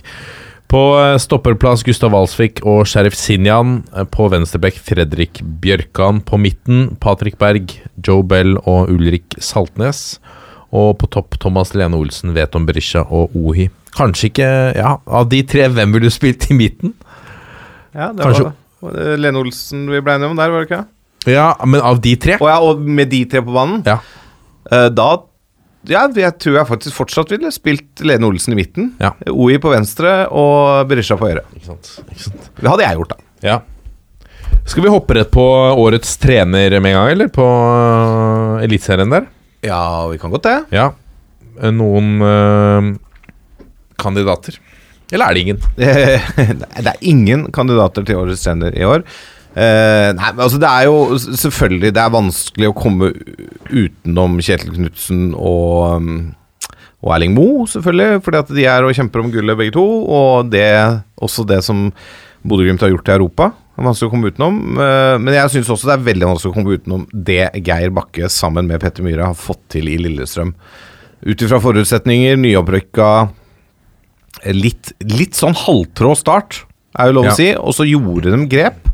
[0.72, 3.82] På eh, stopperplass Gustav Walsvik og Sheriff Sinjan.
[3.91, 6.22] Eh, På venstrebekk Fredrik Bjørkan.
[6.24, 10.19] På midten Patrick Berg, Joe Bell og Ulrik Saltnes.
[10.72, 13.67] Og på topp Thomas Lene Olsen, Veton Berisha og Ohi.
[13.91, 14.47] Kanskje ikke
[14.78, 16.93] Ja, av de tre, hvem ville du spilt i midten?
[17.91, 20.85] Ja, det Kanskje- var det Lene Olsen vi ble enige om der, var det ikke?
[21.27, 22.38] Ja, men av de tre?
[22.39, 23.98] Og, ja, og med de tre på banen, Ja.
[24.72, 25.18] eh, da
[25.90, 28.91] ja, jeg tror jeg faktisk fortsatt ville spilt Lene Olsen i midten.
[29.02, 29.16] Ja.
[29.34, 31.44] OI på venstre og Berisha på høyre.
[31.58, 31.94] Ikke sant?
[32.06, 32.49] Ikke sant?
[32.60, 33.30] Det hadde jeg gjort, da.
[33.48, 33.60] Ja.
[34.70, 35.44] Skal vi hoppe rett på
[35.82, 37.32] årets trener med en gang, eller?
[37.34, 39.26] På uh, Eliteserien der?
[39.66, 39.82] Ja,
[40.12, 40.58] vi kan godt det.
[40.74, 40.91] Ja.
[41.74, 42.86] Noen øh,
[44.02, 44.56] kandidater?
[45.12, 45.60] Eller er det ingen?
[45.78, 49.03] det er ingen kandidater til årets trener i år.
[49.52, 53.10] Eh, nei, men altså det er jo selvfølgelig Det er vanskelig å komme
[53.68, 56.22] utenom Kjetil Knutsen og, um,
[57.03, 58.22] og Erling Moe, selvfølgelig.
[58.23, 59.84] Fordi at de er og kjemper om gullet begge to.
[60.07, 60.68] Og det,
[61.19, 61.90] også det som
[62.48, 63.49] Bodø-Glimt har gjort i Europa.
[63.52, 64.61] Det er vanskelig å komme utenom.
[64.80, 68.32] Uh, men jeg syns også det er veldig vanskelig å komme utenom det Geir Bakke
[68.32, 70.56] sammen med Petter Myhre har fått til i Lillestrøm.
[71.22, 73.11] Ut ifra forutsetninger, nyopprykka
[74.56, 76.64] litt, litt sånn halvtrå start,
[76.98, 77.34] er jo lov Ja.
[77.34, 77.49] å si.
[77.56, 78.88] Og så gjorde de grep.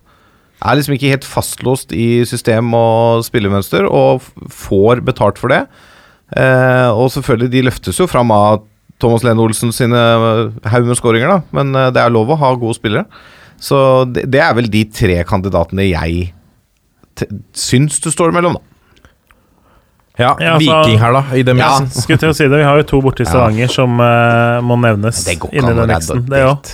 [0.65, 5.65] Er liksom ikke helt fastlåst i system og spillemønster, og får betalt for det.
[6.35, 8.63] Eh, og selvfølgelig, de løftes jo fram av
[8.99, 9.99] Thomas Lene Olsen sine
[10.65, 11.41] haug med skåringer, da.
[11.53, 13.05] Men eh, det er lov å ha gode spillere.
[13.61, 13.77] Så
[14.09, 16.31] det, det er vel de tre kandidatene jeg
[17.17, 17.25] t
[17.57, 18.63] syns det står mellom, da.
[20.17, 21.69] Ja, Ja, altså- Viking her, da, i det Ja.
[21.93, 24.77] Skulle til å si det, Vi har jo to borte i Stavanger som uh, må
[24.81, 26.25] nevnes inni den miksen.
[26.25, 26.71] det òg.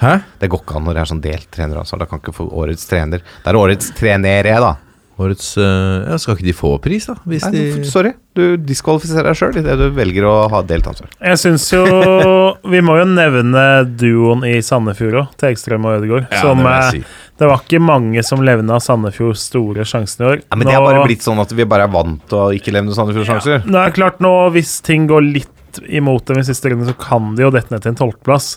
[0.00, 0.16] Hæ?
[0.40, 2.02] det går ikke an når det er sånn delt treneransvar.
[2.02, 3.22] Da kan ikke få årets trener.
[3.22, 4.74] Det er årets trenere, da.
[5.16, 7.14] Årets eh, ja, Skal ikke de få pris, da?
[7.28, 11.12] Hvis Nei, de sorry, du diskvalifiserer deg sjøl idet du velger å ha delt ansvar.
[11.22, 11.84] Jeg syns jo
[12.74, 16.26] Vi må jo nevne duoen i Sandefjord òg, Tegstrøm og Ødegaard.
[16.34, 17.04] Ja, som det eh, si.
[17.38, 20.42] Det var ikke mange som levna Sandefjord store sjansen i år.
[20.42, 22.74] Ja, men det er bare blitt sånn at vi bare er vant til å ikke
[22.74, 23.66] levne Sandefjord-sjanser.
[23.66, 25.53] Nå er det klart nå, Hvis ting går litt
[25.86, 28.48] imot dem i siste runde, så kan de jo dette ned til en tolvteplass.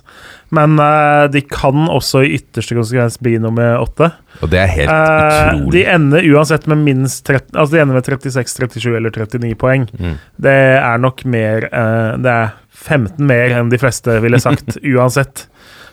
[0.55, 4.11] Men uh, de kan også i ytterste konsekvens bli nummer åtte.
[4.41, 5.73] Og det er helt utrolig.
[5.75, 9.87] de ender uansett med minst 30, Altså de ender med 36, 37 eller 39 poeng.
[9.97, 10.17] Mm.
[10.47, 15.47] Det er nok mer eh, Det er 15 mer enn de fleste ville sagt, uansett.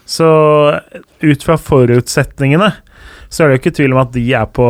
[0.05, 0.29] Så
[1.25, 2.75] ut fra forutsetningene
[3.33, 4.69] så er det jo ikke tvil om at de er på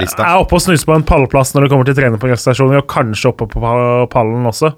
[0.00, 0.24] Lista.
[0.24, 3.46] er oppe og snuser på en pallplass når det kommer til trenerprestasjoner, og kanskje oppe
[3.52, 3.60] på
[4.12, 4.72] pallen også.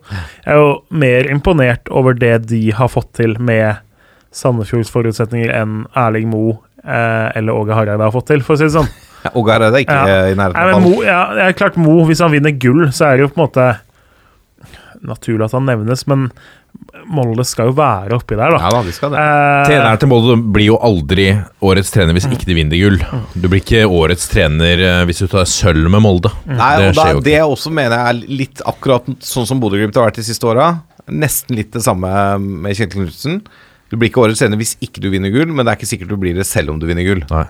[0.45, 3.79] Jeg er jo mer imponert over det de har fått til med
[4.37, 8.67] Sandefjords forutsetninger enn Erling Moe eh, eller Åge Hareide har fått til, for å si
[8.69, 8.91] det sånn.
[9.33, 10.19] Åge Hareide er ikke Ja.
[10.29, 10.85] i nærheten av ballen.
[10.91, 13.41] Mo, ja, det er klart Mo, hvis han vinner gull, så er det jo på
[13.41, 13.69] en måte
[15.07, 16.29] naturlig at han nevnes, men
[17.07, 18.59] Molde skal jo være oppi der, da.
[18.63, 19.21] Ja da, de skal det.
[19.23, 21.27] Eh, Treneren til Molde blir jo aldri
[21.65, 22.99] årets trener hvis ikke de vinner gull.
[23.37, 26.33] Du blir ikke årets trener eh, hvis du tar sølv med Molde.
[26.49, 27.27] Nei, det og da, skjer jo ikke.
[27.29, 30.49] det jeg også mener jeg er litt akkurat sånn som Bodø-Glimt har vært de siste
[30.51, 30.73] åra.
[31.07, 32.11] Nesten litt det samme
[32.41, 33.39] med Kjetil Knutsen.
[33.93, 36.11] Du blir ikke årets trener hvis ikke du vinner gull, men det er ikke sikkert
[36.11, 37.23] du blir det selv om du vinner gull.
[37.31, 37.45] Nei.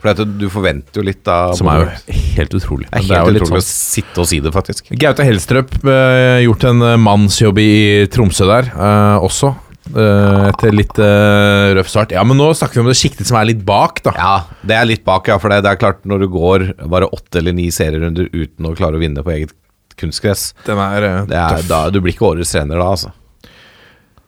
[0.00, 2.88] For du forventer jo litt av Som er jo helt utrolig.
[2.90, 4.90] Det er Men det er helt utrolig sånn å sitte og si det, faktisk.
[5.00, 7.74] Gaute Helstrup uh, gjort en uh, mannsjobb i
[8.12, 9.54] Tromsø der uh, også.
[9.92, 12.14] Uh, etter litt uh, røff start.
[12.16, 14.14] Ja, men nå snakker vi om det sjiktet som er litt bak, da.
[14.16, 15.36] Ja, det er litt bak, ja.
[15.40, 18.72] For det, det er klart, når du går bare åtte eller ni serierunder uten å
[18.78, 19.52] klare å vinne på eget
[20.00, 23.12] kunstgress, Den er, uh, det er, da, du blir ikke årets trener da, altså.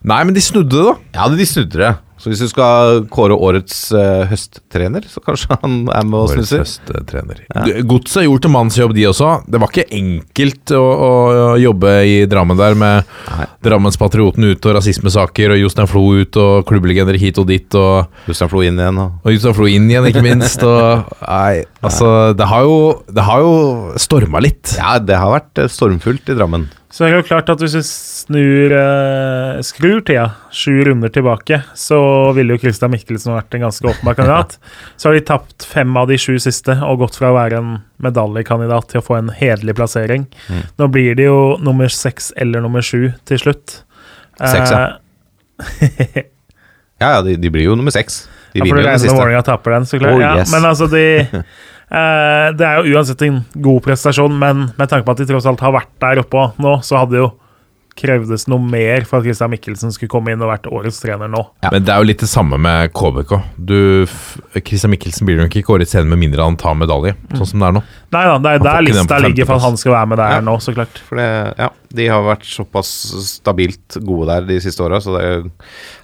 [0.04, 0.96] Nei, men de snudde det, da.
[1.16, 1.94] Ja, de snudde det.
[2.16, 6.54] Så hvis du skal kåre årets uh, høsttrener, så kanskje han er med og Årets
[6.56, 7.42] høsttrener.
[7.52, 7.82] Ja.
[7.84, 9.28] Godset gjort en mannsjobb, de også.
[9.44, 11.10] Det var ikke enkelt å, å,
[11.42, 13.48] å jobbe i Drammen der med Nei.
[13.68, 18.50] Drammenspatrioten ut og rasismesaker og Jostein Flo ut og klubblegender hit og dit og, Jostein
[18.52, 19.02] Flo inn igjen.
[19.04, 19.20] Og.
[19.20, 20.64] og Jostein Flo inn igjen, ikke minst.
[20.64, 22.80] Og, nei, altså Det har jo,
[23.12, 23.54] det har jo
[24.00, 24.72] storma litt.
[24.80, 26.70] Ja, det har vært eh, stormfullt i Drammen.
[26.96, 31.58] Så det er jo klart at hvis vi snur eh, skrur tida sju runder tilbake,
[31.76, 31.98] så
[32.32, 34.56] ville jo Christian Mikkelsen vært en ganske åpenbar kandidat.
[34.96, 37.74] Så har de tapt fem av de sju siste og gått fra å være en
[38.00, 40.24] medaljekandidat til å få en hederlig plassering.
[40.48, 40.62] Mm.
[40.80, 43.82] Nå blir det jo nummer seks eller nummer sju til slutt.
[44.40, 44.86] Seks, ja.
[45.60, 46.24] Eh,
[46.96, 48.22] Ja, ja, de, de blir jo nummer seks.
[48.54, 49.12] De vinner jo den siste.
[49.12, 50.16] Vålerenga taper den, så klart.
[50.16, 51.02] Oh, ja, men altså, de
[51.88, 55.62] Det er jo uansett en god prestasjon, men med tanke på at de tross alt
[55.62, 57.28] har vært der oppe nå, så hadde jo
[57.96, 61.40] krevdes noe mer for at Christian Mikkelsen skulle komme inn og vært årets trener nå.
[61.64, 61.70] Ja.
[61.72, 63.32] Men det er jo litt det samme med KBK.
[63.56, 63.78] Du,
[64.58, 67.70] Christian Mikkelsen blir jo ikke årets trener med mindre han tar medalje, sånn som det
[67.70, 67.84] er nå.
[68.16, 70.44] Nei da, det er der lista ligger for at han skal være med der Ja.
[70.44, 71.00] nå, så klart.
[71.08, 71.70] For det, ja,
[72.02, 72.92] de har vært såpass
[73.30, 75.26] stabilt gode der de siste åra, så det,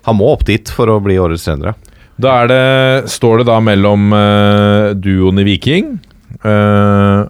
[0.08, 1.76] han må opp dit for å bli årets trener.
[2.22, 2.64] Da er det,
[3.10, 5.96] står det da mellom uh, duoen i Viking
[6.44, 7.24] uh,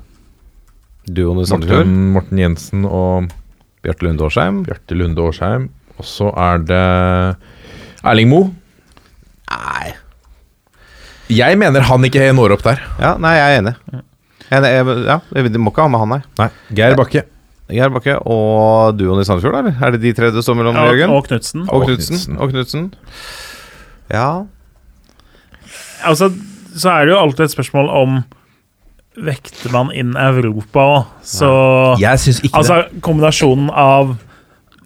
[1.09, 3.31] Duoen i Sandefjord, Morten, Morten Jensen og
[3.82, 4.60] Bjarte Lunde Årsheim.
[4.66, 5.66] Bjarte Lunde Årsheim.
[5.98, 6.82] Og så er det
[8.06, 8.52] Erling Moe.
[9.52, 9.93] Nei
[11.32, 12.81] Jeg mener han ikke når opp der.
[13.01, 13.74] Ja, nei, jeg er enig.
[14.52, 16.23] Jeg, ja, De må ikke ha med han, nei.
[16.43, 17.24] Nei, Geir Bakke.
[17.73, 19.78] Geir Bakke og duoen i Sandefjord, eller?
[19.81, 21.64] Er det de tre det står mellom, Ja, og Knutsen.
[21.73, 22.36] Og Knutsen.
[22.36, 22.90] Knudsen.
[24.12, 24.44] Ja.
[26.09, 26.31] Altså,
[26.74, 28.23] så er det jo alltid et spørsmål om
[29.12, 31.49] Vekter man inn Europa òg, så
[32.01, 34.15] Jeg syns ikke Altså, kombinasjonen av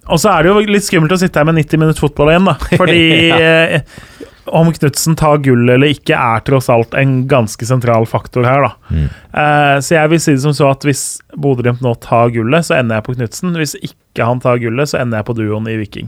[0.03, 2.49] Og så er det jo litt skummelt å sitte her med 90 minutter fotball igjen,
[2.49, 2.57] da.
[2.81, 3.05] Fordi
[3.37, 3.79] eh,
[4.47, 8.69] om Knutsen tar gull eller ikke, er tross alt en ganske sentral faktor her, da.
[8.87, 9.09] Mm.
[9.41, 11.03] Eh, så jeg vil si det som så at hvis
[11.35, 13.51] Bodø-Glimt nå tar gullet, så ender jeg på Knutsen.
[13.59, 16.07] Hvis ikke han tar gullet, så ender jeg på duoen i Viking.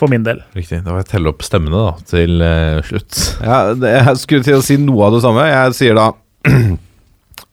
[0.00, 0.40] For min del.
[0.56, 0.80] Riktig.
[0.86, 3.18] Da vil jeg telle opp stemmene da, til uh, slutt.
[3.44, 5.44] ja det, jeg skulle til å si noe av det samme.
[5.50, 6.10] Jeg sier da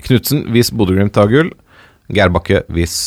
[0.07, 1.51] Knutsen hvis Bodø-Glimt tar gull.
[2.13, 2.97] Geir Bakke hvis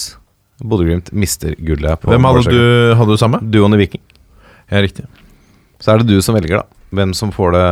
[0.60, 2.00] Bodø-Glimt mister gullet.
[2.02, 2.64] på Hvem hadde du,
[2.98, 3.40] hadde du samme?
[3.40, 4.02] Duoen i Viking.
[4.70, 5.06] Ja, riktig.
[5.80, 6.82] Så er det du som velger, da.
[6.94, 7.68] Hvem som får det.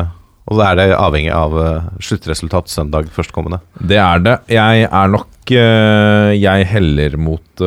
[0.48, 3.60] Og så er det avhengig av eh, sluttresultat søndag førstkommende.
[3.84, 4.36] Det er det.
[4.54, 7.66] Jeg er nok eh, Jeg heller mot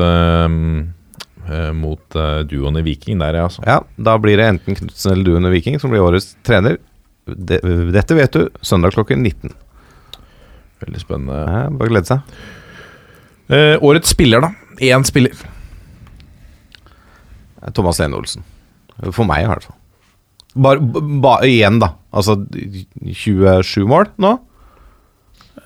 [1.75, 3.63] Mot eh, duoen i Viking der, jeg, altså.
[3.67, 6.77] Ja, da blir det enten Knutsen eller duoen i Viking som blir årets trener.
[7.27, 7.59] De,
[7.93, 9.53] dette vet du søndag klokken 19.
[10.81, 11.41] Veldig spennende.
[11.45, 12.37] Ja, bare glede seg.
[13.51, 14.53] Eh, årets spiller, da.
[14.81, 15.35] Én spiller.
[17.75, 18.45] Thomas Lene Olsen.
[19.11, 19.77] For meg, i hvert fall.
[20.61, 20.81] Bare,
[21.23, 21.93] ba, igjen, da.
[22.11, 22.35] Altså
[23.05, 24.33] 27 mål nå.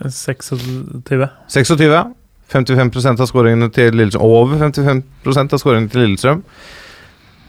[0.04, 0.60] 26.
[1.50, 2.04] 26.
[2.52, 4.26] 55% av skåringene til Lillestrøm.
[4.26, 6.44] Over 55% av skåringene til Lillestrøm.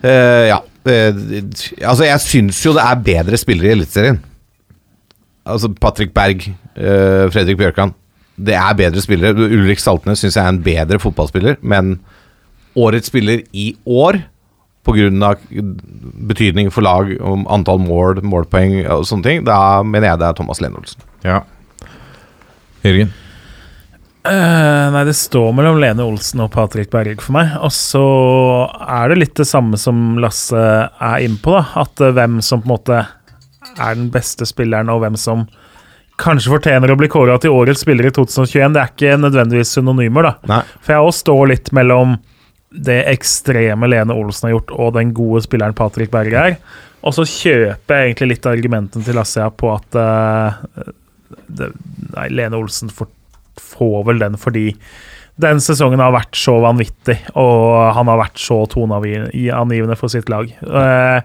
[0.04, 0.60] Uh, ja.
[0.86, 1.20] Uh,
[1.82, 4.20] altså, jeg syns jo det er bedre spillere i Eliteserien.
[5.46, 6.48] Altså Patrick Berg,
[6.78, 7.94] uh, Fredrik Bjørkan.
[8.36, 9.48] Det er bedre spillere.
[9.48, 11.98] Ulrik Saltnes syns jeg er en bedre fotballspiller, men
[12.76, 14.20] årets spiller i år,
[14.86, 15.34] pga.
[16.28, 20.36] betydning for lag om antall mål, målpoeng og sånne ting, da mener jeg det er
[20.38, 21.06] Thomas Olsen.
[21.24, 21.40] Ja.
[22.84, 23.10] Jørgen?
[24.26, 27.54] Eh, nei, det står mellom Lene Olsen og Patrick Berg for meg.
[27.64, 28.02] Og så
[28.72, 31.64] er det litt det samme som Lasse er inne på, da.
[31.84, 33.00] At uh, hvem som på en måte
[33.76, 35.46] er den beste spilleren, og hvem som
[36.20, 40.30] kanskje fortjener å bli kåra til årets spiller i 2021, det er ikke nødvendigvis synonymer,
[40.30, 40.54] da.
[40.54, 40.62] Nei.
[40.80, 42.16] For jeg òg står litt mellom
[42.76, 46.56] det ekstreme Lene Olsen har gjort, og den gode spilleren Patrick Berg er.
[47.06, 50.88] Og så kjøper jeg egentlig litt av argumentene til Lasse på at uh,
[51.46, 51.70] det,
[52.16, 53.10] Nei, Lene Olsen får,
[53.62, 54.70] får vel den fordi
[55.42, 60.48] den sesongen har vært så vanvittig, og han har vært så toneangivende for sitt lag.
[60.48, 61.18] Eh,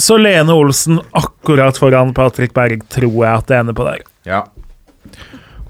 [0.00, 4.04] så Lene Olsen akkurat foran Patrick Berg tror jeg at det ender på der.
[4.24, 4.44] Ja.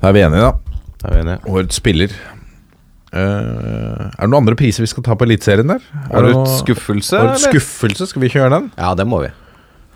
[0.00, 0.84] Da er vi enige, da.
[1.00, 1.40] Da er vi enige.
[1.50, 2.14] Årets spiller.
[3.10, 5.82] Uh, er det noen andre priser vi skal ta på Eliteserien der?
[6.12, 7.56] Er det Årets skuffelse, Årets eller?
[7.56, 8.68] skuffelse, skal vi ikke gjøre den?
[8.78, 9.32] Ja, det må vi.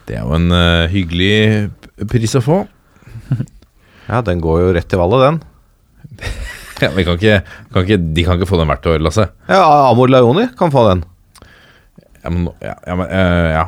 [0.08, 1.70] Det er jo en uh, hyggelig
[2.10, 2.64] pris å få.
[4.08, 5.42] Ja, den går jo rett til valget, den.
[6.82, 7.36] Ja, men kan ikke,
[7.72, 9.28] kan ikke, de kan ikke få den hvert år, Lasse.
[9.46, 9.60] Ja,
[9.92, 11.04] Amor Laioni kan få den.
[12.24, 13.62] Ja, men, ja, ja, men uh, ja.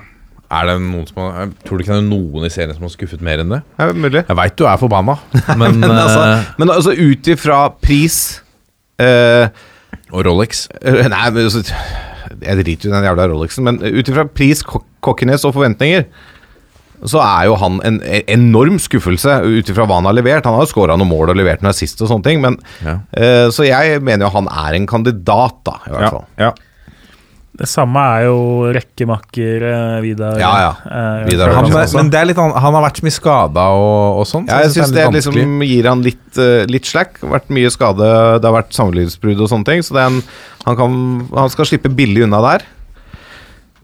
[0.56, 2.84] Er det noen som har, jeg tror du ikke det er noen i serien som
[2.86, 3.60] har skuffet mer enn det?
[3.78, 4.24] Ja, mulig.
[4.26, 5.14] Jeg veit du er forbanna,
[5.62, 8.18] men, Men altså, eh, men altså ut ifra pris
[9.02, 9.46] uh,
[10.10, 10.66] Og Rolex.
[10.82, 14.86] eh, Nei, men altså Jeg driter i den jævla Rolexen, men ut ifra pris, kok-
[15.06, 16.06] cockiness og forventninger,
[17.05, 20.44] så er jo han en e- enorm skuffelse ut ifra hva han har levert.
[20.48, 23.01] Han har jo scora noen mål og levert noen assist og sånne ting, men Ja.
[23.12, 26.24] eh, Så jeg mener jo han er en kandidat, da, i hvert Ja, fall.
[26.39, 26.52] ja.
[27.56, 30.35] Det samme er jo rekkemakker eh, Vidar.
[30.39, 30.73] Ja, ja.
[30.85, 34.18] eh, Vidar Han, men det er litt, an- han har vært så mye skada og,
[34.20, 34.44] og sånn.
[34.47, 37.16] Ja, jeg syns er det liksom gir han litt, eh, litt slack.
[37.23, 38.05] Vært mye skade,
[38.43, 39.81] det har vært samlivsbrudd og sånne ting.
[39.81, 40.23] Så det er en,
[40.66, 42.66] han, kan, han skal slippe billig unna der.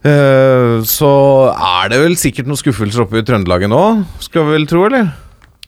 [0.02, 1.10] Eh, så
[1.54, 3.82] er det vel sikkert noen skuffelser oppe i Trøndelaget nå,
[4.22, 5.12] skal vi vel tro, eller?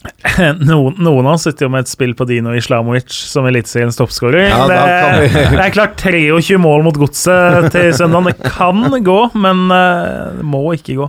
[0.68, 4.50] Noen, noen av oss sitter jo med et spill på Dino Islamovic som Eliteseriens toppskårer.
[4.50, 4.76] Ja, det,
[5.54, 8.28] det er klart 23 mål mot godset til søndag.
[8.28, 11.08] Det kan gå, men eh, det må ikke gå.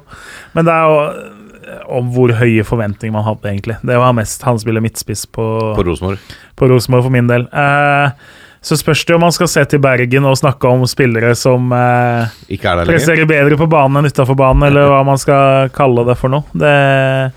[0.56, 3.76] Men det er jo eh, om hvor høye forventninger man hadde, egentlig.
[3.84, 6.24] Det var mest han spiller midtspiss på, På Rosenborg.
[6.56, 7.50] på Rosenborg for min del.
[7.52, 8.32] Eh,
[8.66, 12.32] så spørs det om man skal se til Bergen og snakke om spillere som eh,
[12.56, 13.28] Ikke er der lenger.
[13.30, 16.44] bedre på banen enn utafor banen, eller hva man skal kalle det for noe.
[16.58, 16.72] Det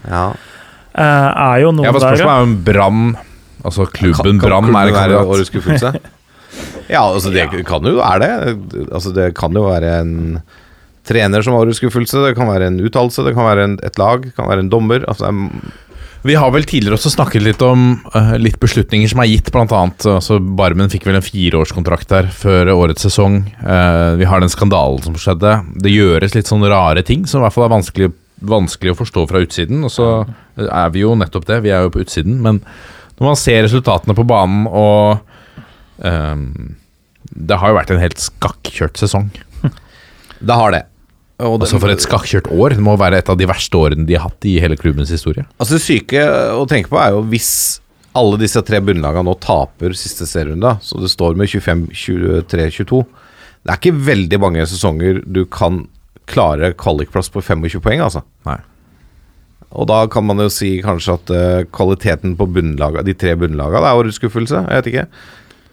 [0.08, 0.22] Ja.
[0.96, 3.02] eh, er jo noen Ja, men der, Spørsmålet er om Brann
[3.64, 5.26] Altså klubben Brann er en kandidat.
[5.26, 5.92] årets skuffelse?
[6.94, 8.86] ja, altså det kan jo være det.
[8.94, 10.14] Altså det kan jo være en
[11.08, 13.98] trener som har årets skuffelse, det kan være en uttalelse, det kan være en, et
[13.98, 15.04] lag, det kan være en dommer.
[15.08, 15.72] Altså det er
[16.26, 20.06] Vi har vel tidligere også snakket litt om uh, litt beslutninger som er gitt, annet.
[20.10, 23.44] Altså, Barmen fikk vel en fireårskontrakt der før årets sesong.
[23.62, 25.54] Uh, vi har den skandalen som skjedde.
[25.78, 28.10] Det gjøres litt sånne rare ting som i hvert fall er vanskelig,
[28.50, 29.86] vanskelig å forstå fra utsiden.
[29.86, 30.10] Og så
[30.58, 32.42] er vi jo nettopp det, vi er jo på utsiden.
[32.42, 32.60] Men
[33.20, 35.22] når man ser resultatene på banen og
[36.02, 36.36] uh,
[37.30, 39.30] Det har jo vært en helt skakkjørt sesong.
[40.38, 40.87] Det har det.
[41.38, 42.74] Og det Altså For et skakkjørt år.
[42.74, 45.46] Det må være et av de verste årene de har hatt i hele klubbens historie.
[45.58, 46.24] Altså Det syke
[46.54, 47.52] å tenke på er jo hvis
[48.18, 53.04] alle disse tre bunnlagene nå taper siste serierunde, så det står med 25, 23, 22
[53.04, 55.84] Det er ikke veldig mange sesonger du kan
[56.28, 58.24] klare kvalikplass på 25 poeng, altså.
[58.48, 58.58] Nei.
[59.76, 64.00] Og da kan man jo si kanskje at eh, kvaliteten på de tre bunnlagene er
[64.00, 64.20] årets.
[64.20, 65.06] Jeg vet ikke.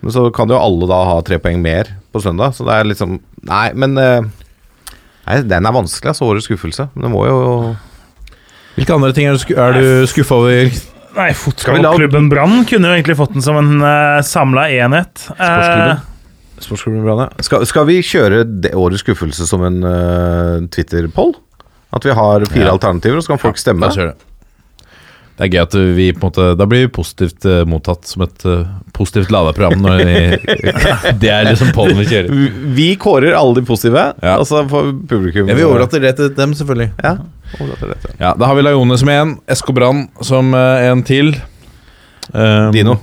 [0.03, 2.89] Men så kan jo alle da ha tre poeng mer på søndag, så det er
[2.91, 4.27] liksom Nei, men eh,
[5.25, 6.27] Nei, den er vanskelig, altså.
[6.29, 6.87] Årets skuffelse.
[6.93, 7.39] Men det må jo
[8.75, 10.73] Hvilke andre ting er du, sku er du skuffa over?
[11.15, 15.13] Nei, fotballklubben Brann kunne jo egentlig fått den som en uh, samla enhet.
[15.29, 15.93] Sportsklubben?
[15.95, 17.45] Eh, Sportsklubben Brann, ja.
[17.47, 21.31] Skal, skal vi kjøre det årets skuffelse som en uh, Twitter-poll?
[21.95, 22.73] At vi har fire Ja.
[22.75, 23.87] alternativer, og så kan folk stemme?
[23.95, 24.11] Ja,
[25.37, 25.45] det.
[25.45, 28.45] Er gøy at vi på en måte Da blir vi positivt uh, mottatt som et
[28.47, 28.61] uh,
[28.95, 29.81] positivt lada program.
[29.83, 30.13] Når vi,
[31.21, 32.29] det er liksom pollen vi kjører.
[32.31, 34.37] Vi- Vi kårer alle de positive, Ja.
[34.39, 36.91] og så får publikum Ja, vi overlater det til dem, selvfølgelig.
[37.03, 37.17] Ja,
[37.59, 41.35] det til Ja, Da har vi Laione som én, Escobran som uh, en til.
[42.33, 42.95] Um, Dino.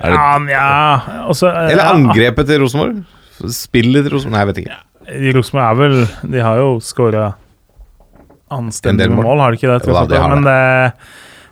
[0.00, 3.04] Er det, Ja, nja og så, eh, Eller angrepet til Rosenborg?
[3.50, 4.32] Spillet til Rosenborg?
[4.34, 4.78] Nei, jeg vet ikke.
[5.36, 7.28] Rosenborg er vel De har jo skåra
[8.54, 9.26] anstendige mål.
[9.30, 9.82] mål, har de ikke det?
[9.86, 10.60] Jo da, de Men det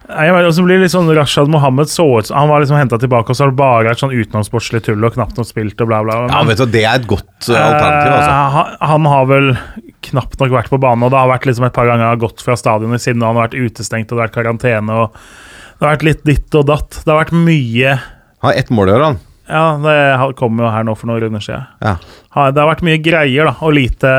[0.09, 3.37] og så blir litt sånn Rashad Mohammed så ut Han var liksom henta tilbake, og
[3.37, 6.17] så har det bare vært sånn utenomsportslig tull og knapt nok spilt og bla, bla.
[6.33, 8.31] Ja, vet du, Det er et godt uh, alternativ, altså.
[8.33, 9.51] Eh, han, har vel
[10.09, 12.41] knapt nok vært på banen, og det har vært liksom et par ganger har gått
[12.41, 15.19] fra stadionet siden han har vært utestengt og det har vært karantene og
[15.79, 17.03] det har vært litt ditt og datt.
[17.05, 17.99] Det har vært mye
[18.39, 19.21] har ett mål i år, han.
[19.49, 21.65] Ja, det kommer jo her nå for noen runder siden.
[21.83, 21.97] Ja.
[22.53, 24.11] Det har vært mye greier da, og lite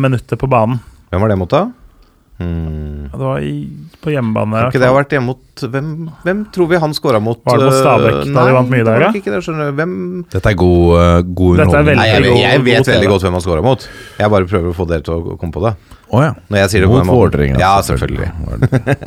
[0.00, 0.78] minutter på banen.
[1.10, 1.66] Hvem var det mot, da?
[2.36, 3.06] Hmm.
[3.08, 3.52] Det var i,
[4.04, 4.58] på hjemmebane.
[4.66, 5.86] Kan ikke det ha vært hjemme mot hvem,
[6.26, 7.38] hvem tror vi han scora mot?
[7.46, 9.10] Var det mot Stabæk, da de vant mye der, ja?
[9.14, 9.68] Det.
[9.78, 9.94] Hvem
[10.34, 11.96] dette er god, eh, god er underholdning.
[11.96, 13.86] Nei, jeg, vet- jeg vet god veldig godt hvem han scora mot.
[14.20, 15.72] Jeg bare prøver å få dere til å komme på det.
[16.12, 16.34] Oh, ja.
[16.52, 17.08] Når jeg sier det Mot.
[17.08, 17.56] Vålerenga.
[17.58, 18.28] Ja, selvfølgelig.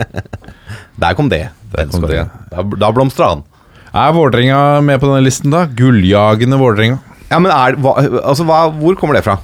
[0.99, 1.45] Der kom det.
[1.75, 2.25] Der kom det.
[2.51, 3.45] Da, da blomstra han.
[3.93, 5.63] Er Vålerenga med på denne listen, da?
[5.65, 6.99] Gulljagende Vålerenga.
[7.29, 7.93] Ja, men er, hva,
[8.25, 9.37] altså, hva, Hvor kommer det fra?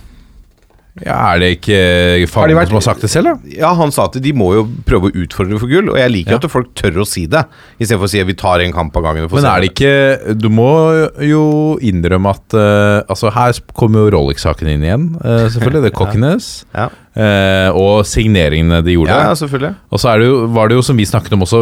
[1.04, 3.54] Ja, Er det ikke Fagermo de som har sagt det selv, da?
[3.58, 6.38] Ja, Han sa at de må jo prøve å utfordre for gull, og jeg liker
[6.38, 6.40] Ja.
[6.40, 7.42] at folk tør å si det,
[7.80, 9.28] istedenfor å si at vi tar en kamp av gangen.
[9.32, 10.72] Men er det ikke Du må
[11.20, 15.84] jo innrømme at uh, Altså, her kommer jo Rolex-saken inn igjen, uh, selvfølgelig.
[15.84, 16.52] Det er Cockiness.
[16.76, 16.90] Ja.
[17.16, 19.16] Uh, og signeringene de gjorde.
[19.16, 19.76] Ja, selvfølgelig.
[19.90, 21.62] Og så er det jo, var det jo, som vi snakket om også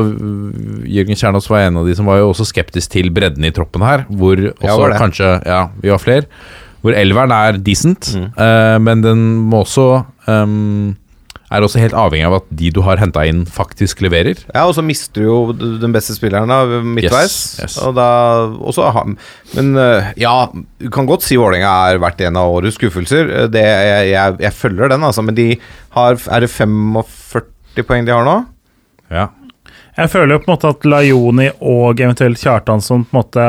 [0.89, 3.85] Jørgen Kjernås var en av de som var jo også skeptisk til bredden i troppen
[3.85, 4.05] her.
[4.09, 6.25] Hvor også ja, kanskje Ja, vi var flere.
[6.83, 8.25] Hvor elveren er decent, Mm.
[8.37, 10.95] uh, men den må også um,
[11.53, 14.39] Er også helt avhengig av at de du har henta inn, faktisk leverer.
[14.55, 17.35] Ja, og så mister du jo den beste spilleren da, midtveis.
[17.59, 17.75] Yes, yes.
[17.85, 18.07] Og da,
[18.57, 18.87] også,
[19.53, 20.47] men øh, ja,
[20.81, 23.29] du kan godt si Vålerenga er verdt en av årets skuffelser.
[23.29, 25.21] Eh, Det, jeg, jeg, jeg følger den, altså.
[25.21, 25.47] Men de
[25.93, 28.35] har Er det 45 poeng de har nå?
[29.13, 29.27] Ja.
[29.93, 33.45] Jeg føler jo på en måte at Lajoni og eventuelt Kjartansson på en måte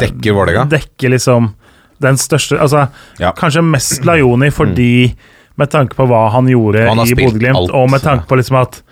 [0.00, 0.64] Dekker Vålerenga?
[0.72, 1.50] Dekker liksom
[2.00, 2.88] den største Altså
[3.18, 3.32] Ja.
[3.32, 5.14] kanskje mest Lajoni fordi
[5.58, 8.82] Med tanke på hva han gjorde Han i Bodø-Glimt, og med tanke på liksom at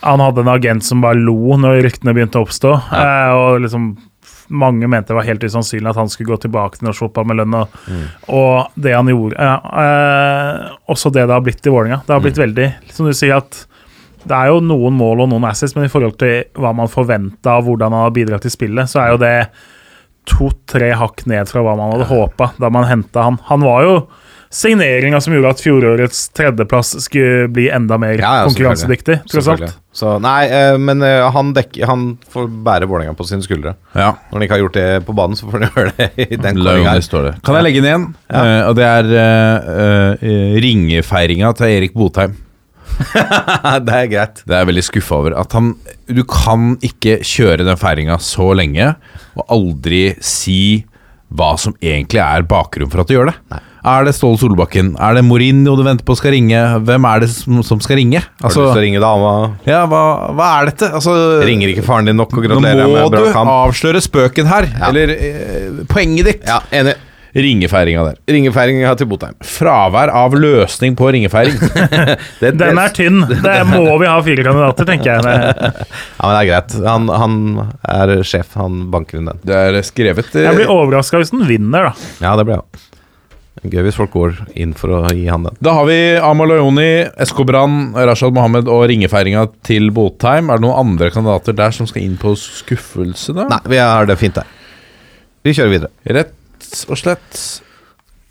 [0.00, 2.70] han hadde en agent som bare lo når ryktene begynte å oppstå.
[2.94, 3.88] Eh, og liksom
[4.48, 7.36] mange mente det var helt usannsynlig at han skulle gå tilbake til norsk fotball med
[7.40, 7.54] lønn.
[7.58, 8.04] Og, Mm.
[8.28, 12.00] og det han gjorde eh, eh, Også det det har blitt i Vålerenga.
[12.06, 12.44] Det har blitt Mm.
[12.46, 13.66] veldig Som du sier at
[14.24, 17.58] det er jo noen mål og noen assets, men i forhold til hva man forventa
[17.58, 19.48] og hvordan han har bidratt til spillet, så er jo det
[20.28, 23.38] to-tre hakk ned fra hva man hadde håpa da man henta han.
[23.50, 23.94] Han var jo
[24.50, 29.76] signeringa som gjorde at fjorårets tredjeplass skulle bli enda mer Ja, ja, konkurransedyktig, tross alt.
[29.92, 33.74] Så nei, eh, men eh, han, dekker, han får bære Vålerenga på sine skuldre.
[33.92, 34.14] ja.
[34.30, 36.60] Når han ikke har gjort det på banen, så får han gjøre det i den
[36.62, 36.96] kåringa.
[37.44, 38.10] Kan jeg legge inn igjen?
[38.32, 40.28] Eh, og det er uh,
[40.64, 42.36] ringefeiringa til Erik Botheim.
[43.86, 44.42] det er greit.
[44.44, 45.36] Det er jeg veldig skuffa over.
[45.38, 45.72] At han
[46.10, 48.94] Du kan ikke kjøre den feiringa så lenge
[49.38, 50.84] og aldri si
[51.28, 53.34] hva som egentlig er bakgrunnen for at du gjør det.
[53.88, 54.94] Er det Ståle Solbakken?
[55.00, 56.56] Er det Mourinho du venter på skal ringe?
[56.88, 58.22] Hvem er det som, som skal ringe?
[58.24, 59.32] Har du Altså, lyst til å ringe dama?
[59.68, 60.00] ja, hva,
[60.34, 60.88] hva er dette?
[60.98, 61.14] Altså,
[61.46, 63.52] Ringer ikke faren din nok og nå gratulerer må med du bra kamp?
[63.68, 64.66] avsløre spøken her.
[64.72, 64.88] Ja.
[64.88, 66.48] Eller eh, poenget ditt.
[66.48, 66.96] Ja, enig.
[67.38, 68.18] Ringefeiringa der.
[68.34, 69.36] Ringefeiringa til Botheim.
[69.46, 71.54] Fravær av løsning på ringefeiring.
[72.42, 73.22] Det, Den er tynn.
[73.28, 75.22] Det må vi ha fire kandidater, tenker jeg.
[76.18, 76.76] Ja, men det er greit.
[76.82, 77.34] Han, han
[77.86, 78.56] er sjef.
[78.58, 79.40] Han banker inn den.
[79.46, 82.08] Det er skrevet eh, Jeg blir overraska hvis den vinner, da.
[82.24, 82.84] Ja, det blir jeg.
[83.68, 85.56] Gøy hvis folk går inn for å gi han den.
[85.64, 90.50] Da har vi Amal Oyoni, Escobran, Rashad Mohammed og ringefeiringa til Botheim.
[90.50, 93.48] Er det noen andre kandidater der som skal inn på skuffelse, da?
[93.50, 94.46] Nei, vi har det fint der.
[95.46, 95.90] Vi kjører videre.
[96.18, 96.34] Rett
[96.88, 97.40] og slett.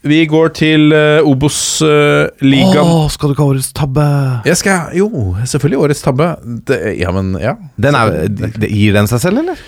[0.08, 2.92] Vi går til uh, Obos-ligaen.
[3.12, 4.04] skal du ikke ha årets tabbe?
[4.48, 5.10] jeg skal Jo,
[5.44, 6.28] selvfølgelig årets tabbe.
[6.70, 7.56] Det, ja, men ja.
[7.82, 9.60] Den er, det, gir den seg selv, eller?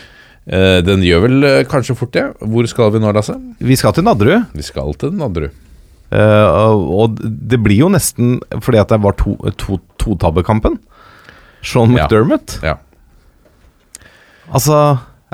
[0.49, 2.27] Uh, den gjør vel uh, kanskje fort det.
[2.39, 3.35] Hvor skal vi nå, Lasse?
[3.59, 4.45] Vi skal til Nadderud.
[4.55, 5.51] Vi skal til Nadderud.
[6.09, 6.47] eh,
[6.97, 10.79] og- det blir jo nesten fordi at det var to- to- totabbekampen.
[11.61, 12.05] Sean Ja.
[12.07, 12.55] McDermott.
[12.63, 12.77] Ja.
[14.51, 14.79] Altså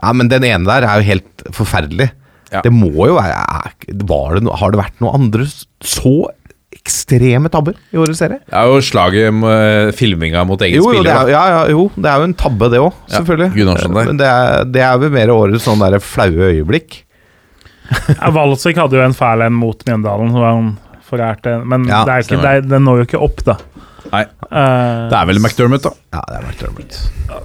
[0.03, 2.09] Ja, men den ene der er jo helt forferdelig.
[2.55, 2.63] Ja.
[2.65, 5.45] Det må jo være var det no, Har det vært noen andre
[5.85, 6.15] så
[6.75, 8.41] ekstreme tabber i årets serie?
[8.45, 11.29] Det er jo slaget med filminga mot egen Jo, jo, det spiller.
[11.29, 13.95] er, ja, ja, jo, det er jo en tabbe, det òg, Ja, selvfølgelig.
[13.95, 17.01] Men det er, det er vel mer årets sånn der flaue øyeblikk.
[18.19, 20.71] Ja, Valsvik hadde jo en fæl en mot Mjøndalen, hvor han
[21.05, 23.59] forærte Men Ja, det er ikke, det den når jo ikke opp, da.
[24.11, 24.21] Nei.
[24.21, 25.91] Eh, Det er vel McDermott, da.
[26.13, 26.97] Ja, det er McDermott.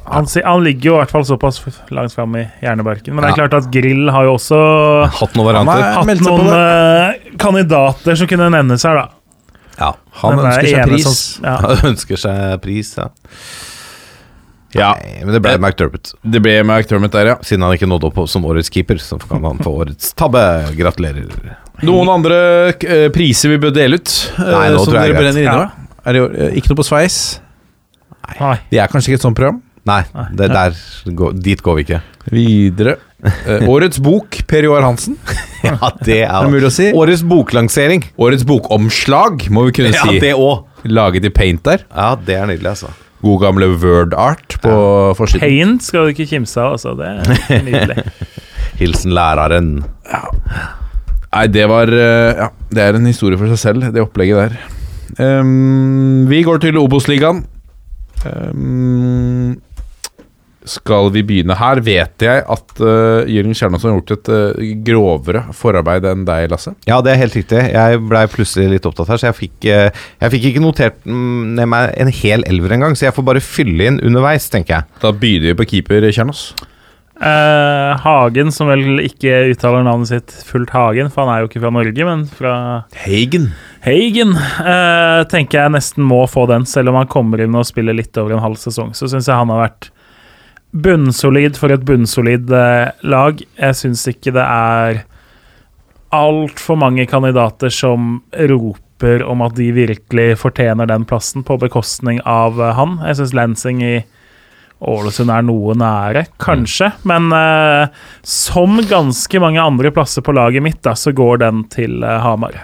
[0.07, 1.61] han, han ligger jo i hvert fall såpass
[1.91, 3.15] langt fram i hjernebarken.
[3.17, 4.61] Men det er klart at Grill har jo også
[5.21, 5.87] Hatt noen varianter.
[5.97, 9.09] Han hatt noen eh, kandidater som kunne nevnes her, da.
[9.81, 9.93] Ja.
[10.21, 11.09] Han Den ønsker seg pris.
[11.09, 11.57] som- ja.
[11.65, 13.09] Han ønsker seg pris, ja.
[14.71, 16.13] Ja, Nei, men det ble McDermott.
[16.23, 17.37] det ble McDermott der, ja.
[17.43, 20.39] Siden han ikke nådde opp som årets keeper, så kan han få årets tabbe.
[20.79, 21.57] Gratulerer.
[21.83, 22.37] Noen andre
[22.77, 24.13] eh, priser vi bør dele ut?
[24.37, 25.65] eh, Nei, nå som tror jeg er brenner Ja.
[26.11, 27.19] Er det, jo ikke noe på sveis?
[28.41, 28.57] Nei.
[28.71, 29.61] Det er kanskje ikke et sånt program?
[29.89, 30.03] Nei,
[30.37, 30.75] det der,
[31.17, 32.01] går- dit går vi ikke.
[32.31, 32.99] Videre.
[33.25, 35.17] Eh, årets bok, Per Joar Hansen.
[35.65, 36.87] Ja, det Er det mulig å si?
[36.97, 38.05] Årets boklansering.
[38.21, 40.21] Årets bokomslag, må vi kunne Ja, si.
[40.23, 40.89] det også.
[40.89, 41.83] Laget i paint der.
[41.93, 42.93] Ja, det er nydelig, altså.
[43.21, 44.73] God gamle word art på
[45.19, 45.43] forsiden.
[45.45, 46.95] Paint skal du ikke kimse av, altså.
[46.97, 47.11] Det
[47.59, 48.07] er nydelig.
[48.81, 49.69] Hilsen læreren.
[51.31, 54.57] Nei, det var eh, Ja, det er en historie for seg selv, det opplegget der.
[55.19, 57.43] Ehm, vi går til Obos-ligaen.
[58.21, 59.57] Um,
[60.69, 65.43] skal vi begynne her, vet jeg at uh, Jørgen Kjernås har gjort et uh, grovere
[65.57, 66.75] forarbeid enn deg, Lasse.
[66.89, 67.63] Ja, det er helt riktig.
[67.73, 71.55] Jeg blei plutselig litt opptatt her, så jeg fikk, uh, jeg fikk ikke notert mm,
[71.57, 75.01] ned meg en hel elver engang, så jeg får bare fylle inn underveis, tenker jeg.
[75.01, 76.51] Da begynner vi på keeper, Kjernås.
[77.21, 81.61] Eh, Hagen, som vel ikke uttaler navnet sitt fullt Hagen, for han er jo ikke
[81.61, 82.53] fra Norge, men fra
[83.03, 83.51] Hagen.
[83.85, 87.97] Heigen, uh, tenker jeg nesten må få den, selv om han kommer inn og spiller
[87.97, 88.95] litt over en halv sesong.
[88.97, 89.91] Så syns jeg han har vært
[90.73, 93.41] bunnsolid for et bunnsolid uh, lag.
[93.61, 95.03] Jeg syns ikke det er
[96.17, 102.57] altfor mange kandidater som roper om at de virkelig fortjener den plassen, på bekostning av
[102.81, 102.97] han.
[103.05, 103.95] Jeg syns Lansing i
[104.81, 106.89] Ålesund er noe nære, kanskje.
[107.09, 107.91] Men eh,
[108.25, 112.57] som ganske mange andre plasser på laget mitt, da, så går den til eh, Hamar.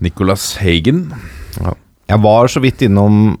[0.00, 1.10] Nicolas Hagen.
[2.10, 3.36] Jeg var så vidt innom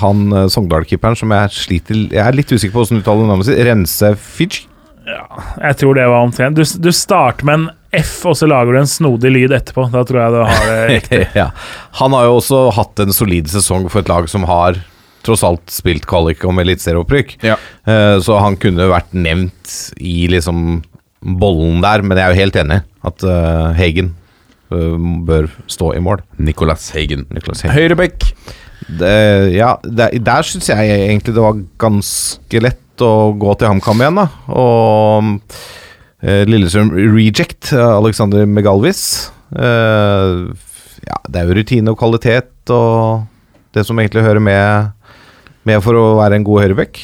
[0.00, 3.50] han eh, Sogndal-keeperen som jeg sliter Jeg er litt usikker på hvordan du uttaler navnet
[3.50, 3.62] sitt.
[3.68, 4.64] Rense Fitch?
[5.06, 6.58] Jeg tror det var omtrent.
[6.58, 9.86] Du, du starter med en F, og så lager du en snodig lyd etterpå.
[9.92, 11.20] Da tror jeg du har det riktig.
[11.42, 11.50] ja.
[12.00, 14.80] Han har jo også hatt en solid sesong for et lag som har
[15.26, 17.36] tross alt spilt kvalik om eliteserieopprykk.
[17.46, 17.56] Ja.
[17.86, 20.82] Eh, Så han kunne vært nevnt i liksom
[21.20, 24.12] bollen der, men jeg er jo helt enig at eh, Hagen
[24.70, 24.96] eh,
[25.26, 26.22] bør stå i mål.
[26.38, 27.26] Nicolas Hagen.
[27.34, 27.74] Nicolas Hagen.
[27.76, 28.28] Høyrebekk.
[28.86, 29.14] Det,
[29.56, 34.20] ja, der, der syns jeg egentlig det var ganske lett å gå til HamKam igjen,
[34.20, 34.26] da.
[34.54, 35.32] Og
[36.22, 39.02] eh, Lillestrøm Reject, Alexander Megalvis.
[39.56, 40.44] Eh,
[41.06, 43.26] ja, det er jo rutine og kvalitet og
[43.76, 44.92] det som egentlig hører med,
[45.66, 47.00] med for å være en god høyrebekk.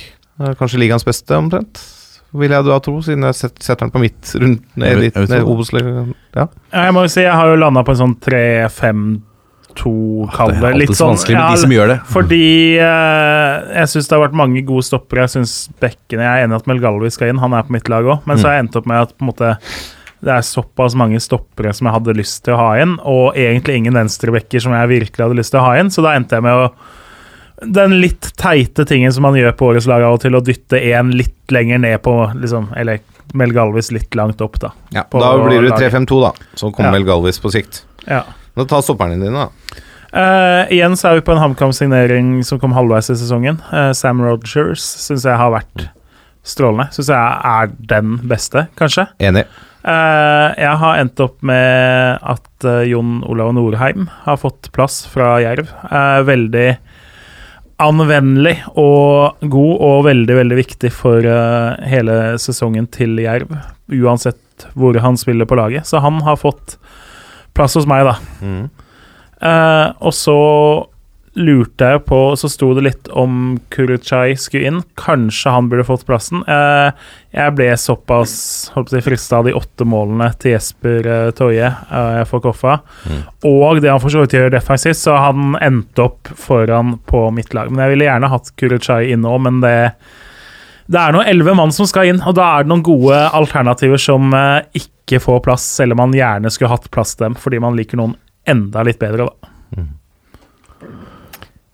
[0.59, 1.83] Kanskje ligaens beste, omtrent.
[2.33, 5.43] Vil jeg da tro, siden jeg set- setter den på midt rundt ned, tro ned.
[5.45, 6.15] Obos-ligaen.
[6.35, 6.47] Ja.
[6.73, 9.93] Ja, Jeg må jo si jeg har jo landa på en sånn 3-5-2,
[10.33, 10.71] kall det.
[10.81, 11.99] Litt sånn vanskelig med ja, de som gjør det.
[12.13, 12.43] Fordi
[12.81, 15.27] eh, jeg syns det har vært mange gode stoppere.
[15.27, 17.77] Jeg syns bekkene Jeg er enig i at Mel Galvi skal inn, han er på
[17.77, 18.25] mitt lag òg.
[18.29, 19.53] Men så har jeg endt opp med at på en måte
[20.23, 23.81] det er såpass mange stoppere som jeg hadde lyst til å ha inn, og egentlig
[23.81, 26.45] ingen venstrebekker som jeg virkelig hadde lyst til å ha inn, så da endte jeg
[26.47, 26.69] med å
[27.65, 30.81] Den litt teite tingen som man gjør på årets lag av og til, å dytte
[30.81, 33.03] én litt lenger ned på liksom, Eller
[33.39, 34.73] Mel Galvis litt langt opp, da.
[34.93, 36.33] Ja, da blir det 3-5-2, da.
[36.55, 36.99] Så kommer Ja.
[36.99, 37.85] Mel Galvis på sikt.
[38.05, 38.25] Ja.
[38.59, 39.81] Nå tar stopperne dine, da.
[40.13, 43.63] Uh, igjen så er vi på en HamKam-signering som kom halvveis i sesongen.
[43.73, 45.87] Uh, Sam Rogers syns jeg har vært
[46.45, 46.91] strålende.
[46.93, 49.07] Syns jeg er den beste, kanskje.
[49.25, 49.47] Enig.
[49.83, 55.73] Uh, jeg har endt opp med at Jon Olav Norheim har fått plass fra Jerv.
[56.29, 56.69] Veldig
[57.85, 63.53] anvendelig og god, og veldig, veldig viktig for eh, hele sesongen til Jerv.
[63.93, 65.89] Uansett hvor han spiller på laget.
[65.89, 66.77] Så han har fått
[67.57, 68.17] plass hos meg, da.
[68.43, 68.65] Mm.
[69.43, 70.39] Uh, og så
[71.39, 74.81] lurte jeg på Så sto det litt om Kulichai skulle inn.
[75.01, 76.43] Kanskje han burde fått plassen.
[76.45, 76.93] Eh,
[77.33, 78.35] jeg ble såpass
[78.75, 82.75] holdt jeg, frista av de åtte målene til Jesper uh, Toje uh, for Koffa.
[83.49, 87.57] Og det han for så vidt gjør defensivt, så han endte opp foran på mitt
[87.57, 87.73] lag.
[87.73, 89.77] Men jeg ville gjerne hatt Kulichai inn òg, men det
[90.93, 94.01] det er noen elleve mann som skal inn, og da er det noen gode alternativer
[94.03, 97.63] som eh, ikke får plass, selv om man gjerne skulle hatt plass til dem, fordi
[97.63, 98.17] man liker noen
[98.51, 99.53] enda litt bedre, da.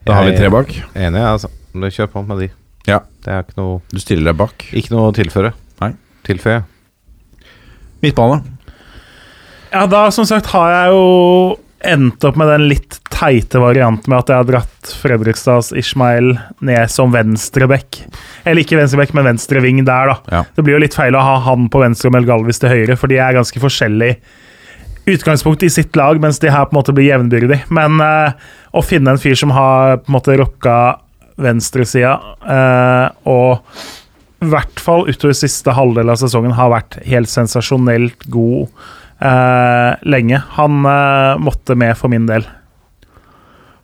[0.09, 0.72] Da har vi tre bak.
[0.97, 1.51] Enig, altså.
[1.78, 2.48] Kjør på med de.
[2.89, 3.02] Ja.
[3.24, 4.64] Det er ikke noe, Du stiller deg bak.
[4.72, 5.52] ikke noe å tilføre.
[5.82, 5.93] Nei.
[6.26, 6.62] Tilføye.
[8.02, 8.40] Midtbane.
[9.72, 11.59] Ja, da som sagt har jeg jo
[11.89, 16.32] endt opp med den litt teite varianten med at jeg har dratt Fredrikstads Ishmael
[16.64, 18.01] ned som venstreback.
[18.48, 20.16] Eller ikke venstreback, men venstreving der, da.
[20.32, 20.43] Ja.
[20.56, 22.97] Det blir jo litt feil å ha han på venstre og Mel Galvis til høyre,
[22.98, 24.18] for de er ganske forskjellige
[25.09, 27.62] utgangspunkt i sitt lag, mens de her på en måte blir jevnbyrdig.
[27.74, 28.35] Men uh,
[28.76, 30.76] å finne en fyr som har på en måte rocka
[31.39, 38.28] venstresida, uh, og i hvert fall utover siste halvdel av sesongen har vært helt sensasjonelt
[38.30, 38.68] god
[39.24, 40.43] uh, lenge.
[40.59, 40.78] Han
[41.43, 42.47] måtte med for min del.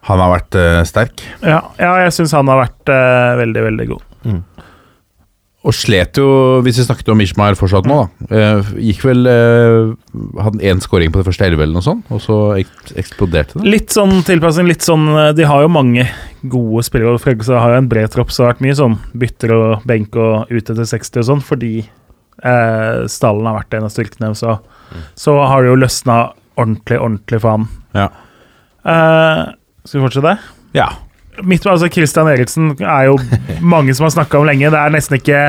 [0.05, 1.25] Han har vært sterk.
[1.41, 2.93] Ja, ja jeg syns han har vært
[3.41, 4.11] veldig, veldig god.
[5.65, 6.27] Og slet jo,
[6.61, 8.27] hvis vi snakket om Ishmael fortsatt nå, da.
[8.37, 9.95] eh, gikk vel eh,
[10.45, 13.65] Hadde én scoring på det første elleve eller noe sånt, og så eksploderte det.
[13.73, 16.05] Litt sånn tilpassing, litt sånn eh, De har jo mange
[16.45, 18.99] gode spillere, og Fredrikstad har jo en bred tropp, så det har vært mye sånn
[19.25, 23.89] bytter og benk og ut etter 60 og sånn, fordi eh, stallen har vært en
[23.89, 24.35] av styrkene.
[24.37, 24.59] Så,
[25.17, 26.19] så har det jo løsna
[26.61, 27.65] ordentlig, ordentlig for ham.
[27.97, 28.11] Ja.
[28.85, 29.43] Eh,
[29.89, 30.37] skal vi fortsette?
[30.77, 30.91] ja.
[31.43, 33.17] Mitt, altså Christian Eriksen er jo
[33.61, 34.71] mange som har snakka om lenge.
[34.71, 35.41] Det er nesten ikke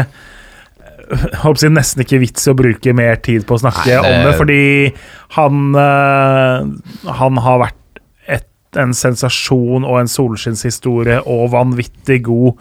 [1.43, 4.23] håper nesten ikke vits i å bruke mer tid på å snakke Nei, det- om
[4.25, 4.93] det, fordi
[5.35, 8.47] han eh, Han har vært et,
[8.81, 12.57] en sensasjon og en solskinnshistorie og vanvittig god.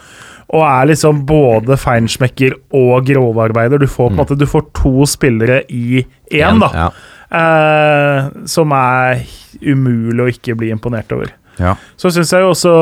[0.54, 3.78] Og er liksom både feinschmecker og grovarbeider.
[3.80, 6.68] Du får på en måte Du får to spillere i én, da.
[6.74, 6.90] Ja.
[7.32, 9.24] eh, som er
[9.64, 11.32] umulig å ikke bli imponert over.
[11.60, 11.74] Ja.
[12.00, 12.74] Så syns jeg jo også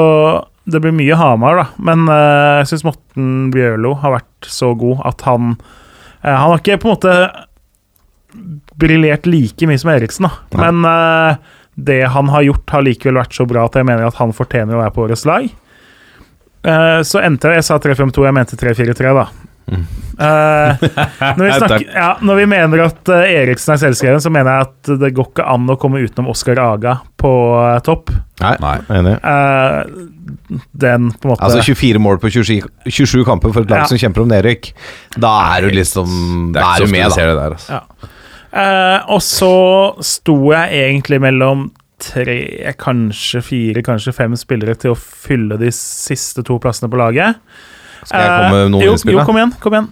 [0.65, 1.65] Det blir mye Hamar, da.
[1.82, 5.57] Men eh, jeg syns Morten Bjørlo har vært så god at han
[6.23, 7.16] eh, Han har ikke på en måte
[8.81, 10.62] briljert like mye som Eriksen, da.
[10.62, 11.43] Men eh,
[11.74, 14.77] det han har gjort, har likevel vært så bra at jeg mener at han fortjener
[14.77, 15.47] å være på årets lag.
[16.62, 19.24] Så endte jeg Jeg sa 3-5-2, jeg mente 3-4-3, da.
[19.73, 20.82] Eh,
[21.39, 24.69] når, vi snakker, ja, når vi mener at uh, Eriksen er selvskreven, så mener jeg
[24.69, 28.12] at det går ikke an å komme utenom Oskar Aga på uh, topp.
[28.43, 28.77] Nei, Nei.
[28.99, 29.16] enig.
[29.23, 32.57] Eh, den på en måte Altså 24 mål på 27,
[32.90, 33.90] 27 kamper for et lag Ja.
[33.90, 34.73] som kjemper om nedrykk.
[35.16, 37.15] Da er du liksom Da er du med, da.
[37.16, 37.78] det der, altså.
[37.78, 38.11] Ja.
[38.53, 39.55] Eh, og så
[40.05, 41.70] sto jeg egentlig mellom
[42.03, 47.39] tre, kanskje fire, kanskje fem spillere til å fylle de siste to plassene på laget.
[48.05, 49.19] Skal jeg komme med Eh, noen jo, innspill?
[49.19, 49.53] jo, kom igjen.
[49.62, 49.89] kom igjen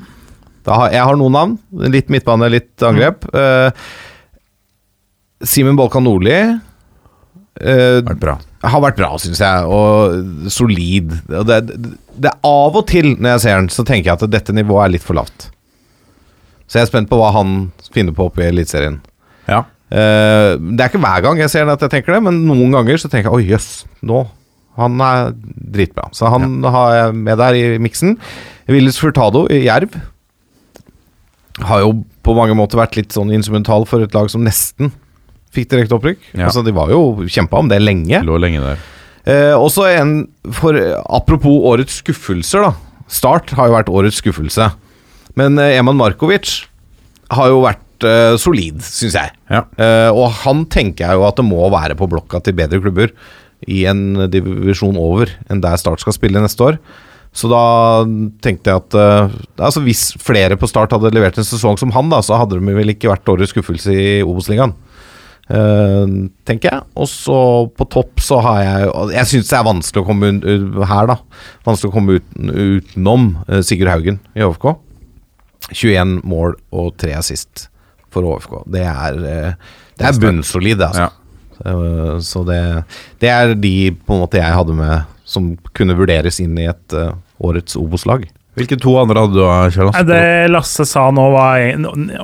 [0.67, 1.59] Da har, jeg har noen navn.
[1.93, 3.25] Litt midtbane, litt angrep.
[3.35, 3.71] Eh,
[5.47, 6.41] Simen Bolkan Nordli
[7.61, 8.35] Uh, Vært bra.
[8.63, 11.11] har vært bra, syns jeg, og solid.
[11.35, 14.17] Og det, det, det er Av og til når jeg ser den, så tenker jeg
[14.17, 15.49] at dette nivået er litt for lavt.
[16.71, 17.51] Så jeg er spent på hva han
[17.93, 18.97] finner på oppe i Eliteserien.
[19.51, 19.65] Ja.
[19.93, 22.73] Uh, det er ikke hver gang jeg ser den at jeg tenker det, men noen
[22.79, 23.69] ganger så tenker jeg oi, jøss,
[24.09, 24.23] nå
[24.79, 25.33] Han er
[25.75, 26.09] dritbra.
[26.15, 28.17] Så han har jeg med der i miksen.
[28.71, 29.97] Willis Furtado i Jerv
[31.67, 31.93] har jo
[32.25, 34.93] på mange måter vært litt sånn instrumental for et lag som nesten
[35.55, 36.23] fikk direkte opprykk.
[36.33, 36.47] Ja.
[36.49, 38.23] Altså, de var jo kjempa om det lenge.
[38.27, 38.85] Lå lenge der.
[39.29, 40.15] Eh, også en
[40.57, 40.77] for
[41.11, 43.03] Apropos årets skuffelser, da.
[43.11, 44.71] Start har jo vært årets skuffelse.
[45.39, 46.61] Men eh, Eman Markovic
[47.35, 49.35] har jo vært eh, solid, syns jeg.
[49.51, 49.65] Ja.
[49.77, 53.13] Eh, og han tenker jeg jo at det må være på blokka til bedre klubber
[53.69, 56.81] i en divisjon over enn der Start skal spille neste år.
[57.31, 57.63] Så da
[58.43, 62.11] tenkte jeg at uh, altså Hvis flere på Start hadde levert en sesong som han,
[62.11, 64.75] da, så hadde de vel ikke vært årets skuffelse i Obos-ligaen.
[65.51, 66.87] Uh, tenker jeg.
[66.99, 67.39] Og så
[67.79, 70.43] på topp så har jeg Jeg syns det er vanskelig å komme un
[70.91, 71.19] her, da.
[71.67, 74.73] Vanskelig å komme uten, utenom eh, Sigurd Haugen i ÅFK.
[75.71, 77.69] 21 mål og 3 assist
[78.11, 78.65] for ÅFK.
[78.75, 79.21] Det er,
[79.95, 81.07] det er bunnsolid, altså.
[81.07, 81.20] Ja.
[81.67, 82.61] Eh, Så det,
[83.23, 86.95] det er de på en måte jeg hadde med som kunne vurderes inn i et
[86.97, 88.25] eh, årets Obos-lag.
[88.59, 89.45] Hvilke to andre hadde du,
[89.77, 89.93] Kjell?
[89.95, 91.63] Nei, Det Lasse sa nå, var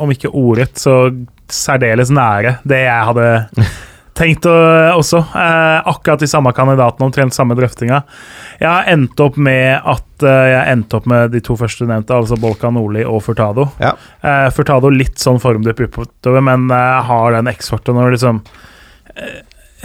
[0.02, 1.04] om ikke ordrett, så
[1.46, 3.28] særdeles nære det jeg hadde
[4.18, 4.56] tenkt å,
[4.98, 5.20] også.
[5.38, 8.02] Eh, akkurat de samme kandidatene, omtrent samme drøftinga.
[8.58, 12.16] Jeg har endt opp med at eh, jeg endte opp med de to første nevnte,
[12.16, 13.68] altså Bolka Nordli og Furtado.
[13.78, 13.94] Ja.
[14.24, 18.64] Eh, Furtado litt sånn formdupp oppover, men eh, har den X-faktoren når liksom eh,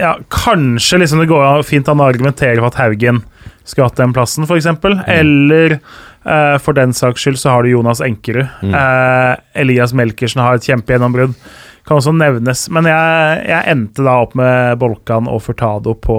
[0.00, 3.20] Ja, kanskje liksom det går fint an å argumentere for at Haugen
[3.64, 4.64] skulle hatt den plassen, f.eks.
[4.64, 8.48] eksempel Eller uh, for den saks skyld så har du Jonas Enkerud.
[8.62, 11.36] Eh, Elias Melkersen har et kjempegjennombrudd.
[11.86, 12.64] Kan også nevnes.
[12.74, 16.18] Men jeg, jeg endte da opp med Bolkan og Furtado på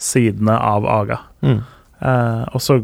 [0.00, 1.20] sidene av Aga.
[2.04, 2.80] Eh, og så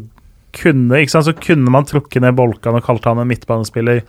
[0.55, 4.03] kunne, ikke sant, så kunne man trukket ned Bolkan og kalt han en midtbanespiller.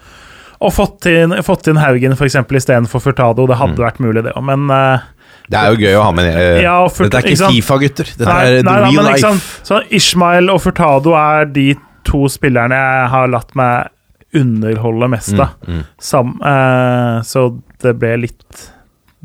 [0.63, 3.49] Og fått inn, fått inn Haugen eksempel istedenfor Furtado.
[3.51, 5.09] Det hadde vært mulig, det òg, men eh,
[5.53, 7.79] Det er jo gøy å ha med eh, ja, Furt- Dette er ikke ikke Fifa,
[7.83, 8.11] gutter.
[8.17, 9.41] Dette Nei, er the nei, nei, real men ikke life.
[9.43, 9.67] sant?
[9.69, 11.67] Så Ishmael og Furtado er de
[12.09, 13.91] to spillerne jeg har latt meg
[14.35, 15.51] underholde mest, av.
[15.69, 17.47] Mm, Sam, eh, så
[17.85, 18.63] det ble litt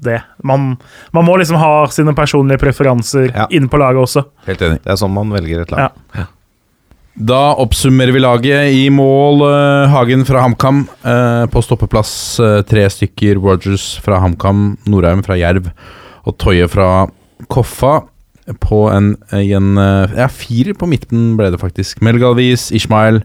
[0.03, 0.19] det.
[0.43, 0.73] Man,
[1.15, 3.47] man må liksom ha sine personlige preferanser Ja.
[3.55, 4.25] inn på laget også.
[4.45, 4.81] Helt enig.
[4.83, 5.95] Det er sånn man velger et lag.
[7.17, 8.67] Da oppsummerer vi laget.
[8.77, 10.83] I mål eh, Hagen fra HamKam.
[11.01, 12.11] Eh, på stoppeplass
[12.45, 13.39] eh, tre stykker.
[13.41, 15.71] Rogers fra HamKam, Norheim fra Jerv
[16.27, 17.07] og Toye fra
[17.51, 18.01] Koffa.
[18.63, 21.99] På en, en eh, Ja, firer på midten ble det faktisk.
[22.05, 23.19] Melgalvis, Ishmael,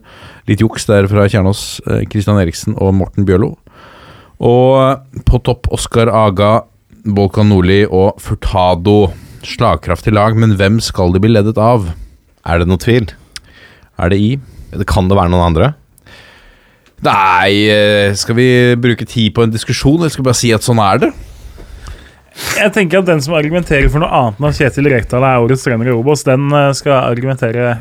[0.49, 1.79] litt juks der fra Kjernås,
[2.11, 3.53] Kristian Eriksen og Morten Bjørlo.
[4.43, 6.65] Og eh, på topp Oskar Aga,
[7.15, 9.13] Volkan Nordli og Furtado.
[9.47, 11.87] Slagkraftig lag, men hvem skal de bli ledet av?
[12.47, 13.07] Er det noe tvil?
[13.99, 14.33] Er det i?
[14.89, 15.73] Kan det være noen andre?
[17.03, 18.47] Nei, eh, skal vi
[18.79, 21.15] bruke tid på en diskusjon, eller skal vi bare si at sånn er det?
[22.57, 25.65] Jeg tenker at Den som argumenterer for noe annet enn at Kjetil Rekdal er årets
[25.65, 27.75] trener i Obos, den eh, skal argumentere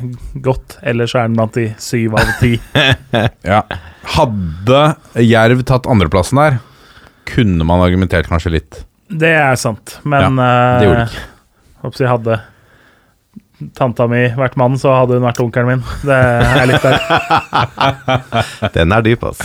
[0.45, 0.77] godt.
[0.85, 2.55] Ellers er den blant de syv av ti.
[3.47, 3.63] Ja.
[4.17, 4.81] Hadde
[5.23, 6.57] Jerv tatt andreplassen der,
[7.29, 8.81] kunne man argumentert kanskje litt.
[9.13, 11.27] Det er sant, men det gjorde de ikke.
[11.85, 12.39] håper jeg hadde
[13.77, 15.85] tanta mi vært mann, så hadde hun vært onkelen min.
[16.07, 16.99] Det er litt der.
[18.77, 19.43] Den er dyp, ass.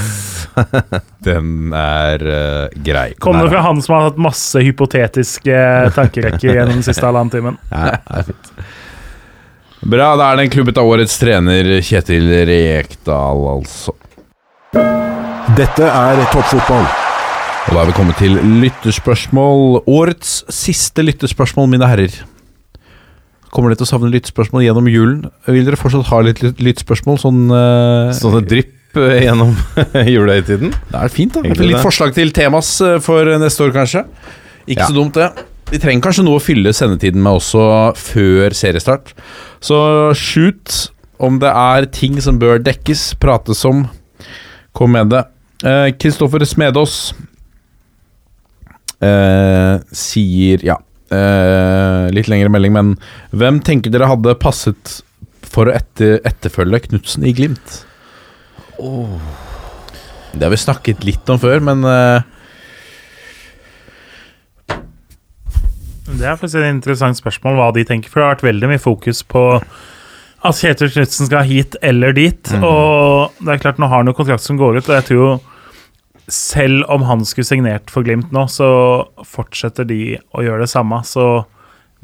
[1.27, 3.11] Den er uh, grei.
[3.23, 5.61] Kommer er- fra han som har hatt masse hypotetiske
[5.98, 7.60] tankerekker gjennom den siste halvannen timen.
[7.72, 8.53] Ja, det er fint.
[9.88, 13.94] Bra, da er det en klubbet av årets trener Kjetil Rekdal, altså.
[15.57, 16.88] Dette er toppfotball.
[17.68, 19.84] Og da er vi kommet til lytterspørsmål.
[19.91, 22.15] Årets siste lytterspørsmål, mine herrer.
[23.53, 25.19] Kommer dere til å savne lyttspørsmål gjennom julen?
[25.48, 27.19] Vil dere fortsatt ha litt lyttspørsmål?
[27.22, 29.53] Sånn uh, Sånne drypp eh, gjennom
[30.15, 30.74] julehøytiden.
[30.91, 31.44] Det er fint, da.
[31.45, 31.86] Egentlig Litt det.
[31.86, 34.03] forslag til temas eh, for neste år, kanskje.
[34.68, 34.90] Ikke Ja.
[34.90, 35.45] så dumt, det.
[35.72, 37.64] Vi trenger kanskje noe å fylle sendetiden med også
[37.99, 39.14] før seriestart.
[39.64, 39.80] Så
[40.15, 40.91] shoot
[41.24, 43.86] om det er ting som bør dekkes, prates om.
[44.78, 45.24] Kom med det.
[45.57, 46.94] Kristoffer Kristoffer Smedås
[49.02, 50.76] uh, sier Ja,
[51.14, 52.94] eh, litt lengre melding, men
[53.36, 55.00] hvem tenker dere hadde passet
[55.48, 57.82] for å etter, etterfølge Knutsen i Glimt?
[58.78, 62.34] Det har vi snakket litt om før, men eh,
[66.08, 68.82] Det er faktisk et interessant spørsmål hva de tenker, for det har vært veldig mye
[68.82, 72.54] fokus på at Kjetil Knutsen skal hit eller dit.
[72.62, 75.20] Og det er klart, nå har han jo kontrakt som går ut, og jeg tror
[75.20, 75.32] jo
[76.28, 78.68] selv om han skulle signert for Glimt nå, så
[79.26, 80.99] fortsetter de å gjøre det samme.
[81.08, 81.45] Så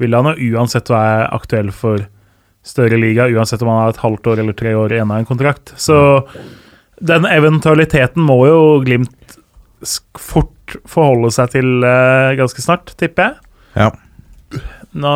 [0.00, 2.06] vil han jo uansett være aktuell for
[2.64, 5.28] større liga, uansett om han har et halvt år eller tre år igjen av en
[5.28, 5.74] kontrakt.
[5.76, 5.96] Så
[7.04, 9.36] den eventualiteten må jo Glimt
[10.16, 13.52] fort forholde seg til eh, ganske snart, tipper jeg.
[13.76, 13.90] ja.
[14.94, 15.12] Nå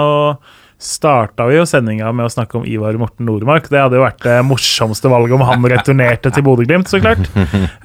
[0.79, 3.67] starta vi jo sendinga med å snakke om Ivar Morten Nordmark.
[3.67, 7.27] Det hadde jo vært det morsomste valget om han returnerte til Bodø-Glimt, så klart.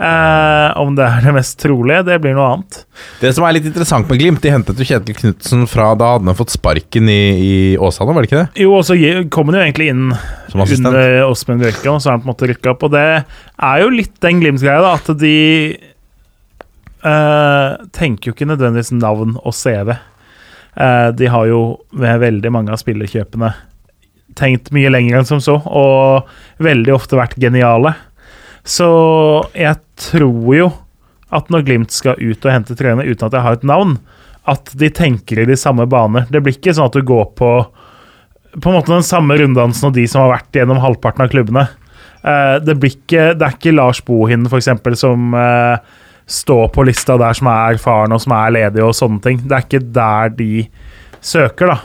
[0.04, 2.80] Eh, om det er det mest trolige, det blir noe annet.
[3.22, 6.28] Det som er litt interessant med Glimt, de hentet jo Kjetil Knutsen fra da hadde
[6.28, 8.64] han fått sparken i, i Åsane, var det ikke det?
[8.66, 8.98] Jo, og så
[9.34, 12.50] kom han jo egentlig inn under Åsmund Bjørkan, og så har han på en måte
[12.52, 12.86] rykka opp.
[12.90, 15.36] Og det er jo litt den Glimt-greia, da, at de
[17.04, 19.96] eh, tenker jo ikke nødvendigvis navn og CV.
[20.76, 23.52] Eh, de har jo ved veldig mange av spillerkjøpene
[24.38, 27.94] tenkt mye lenger enn som så, og veldig ofte vært geniale.
[28.66, 28.88] Så
[29.54, 29.78] jeg
[30.10, 30.72] tror jo
[31.34, 33.98] at når Glimt skal ut og hente trener uten at jeg har et navn,
[34.50, 36.28] at de tenker i de samme baner.
[36.30, 37.54] Det blir ikke sånn at du går på
[38.54, 41.64] på en måte den samme runddansen og de som har vært gjennom halvparten av klubbene.
[42.22, 45.80] Eh, det, blir ikke, det er ikke Lars Bohin eksempel, som eh,
[46.30, 49.42] står på lista der som er erfarne og som er ledig og sånne ting.
[49.44, 50.52] Det er ikke der de
[51.24, 51.80] søker, da.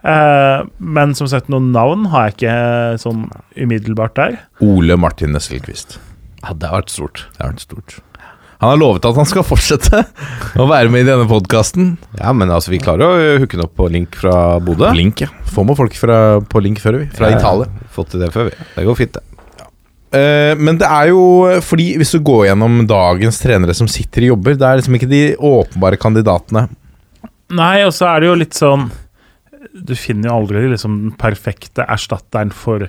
[0.00, 3.26] Eh, men som sagt, noen navn har jeg ikke sånn
[3.56, 4.38] umiddelbart der.
[4.64, 5.98] Ole Martin Nesselquist.
[6.40, 7.26] Ja, det har vært stort.
[7.34, 7.98] Det har vært stort.
[8.60, 10.02] Han har lovet at han skal fortsette
[10.60, 11.94] å være med i denne podkasten.
[12.18, 14.90] Ja, men altså, vi klarer å hooke den opp på link fra Bodø.
[14.96, 15.30] Link, ja.
[15.48, 17.08] Får med folk fra, på link før, vi.
[17.16, 17.40] Fra ja.
[17.40, 17.88] Italia.
[17.94, 18.68] Fått til det før, vi.
[18.76, 19.29] Det går fint, det.
[20.10, 21.22] Eh, men det er jo
[21.62, 25.10] fordi hvis du går gjennom dagens trenere som sitter i jobber, det er liksom ikke
[25.10, 26.66] de åpenbare kandidatene.
[27.54, 28.84] Nei, og så er det jo litt sånn
[29.74, 32.86] Du finner jo aldri liksom den perfekte erstatteren for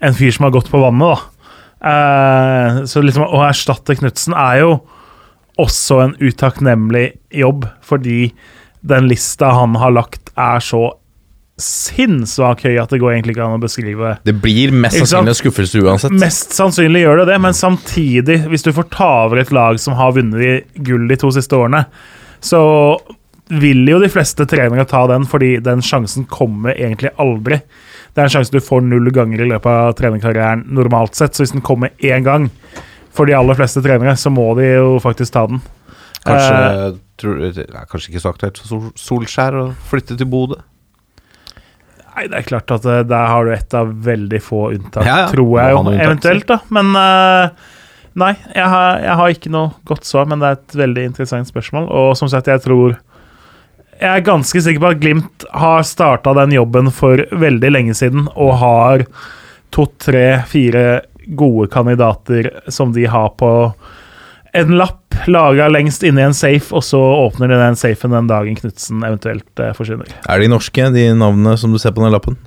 [0.00, 1.36] en fyr som har gått på vannet, da.
[1.80, 4.72] Uh, så liksom å erstatte Knutsen er jo
[5.60, 7.06] også en utakknemlig
[7.36, 8.32] jobb, fordi
[8.80, 10.86] den lista han har lagt, er så
[11.64, 15.38] sinnssvakt høy at det går egentlig ikke an å beskrive Det blir mest sannsynlig en
[15.38, 16.16] skuffelse uansett.
[16.20, 19.96] Mest sannsynlig gjør det det, men samtidig, hvis du får ta over et lag som
[19.98, 21.84] har vunnet gull de to siste årene,
[22.40, 22.60] så
[23.50, 27.60] vil jo de fleste trenere ta den, fordi den sjansen kommer egentlig aldri.
[28.14, 31.44] Det er en sjanse du får null ganger i løpet av trenerkarrieren normalt sett, så
[31.44, 32.48] hvis den kommer én gang
[33.14, 35.62] for de aller fleste trenere, så må de jo faktisk ta den.
[36.20, 40.60] Kanskje, tror, det er kanskje ikke så aktuelt for Solskjær å flytte til Bodø?
[42.20, 45.22] Nei, det er klart at eh, der har du et av veldig få unntak, Ja,
[45.22, 45.28] ja.
[45.32, 46.58] tror jeg jo, unntak, eventuelt, da.
[46.76, 47.70] Men uh,
[48.20, 51.48] nei, jeg har, jeg har ikke noe godt svar, men det er et veldig interessant
[51.48, 51.88] spørsmål.
[51.88, 52.98] Og som sagt, jeg tror
[54.00, 58.28] Jeg er ganske sikker på at Glimt har starta den jobben for veldig lenge siden,
[58.36, 59.06] og har
[59.72, 61.02] to, tre, fire
[61.40, 63.50] gode kandidater som de har på
[64.52, 68.30] en lapp laga lengst inne i en safe, og så åpner de den safen den
[68.30, 70.08] dagen Knutsen eventuelt eh, forsvinner.
[70.28, 72.38] Er de norske, de navnene som du ser på den lappen?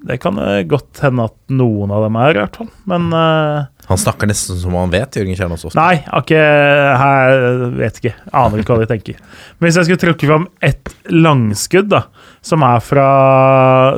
[0.00, 2.70] Det kan eh, godt hende at noen av dem er, i hvert fall.
[2.88, 5.76] Men eh, Han snakker nesten som han vet, Jørgen Kjernås Ofte.
[5.76, 8.14] nei, har ikke jeg Vet ikke.
[8.32, 9.20] Aner ikke hva de tenker.
[9.58, 12.04] Men hvis jeg skulle trukke fram ett langskudd, da,
[12.40, 13.08] som er fra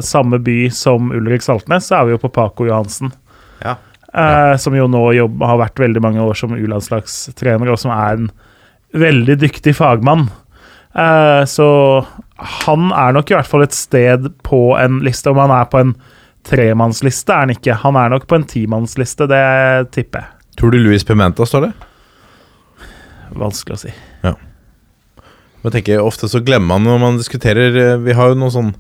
[0.03, 3.13] samme by som Ulrik Saltnes, så er vi jo på Paco Johansen.
[4.13, 8.19] Eh, som jo nå jobb, har vært veldig mange år som U-landslagstrener, og som er
[8.19, 8.31] en
[8.93, 10.27] veldig dyktig fagmann.
[10.93, 11.69] Eh, så
[12.67, 15.33] han er nok i hvert fall et sted på en liste.
[15.33, 15.95] Om han er på en
[16.49, 17.79] tremannsliste, er han ikke.
[17.87, 19.43] Han er nok på en timannsliste, det
[19.97, 20.39] tipper jeg.
[20.61, 21.73] Tror du Luis Pimenta står det?
[23.41, 23.95] Vanskelig å si.
[24.27, 24.35] Ja.
[25.63, 28.73] Jeg tenker Ofte så glemmer man når man diskuterer eh, Vi har jo noe sånn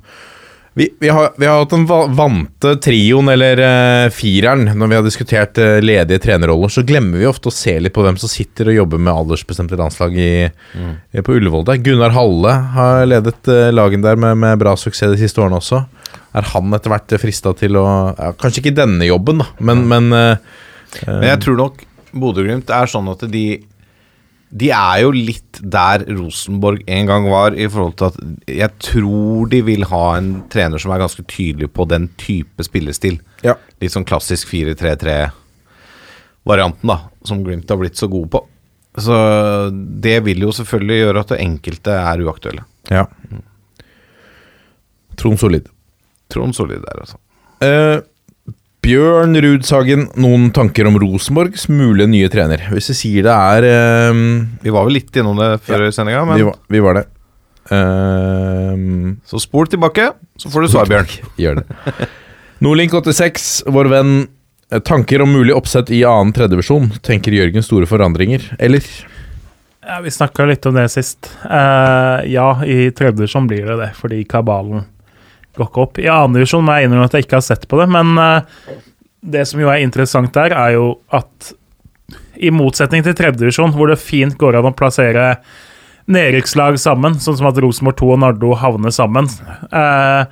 [0.74, 1.84] vi, vi, har, vi har hatt den
[2.16, 6.72] vante trioen, eller uh, fireren, når vi har diskutert uh, ledige trenerroller.
[6.72, 9.76] Så glemmer vi ofte å se litt på hvem som sitter og jobber med aldersbestemte
[9.76, 11.66] landslag i, i, på Ullevål.
[11.68, 11.82] der.
[11.84, 15.84] Gunnar Halle har ledet uh, lagen der med, med bra suksess de siste årene også.
[16.32, 17.86] Er han etter hvert frista til å
[18.16, 20.52] ja, Kanskje ikke denne jobben, da, men, men eh,
[21.04, 21.82] Men jeg tror nok
[22.12, 23.44] Bodø-Glimt er sånn at de
[24.52, 28.16] De er jo litt der Rosenborg en gang var, i forhold til at
[28.52, 33.16] jeg tror de vil ha en trener som er ganske tydelig på den type spillestil.
[33.46, 33.54] Ja.
[33.80, 38.40] Litt sånn klassisk 4-3-3-varianten, da, som Glimt har blitt så gode på.
[39.00, 39.14] Så
[40.04, 42.62] det vil jo selvfølgelig gjøre at det enkelte er uaktuelle.
[42.92, 43.04] ja.
[45.16, 45.68] Trond Solid.
[46.32, 47.16] Trond Solid der, altså.
[47.62, 47.98] Eh,
[48.82, 52.64] Bjørn Rudsagen, noen tanker om Rosenborgs mulige nye trener?
[52.74, 54.22] Hvis vi sier det er um,
[54.64, 57.04] Vi var vel litt innom det før i sendinga, men vi, var, vi var det.
[57.70, 61.14] Um, så spol tilbake, så får du svar, Bjørn.
[61.44, 62.08] Gjør det.
[62.62, 64.12] Nordlink86, vår venn.
[64.72, 66.90] eh, Tanker om mulig oppsett i annen tredjevisjon?
[67.06, 68.82] Tenker Jørgen store forandringer, eller?
[69.82, 71.30] Ja, Vi snakka litt om det sist.
[71.46, 74.88] Uh, ja, i tredjevisjon blir det det, fordi kabalen
[75.58, 76.00] går ikke opp.
[76.00, 78.78] I annen divisjon må jeg innrømme at jeg ikke har sett på det, men eh,
[79.34, 81.52] det som jo er interessant der, er jo at
[82.42, 85.36] i motsetning til tredje divisjon, hvor det fint går an å plassere
[86.10, 89.28] nedrykkslag sammen, sånn som at Rosenborg 2 og Nardo havner sammen,
[89.70, 90.22] eh,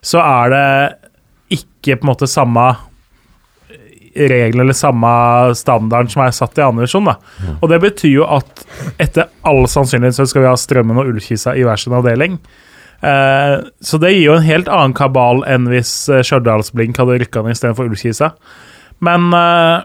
[0.00, 2.70] så er det ikke på en måte samme
[4.14, 5.10] regler eller samme
[5.54, 7.06] standarden som er satt i andre divisjon.
[7.06, 7.16] da.
[7.60, 8.64] Og det betyr jo at
[8.98, 12.40] etter all sannsynlighet så skal vi ha Strømmen og Ullkisa i hver sin avdeling.
[13.00, 17.42] Eh, så det gir jo en helt annen kabal enn hvis uh, Stjørdalsblink hadde rykka
[17.44, 18.34] ned istedenfor Ullkisa.
[19.04, 19.80] Men uh,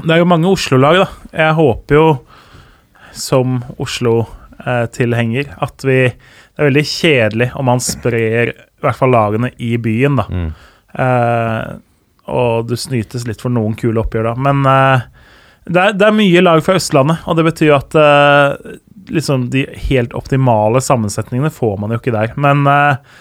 [0.00, 1.28] det er jo mange Oslo-lag, da.
[1.36, 2.06] Jeg håper jo,
[3.16, 9.48] som Oslo-tilhenger, at vi Det er veldig kjedelig om man sprer i hvert fall lagene
[9.64, 10.24] i byen, da.
[10.92, 11.70] Eh,
[12.28, 14.34] og du snytes litt for noen kule oppgjør, da.
[14.36, 14.60] Men
[15.64, 18.76] det, er, det er mye lag fra Østlandet, og det betyr at eh,
[19.10, 22.34] liksom de helt optimale sammensetningene får man jo ikke der.
[22.40, 23.18] Men eh,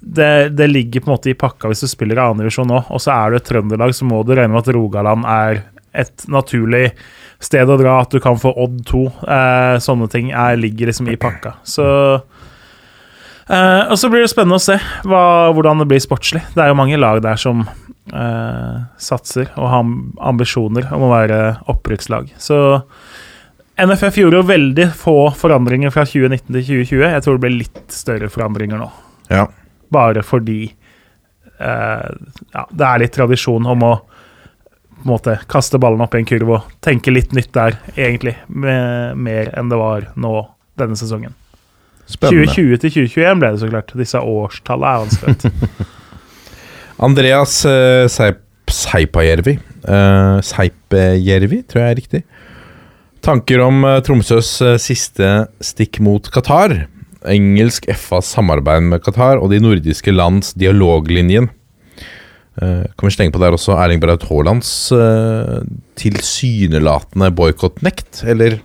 [0.00, 3.02] det, det ligger på en måte i pakka hvis du spiller i annendivisjon nå, og
[3.02, 6.90] så er du et Trøndelag, så må du regne med at Rogaland er et naturlig
[7.42, 9.02] sted å dra, at du kan få Odd 2.
[9.24, 11.56] Eh, sånne ting er, ligger liksom i pakka.
[11.66, 11.86] Så
[13.48, 14.76] eh, Og så blir det spennende å se
[15.08, 15.22] hva,
[15.56, 16.44] hvordan det blir sportslig.
[16.54, 19.90] Det er jo mange lag der som eh, satser og har
[20.30, 21.40] ambisjoner om å være
[21.72, 22.30] opprykkslag.
[22.40, 22.60] Så
[23.86, 27.04] NFF gjorde jo veldig få forandringer fra 2019 til 2020.
[27.14, 28.88] Jeg tror det blir litt større forandringer nå.
[29.30, 29.46] Ja.
[29.92, 32.08] Bare fordi eh,
[32.54, 33.92] ja, det er litt tradisjon om å
[35.00, 38.34] på en måte kaste ballen opp i en kurv og tenke litt nytt der, egentlig.
[38.52, 40.34] Med, mer enn det var nå
[40.76, 41.32] denne sesongen.
[42.04, 42.50] Spennende.
[42.52, 43.94] 2020 til 2021 ble det så klart.
[43.96, 45.88] Disse årstallene er vanskelig.
[47.06, 49.56] Andreas uh, Seip, Seipajärvi
[49.88, 52.22] uh, Seipajärvi, tror jeg er riktig.
[53.24, 55.30] Tanker om eh, Tromsøs eh, siste
[55.64, 56.76] stikk mot Qatar.
[57.28, 61.50] Engelsk FAs samarbeid med Qatar og de nordiske lands dialoglinjen.
[62.60, 65.62] Kan vi slenge på der også Erling Braut Haalands uh,
[65.96, 68.20] tilsynelatende boikottnekt?
[68.28, 68.58] Eller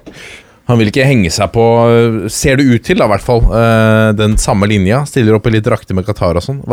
[0.65, 3.43] han vil ikke henge seg på eh, Ser det ut til, da, i hvert fall,
[3.53, 5.03] eh, den samme linja.
[5.09, 6.63] Stiller opp i litt drakter med Qatar og sånn.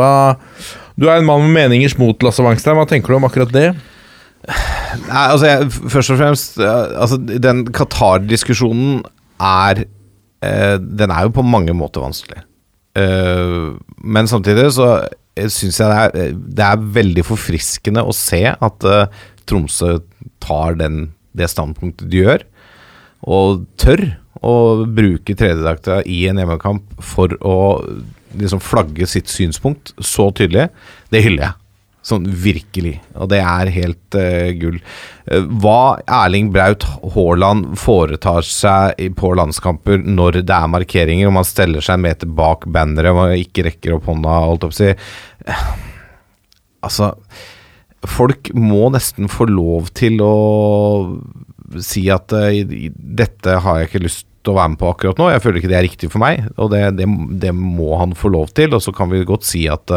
[0.97, 2.77] Du er en mann med meningers mot, Lasse Wangstein.
[2.79, 3.67] Hva tenker du om akkurat det?
[4.43, 9.03] Nei, altså jeg, Først og fremst eh, altså, Den Qatar-diskusjonen
[9.39, 9.85] er
[10.43, 12.43] eh, Den er jo på mange måter vanskelig.
[12.99, 13.69] Eh,
[14.03, 14.89] men samtidig så
[15.33, 19.97] syns jeg det er, det er veldig forfriskende å se at eh, Tromsø
[20.43, 22.43] tar den, det standpunktet de gjør,
[23.23, 24.05] og tør
[24.43, 27.57] å bruke tredjedrakta i en hjemmekamp for å
[28.39, 30.69] liksom flagge sitt synspunkt så tydelig.
[31.13, 31.62] Det hyller jeg.
[32.03, 32.97] Sånn virkelig.
[33.15, 34.81] Og det er helt uh, gull.
[35.23, 41.47] Eh, hva Erling Braut Haaland foretar seg på landskamper når det er markeringer, og man
[41.47, 44.91] steller seg en meter bak banneret og ikke rekker opp hånda, holdt opp si
[45.43, 45.63] Eh,
[46.83, 47.13] Altså
[48.07, 50.33] Folk må nesten få lov til å
[51.79, 55.29] si at dette har jeg ikke lyst å være med på akkurat nå.
[55.31, 57.07] Jeg føler ikke det er riktig for meg, og det, det,
[57.39, 58.75] det må han få lov til.
[58.75, 59.87] Og så kan vi godt si at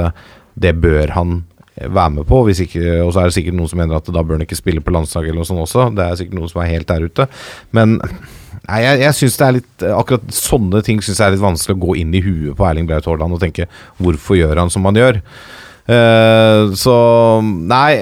[0.54, 1.34] det bør han
[1.76, 2.40] være med på.
[2.46, 4.94] Og så er det sikkert noen som mener at da bør han ikke spille på
[4.94, 5.90] landslaget eller noe sånt også.
[5.96, 7.28] Det er sikkert noen som er helt der ute.
[7.76, 11.44] Men nei, jeg, jeg synes det er litt Akkurat sånne ting syns jeg er litt
[11.44, 13.68] vanskelig å gå inn i huet på Erling Braut Haaland og tenke
[14.02, 15.20] hvorfor gjør han som han gjør?
[15.86, 16.96] Uh, så
[17.44, 17.92] nei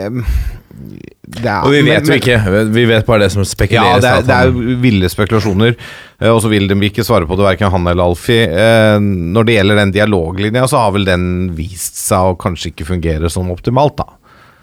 [1.45, 2.69] er, Og vi vet men- jo ikke.
[2.75, 4.51] Vi vet bare det som ja, det er, det er
[4.83, 5.77] ville spekulasjoner,
[6.21, 8.45] eh, og så vil de ikke svare på det, verken han eller Alfie.
[8.49, 12.87] Eh, Når det gjelder den dialoglinja, så har vel den vist seg å kanskje ikke
[12.87, 14.05] fungere som optimalt, da.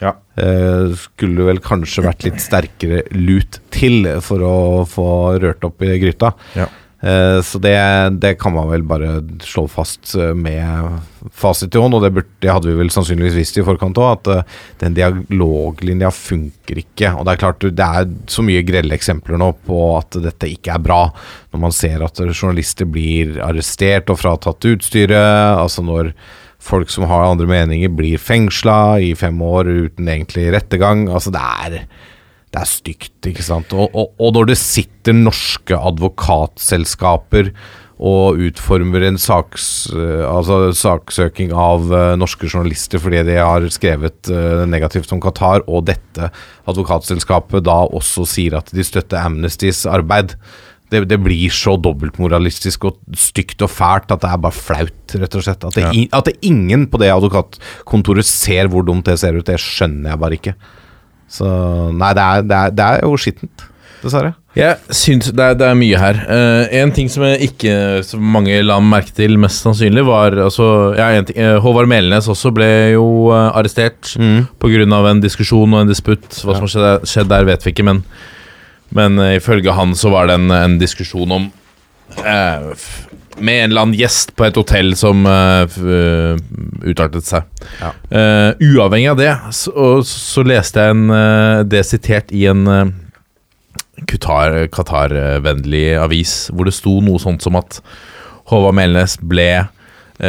[0.01, 0.13] Ja.
[0.37, 4.55] Eh, Skulle vel kanskje vært litt sterkere lut til for å
[4.89, 6.33] få rørt opp i gryta.
[6.55, 6.65] Ja.
[7.01, 7.77] Eh, Så det,
[8.21, 10.99] det kan man vel bare slå fast eh, med
[11.33, 14.11] fasit i hånd, og det, burde, det hadde vi vel sannsynligvis visst i forkant òg,
[14.19, 17.13] at eh, den dialoglinja funker ikke.
[17.17, 20.75] Og det er klart, det er så mye grelle eksempler nå på at dette ikke
[20.75, 21.01] er bra.
[21.53, 26.13] Når man ser at journalister blir arrestert og fratatt utstyret, altså når
[26.61, 31.07] folk som har andre meninger, blir fengsla i fem år uten egentlig rettergang.
[31.09, 31.79] Altså, det er
[32.51, 33.71] det er stygt, ikke sant.
[33.71, 37.53] Og, og, og når det sitter norske advokatselskaper
[38.01, 44.31] og utformer en saks, eh, altså saksøking av eh, norske journalister fordi de har skrevet
[44.33, 46.31] eh, negativt om Qatar, og dette
[46.71, 50.35] advokatselskapet da også sier at de støtter Amnestys arbeid.
[50.91, 55.37] Det, det blir så dobbeltmoralistisk og stygt og fælt at det er bare flaut, rett
[55.37, 55.63] og slett.
[55.69, 56.09] At det, ja.
[56.17, 60.23] at det ingen på det advokatkontoret ser hvor dumt det ser ut, det skjønner jeg
[60.25, 60.57] bare ikke.
[61.31, 61.47] Så
[61.95, 63.65] nei, det er, det er, det er jo skittent,
[64.01, 64.33] dessverre.
[64.57, 66.17] Jeg syns det er, det er mye her.
[66.27, 70.65] Eh, en ting som ikke så mange la merke til, mest sannsynlig, var altså,
[70.97, 72.67] ja, en ting, eh, Håvard Melnes også ble
[72.97, 74.49] jo uh, arrestert Mm.
[74.59, 74.83] pga.
[75.07, 76.27] en diskusjon og en disputt.
[76.43, 78.03] Hva som har skjedd, skjedd der, vet vi ikke, men,
[78.91, 81.51] men uh, ifølge han så var det en, en diskusjon om
[83.39, 85.63] Med en eller annen gjest på et hotell som uh,
[86.83, 87.47] utartet seg.
[87.79, 87.91] Ja.
[88.11, 89.71] Uh, uavhengig av det, så,
[90.07, 92.91] så leste jeg en, uh, det sitert i en uh,
[94.09, 97.79] Qatar- Qatar-vennlig avis, hvor det sto noe sånt som at
[98.51, 99.51] Håvard Melnes ble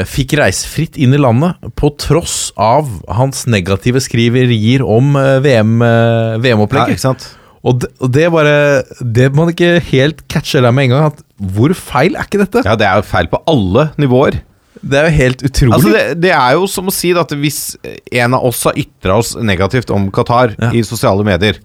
[0.08, 5.10] Fikk reisefritt inn i landet på tross av hans negative skriverier om
[5.44, 6.32] VM-opplegget.
[6.32, 7.26] Ja, VM ja, ikke sant?
[7.64, 8.54] Og, det- og det bare
[9.00, 11.12] Det man ikke helt catcher der med en gang.
[11.12, 11.22] At
[11.54, 12.62] hvor feil er ikke dette?
[12.66, 14.40] Ja, det er jo feil på alle nivåer.
[14.82, 15.74] Det er jo helt utrolig.
[15.76, 17.60] Altså, det, det er jo som å si at hvis
[18.10, 20.72] en av oss har ytra oss negativt om Qatar Ja.
[20.74, 21.60] i sosiale medier,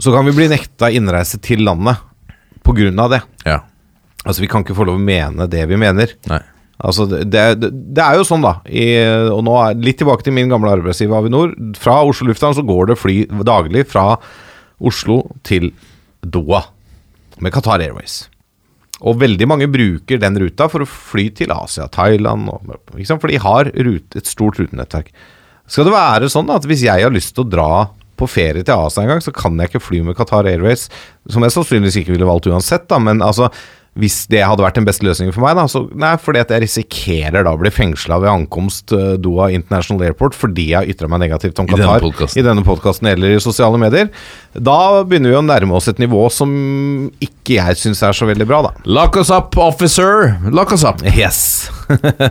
[0.00, 2.00] så kan vi bli nekta innreise til landet
[2.64, 3.20] på grunn av det.
[3.44, 3.58] ja.
[4.24, 6.10] Altså, vi kan ikke få lov å mene det vi mener.
[6.28, 6.40] Nei.
[6.80, 8.54] Altså, det, det, det er jo sånn, da.
[8.68, 8.84] I,
[9.32, 11.54] og nå er Litt tilbake til min gamle arbeidsgiver Avinor.
[11.80, 13.14] Fra Oslo lufthavn så går det fly
[13.48, 14.18] daglig fra
[14.80, 15.70] Oslo til
[16.20, 16.64] Doha
[17.40, 18.24] med Qatar Airways.
[19.00, 22.66] Og veldig mange bruker den ruta for å fly til Asia, Thailand og?
[23.08, 25.08] For de har rute, et stort rutenettverk.
[25.70, 27.72] Skal det være sånn at hvis jeg har lyst til å dra
[28.20, 30.88] på ferie til Asia en gang, så kan jeg ikke fly med Qatar Airways,
[31.32, 33.48] som jeg sannsynligvis ikke ville valgt uansett, da, men altså
[33.98, 36.62] hvis det hadde vært den beste løsningen for meg, da, så nei, fordi at jeg
[36.62, 41.10] risikerer da å bli fengsla ved ankomst uh, Doha International Airport fordi jeg har ytra
[41.10, 42.06] meg negativt om Qatar
[42.38, 44.12] i denne podkasten eller i sosiale medier.
[44.54, 46.52] Da begynner vi å nærme oss et nivå som
[47.18, 48.74] ikke jeg syns er så veldig bra, da.
[48.86, 50.36] Lock us up, officer!
[50.54, 51.02] Lock us up!
[51.10, 51.66] Yes.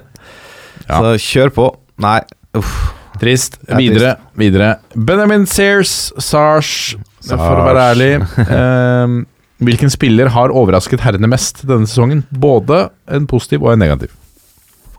[0.90, 1.65] Så kjør på.
[2.02, 2.22] Nei,
[2.57, 2.72] uff.
[3.19, 3.60] Trist.
[3.68, 4.38] Videre, trist.
[4.40, 4.69] Videre.
[4.95, 6.95] Benjamin Sears, Sars,
[7.27, 8.11] for å være ærlig.
[8.48, 9.19] ehm,
[9.60, 12.23] hvilken spiller har overrasket herrene mest denne sesongen?
[12.31, 14.14] Både en positiv og en negativ.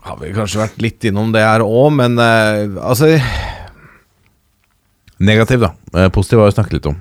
[0.05, 3.13] Har vi kanskje vært litt innom det her òg, men eh, altså
[5.21, 5.67] Negativ, da.
[5.93, 6.95] Eh, Positiv har vi snakket litt om.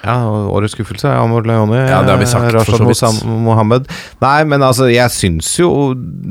[0.00, 0.16] Ja,
[0.48, 1.76] årets skuffelse er Amor Leone.
[1.84, 3.20] Ja, det har vi sagt, for Rashad.
[3.28, 3.88] Mohammed.
[4.22, 5.68] Nei, men altså, jeg syns jo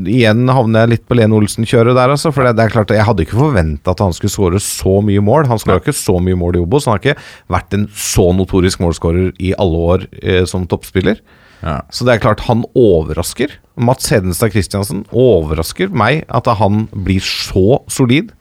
[0.09, 2.31] Igjen havner jeg litt på Lene Olsen-kjøret der, altså.
[2.33, 5.21] For det, det er klart, jeg hadde ikke forventa at han skulle skåre så mye
[5.25, 5.45] mål.
[5.51, 6.87] Han skåra ikke så mye mål i Obos.
[6.89, 7.19] Han har ikke
[7.53, 11.21] vært en så notorisk målskårer i alle år eh, som toppspiller.
[11.61, 11.81] Ja.
[11.93, 13.53] Så det er klart, han overrasker.
[13.79, 18.33] Mats Hedenstad Christiansen overrasker meg at han blir så solid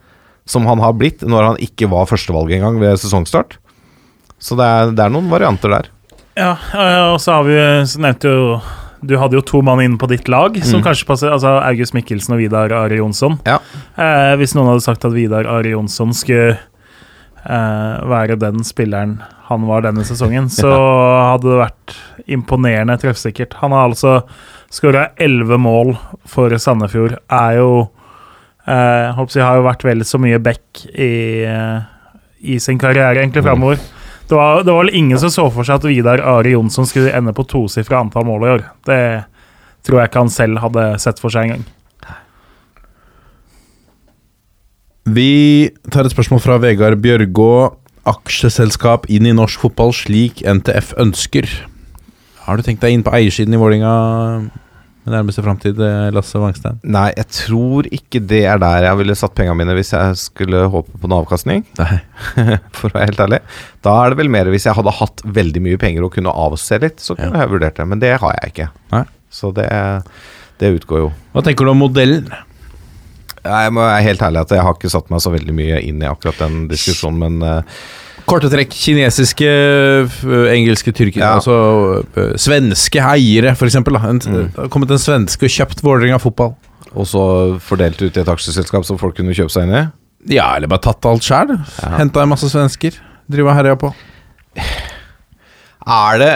[0.49, 3.59] som han har blitt når han ikke var førstevalget engang ved sesongstart.
[4.39, 5.89] Så det er, det er noen varianter der.
[6.39, 6.53] Ja,
[7.11, 7.57] og så har vi
[7.91, 8.43] så nevnte jo
[9.03, 12.37] Du hadde jo to mann inne på ditt lag som kanskje passer Altså August Mikkelsen
[12.37, 13.39] og Vidar Are Jonsson.
[13.47, 13.59] Ja.
[13.99, 19.65] Eh, hvis noen hadde sagt at Vidar Are Jonsson skulle eh, være den spilleren han
[19.65, 21.95] var denne sesongen, så hadde det vært
[22.29, 23.57] imponerende treffsikkert.
[23.63, 24.19] Han har altså
[24.75, 25.95] skåra elleve mål
[26.29, 27.17] for Sandefjord.
[27.33, 27.71] Er jo
[28.69, 31.79] eh, håper jeg har jo vært vel så mye back i, eh,
[32.53, 33.81] i sin karriere, egentlig, framover.
[34.29, 37.15] Det var, det var vel ingen som så for seg at Vidar Are Jonsson skulle
[37.17, 38.65] ende på tosifra antall mål i år.
[38.85, 39.01] Det
[39.87, 41.65] tror jeg ikke han selv hadde sett for seg engang.
[45.09, 47.53] Vi tar et spørsmål fra Vegard Bjørgå.
[48.09, 51.49] Aksjeselskap inn i norsk fotball slik NTF ønsker.
[52.45, 53.95] Har du tenkt deg inn på eiersiden i Vålinga
[55.13, 56.79] nærmeste framtid, eh, Lasse Wangstein?
[56.87, 60.65] Nei, jeg tror ikke det er der jeg ville satt pengene mine hvis jeg skulle
[60.73, 61.65] håpe på en avkastning.
[61.81, 62.01] Nei.
[62.77, 63.43] For å være helt ærlig.
[63.87, 66.81] Da er det vel mer hvis jeg hadde hatt veldig mye penger og kunne avse
[66.83, 67.89] litt, så kunne jeg vurdert det.
[67.93, 68.69] Men det har jeg ikke.
[68.95, 69.05] Nei.
[69.31, 69.69] Så det,
[70.61, 71.09] det utgår jo.
[71.35, 72.29] Hva tenker du om modellen?
[73.45, 76.03] Jeg må være helt ærlig at jeg har ikke satt meg så veldig mye inn
[76.03, 77.83] i akkurat den diskusjonen, men eh,
[78.29, 78.75] Korte trekk.
[78.77, 79.49] Kinesiske,
[80.53, 81.35] engelske, tyrkiske Ja.
[81.39, 82.05] Altså
[82.41, 83.97] svenske eiere, eksempel.
[83.99, 84.19] Mm.
[84.25, 86.55] Det har kommet en svenske og kjøpt Vålerenga fotball.
[86.95, 87.23] Og så
[87.61, 89.83] fordelt ut i et aksjeselskap som folk kunne kjøpe seg inn i.
[90.35, 91.55] Ja, eller bare tatt alt sjæl.
[91.57, 91.97] Ja.
[92.01, 92.97] Henta en masse svensker.
[93.29, 93.93] Driver og herja på.
[95.89, 96.33] Er det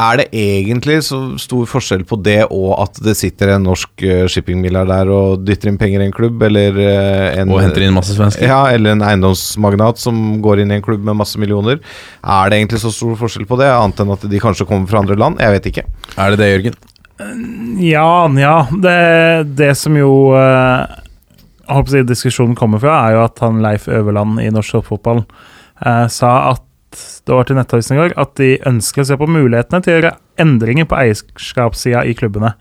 [0.00, 4.24] Er det egentlig så stor forskjell på det og at det sitter en norsk uh,
[4.32, 8.16] shippingmilliardær og dytter inn penger i en klubb, eller eh, en Og henter inn masse
[8.16, 8.46] svensker.
[8.48, 11.82] Ja, eller en eiendomsmagnat som går inn i en klubb med masse millioner.
[12.24, 15.04] Er det egentlig så stor forskjell på det, annet enn at de kanskje kommer fra
[15.04, 15.42] andre land?
[15.42, 15.86] Jeg vet ikke.
[16.16, 16.80] Er det det, Jørgen?
[17.84, 18.56] Ja, nja.
[18.80, 18.96] Det,
[19.60, 20.98] det som jo eh,
[21.70, 24.78] jeg håper å si diskusjonen kommer fra, er jo at han Leif Øverland i norsk
[24.78, 29.18] toppfotball eh, sa at det var til Nettavisen i går at de ønsker å se
[29.20, 32.54] på mulighetene til å gjøre endringer på eierskapssida i klubbene.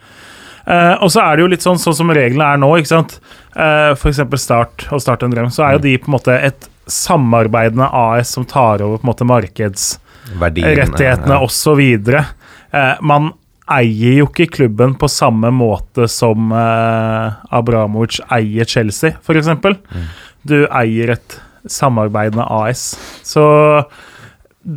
[0.69, 3.15] Eh, og så er det jo litt sånn, sånn som reglene er nå, ikke sant.
[3.55, 4.21] Uh, F.eks.
[4.43, 5.49] Start og Start en drøm.
[5.53, 9.11] Så er jo de på en måte et samarbeidende AS som tar over på en
[9.11, 11.41] måte markedsrettighetene ja.
[11.41, 11.81] osv.
[12.69, 13.31] Uh, man
[13.69, 19.49] eier jo ikke klubben på samme måte som uh, Abramovic eier Chelsea, f.eks.
[19.57, 20.05] Mm.
[20.49, 22.97] Du eier et samarbeidende AS.
[23.25, 23.43] Så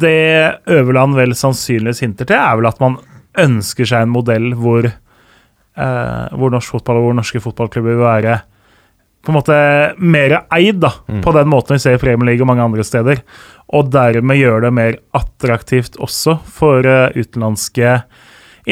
[0.00, 2.96] det Øverland vel sannsynligvis hinter til, er vel at man
[3.42, 8.40] ønsker seg en modell hvor, eh, hvor norsk fotball og hvor norske fotballklubber vil være
[9.22, 9.56] på en måte
[10.02, 10.90] mer eid, da,
[11.22, 13.22] på den måten vi ser i Premier League og mange andre steder.
[13.70, 18.00] Og dermed gjøre det mer attraktivt også for eh, utenlandske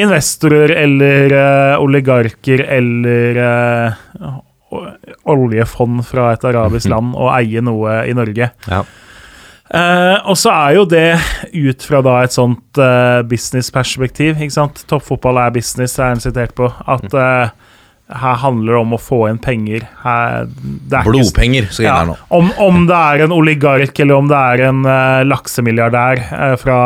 [0.00, 4.32] investorer eller eh, oligarker eller eh,
[5.30, 8.50] oljefond fra et arabisk land å eie noe i Norge.
[8.66, 8.82] Ja.
[9.70, 11.14] Eh, og så er jo det
[11.54, 14.40] ut fra da et sånt uh, businessperspektiv.
[14.40, 14.82] ikke sant?
[14.90, 16.66] Toppfotball er business, er han sitert på.
[16.90, 17.52] At uh,
[18.10, 19.86] her handler det om å få inn penger.
[20.02, 22.18] Her, det er Blodpenger, så her nå.
[22.34, 26.24] om, om det er en oligark eller om det er en uh, laksemilliardær
[26.58, 26.80] fra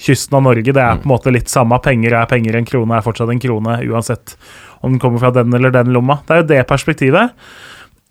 [0.00, 1.78] kysten av Norge, det er på en måte litt samme.
[1.84, 4.34] Penger er penger, en krone er fortsatt en krone, uansett
[4.80, 6.18] om den kommer fra den eller den lomma.
[6.26, 7.36] Det er jo det perspektivet.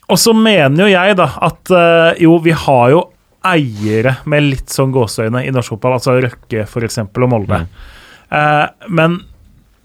[0.07, 1.71] Og så mener jo jeg da at
[2.21, 3.07] jo, vi har jo
[3.47, 6.99] eiere med litt sånn gåseøyne i norsk fotball, altså Røkke f.eks.
[7.05, 7.61] og Molde.
[8.29, 9.21] Eh, men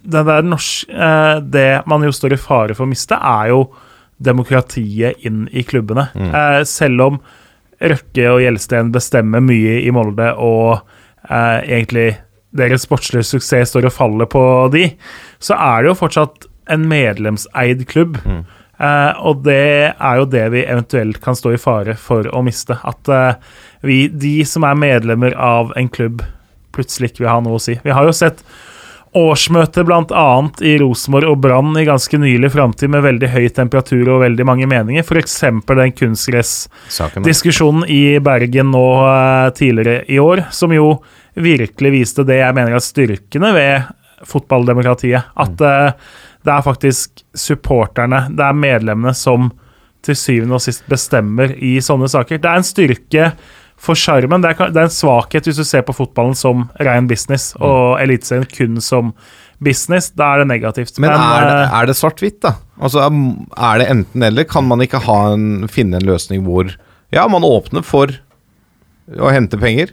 [0.02, 3.64] det, der norsk, eh, det man jo står i fare for å miste, er jo
[4.24, 6.08] demokratiet inn i klubbene.
[6.14, 7.20] Eh, selv om
[7.84, 10.84] Røkke og Gjelsten bestemmer mye i Molde, og
[11.28, 12.10] eh, egentlig
[12.54, 14.84] deres sportslige suksess står og faller på de,
[15.42, 18.20] så er det jo fortsatt en medlemseid klubb.
[18.84, 22.76] Eh, og det er jo det vi eventuelt kan stå i fare for å miste.
[22.84, 23.56] At eh,
[23.86, 26.24] vi, de som er medlemmer av en klubb,
[26.74, 27.78] plutselig ikke vil ha noe å si.
[27.84, 28.44] Vi har jo sett
[29.14, 30.28] årsmøte bl.a.
[30.66, 34.66] i Rosenborg og Brann i ganske nylig framtid med veldig høy temperatur og veldig mange
[34.70, 35.06] meninger.
[35.06, 35.36] F.eks.
[35.70, 40.96] den kunstgressdiskusjonen i Bergen nå eh, tidligere i år, som jo
[41.34, 45.30] virkelig viste det jeg mener er styrkene ved fotballdemokratiet.
[45.38, 45.94] At eh,
[46.44, 49.50] det er faktisk supporterne, det er medlemmene som
[50.04, 52.40] til syvende og sist bestemmer i sånne saker.
[52.40, 53.28] Det er en styrke
[53.80, 54.44] for sjarmen.
[54.44, 58.46] Det, det er en svakhet hvis du ser på fotballen som ren business, og Eliteserien
[58.50, 59.14] kun som
[59.64, 60.10] business.
[60.16, 60.98] Da er det negativt.
[61.02, 62.56] Men, er, det, eh, er det svart-hvitt, da?
[62.80, 64.48] Altså, Er det enten-eller?
[64.50, 66.72] Kan man ikke ha en, finne en løsning hvor
[67.14, 68.10] Ja, man åpner for
[69.14, 69.92] å hente penger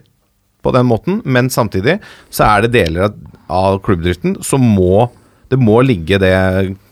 [0.66, 2.00] på den måten, men samtidig
[2.34, 3.12] så er det deler
[3.52, 5.10] av klubbdriften som må
[5.52, 6.34] Det må ligge det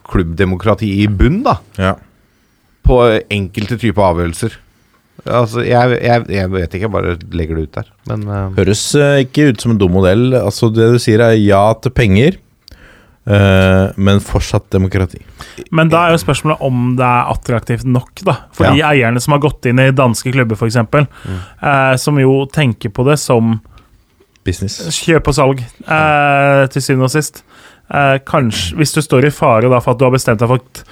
[0.09, 1.59] klubbdemokratiet i bunn, da.
[1.79, 1.93] Ja.
[2.85, 4.57] På enkelte typer avgjørelser.
[5.27, 7.89] Altså, jeg, jeg, jeg vet ikke, jeg bare legger det ut der.
[8.11, 8.37] Men uh...
[8.57, 10.31] Høres uh, ikke ut som en dum modell.
[10.37, 12.39] Altså Det du sier, er ja til penger,
[13.29, 15.21] uh, men fortsatt demokrati.
[15.75, 18.37] Men da er jo spørsmålet om det er attraktivt nok, da.
[18.55, 22.93] For de eierne som har gått inn i danske klubber, f.eks., eh, som jo tenker
[22.95, 23.57] på det som
[24.47, 24.79] Business.
[25.03, 27.43] kjøp og salg, eh, til syvende og sist.
[27.89, 30.61] Eh, kanskje, Hvis du står i fare da for at du har bestemt deg for
[30.61, 30.83] at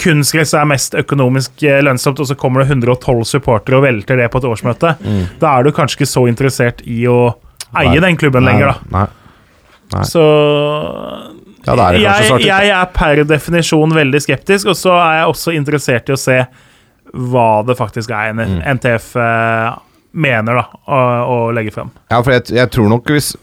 [0.00, 4.30] kunstgress er mest økonomisk eh, lønnsomt, og så kommer det 112 supportere og velter det
[4.32, 4.94] på et årsmøte,
[5.40, 7.34] da er du kanskje ikke så interessert i å
[7.76, 8.00] eie Nei.
[8.06, 8.76] den klubben lenger, da.
[8.96, 9.06] Nei.
[9.92, 10.04] Nei.
[10.08, 10.22] Så
[11.66, 16.08] Ja, er jeg, jeg er per definisjon veldig skeptisk, og så er jeg også interessert
[16.08, 16.40] i å se
[17.16, 18.60] hva det faktisk er Mm.
[18.76, 19.76] NTF eh,
[20.12, 21.90] mener da, å, å legge frem.
[22.10, 23.34] Ja, for jeg, jeg tror nok hvis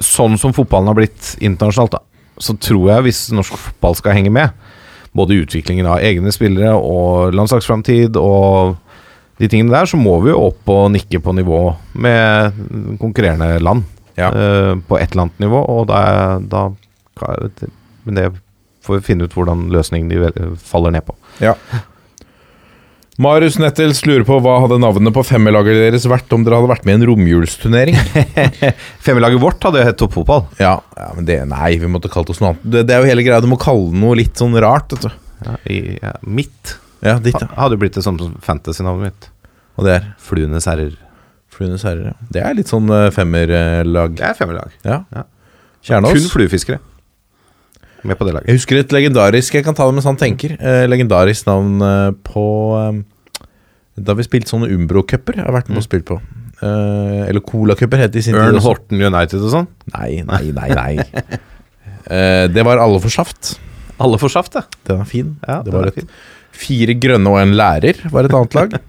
[0.00, 1.98] Sånn som fotballen har blitt internasjonalt, da,
[2.40, 4.54] så tror jeg hvis norsk fotball skal henge med,
[5.16, 8.76] både i utviklingen av egne spillere og landslagsframtid og
[9.40, 11.62] de tingene der, så må vi jo opp og nikke på nivå
[12.04, 12.60] med
[13.00, 13.86] konkurrerende land.
[14.18, 14.28] Ja.
[14.34, 16.66] Uh, på et eller annet nivå, og da, da
[18.04, 18.26] Men det
[18.84, 21.14] får vi finne ut hvordan løsningen de faller ned på.
[21.40, 21.54] Ja.
[23.20, 26.86] Marius Nettels lurer på hva hadde navnet på femmerlaget deres vært om dere hadde vært
[26.88, 27.98] med i en romjulsturnering?
[29.04, 30.46] Femmerlaget vårt hadde jo hett toppfotball.
[30.60, 32.64] Ja, ja, men det Nei, vi måtte kalt oss noe annet.
[32.64, 35.18] Det, det er jo hele greia, du må kalle noe litt sånn rart, vet du.
[35.44, 36.74] Ja, i, ja, mitt
[37.04, 37.50] Ja, ditt, ja.
[37.60, 39.28] hadde jo blitt det samme som fantasy-navnet mitt.
[39.76, 40.96] Og det er Fluenes herrer.
[41.52, 42.30] Fluenes herrer, ja.
[42.32, 44.16] Det er litt sånn eh, femmerlag.
[44.16, 44.72] Det er femmerlag.
[44.84, 45.02] Ja.
[45.12, 45.26] Ja.
[46.04, 46.80] Kun fluefiskere.
[48.06, 48.48] Med på det laget.
[48.48, 50.54] Jeg husker et legendarisk Jeg kan ta det mens han tenker.
[50.56, 52.44] Eh, legendarisk navn eh, på
[52.78, 53.00] eh,
[54.00, 55.36] Da vi spilte sånne Umbro-cuper.
[55.40, 56.16] Jeg har vært med og spilt på.
[56.60, 58.42] Eh, eller Cola-cuper, het det i sin tid.
[58.42, 58.68] Ørn også.
[58.72, 59.68] Horten United og sånn.
[59.96, 60.68] Nei, nei, nei.
[60.76, 61.38] nei.
[62.10, 63.52] Eh, det var Alle for saft.
[64.02, 64.64] Alle får saft, ja.
[64.88, 65.28] Den er fin.
[65.46, 66.08] ja det den var er et fin.
[66.60, 68.74] Fire grønne og en lærer var et annet lag.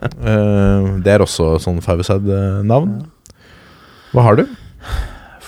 [0.00, 2.94] Eh, det er også sånn Five-Side-navn.
[4.14, 4.46] Hva har du?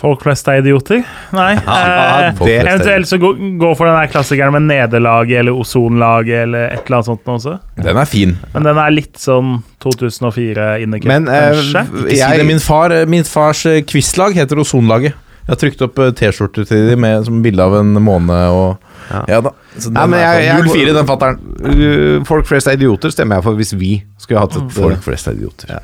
[0.03, 1.05] Folk flest er idioter?
[1.33, 1.53] Nei.
[1.55, 1.77] Ja,
[2.29, 3.31] eh, det- eventuelt så gå,
[3.61, 7.24] gå for den der klassikeren med nederlaget eller ozonlaget eller et eller annet sånt.
[7.37, 7.59] Også.
[7.79, 8.37] Den er fin.
[8.53, 11.85] Men den er litt sånn 2004-innekutt, Men eh, kanskje?
[12.03, 12.47] Ikke si det.
[12.51, 15.15] Min, far, min fars eh, quizlag heter Ozonlaget.
[15.43, 18.89] Jeg har trykt opp eh, T-skjorter til dem med som bilde av en måne og
[19.11, 19.24] Ja.
[19.29, 19.51] Ja, da.
[19.77, 21.39] Så den Nei, men jeg- jeg- 04, den fatteren.
[21.66, 25.27] Uh, Folk flest er idioter, stemmer jeg for hvis vi skulle hatt et Folk flest
[25.29, 25.69] er idioter.
[25.74, 25.81] Ja.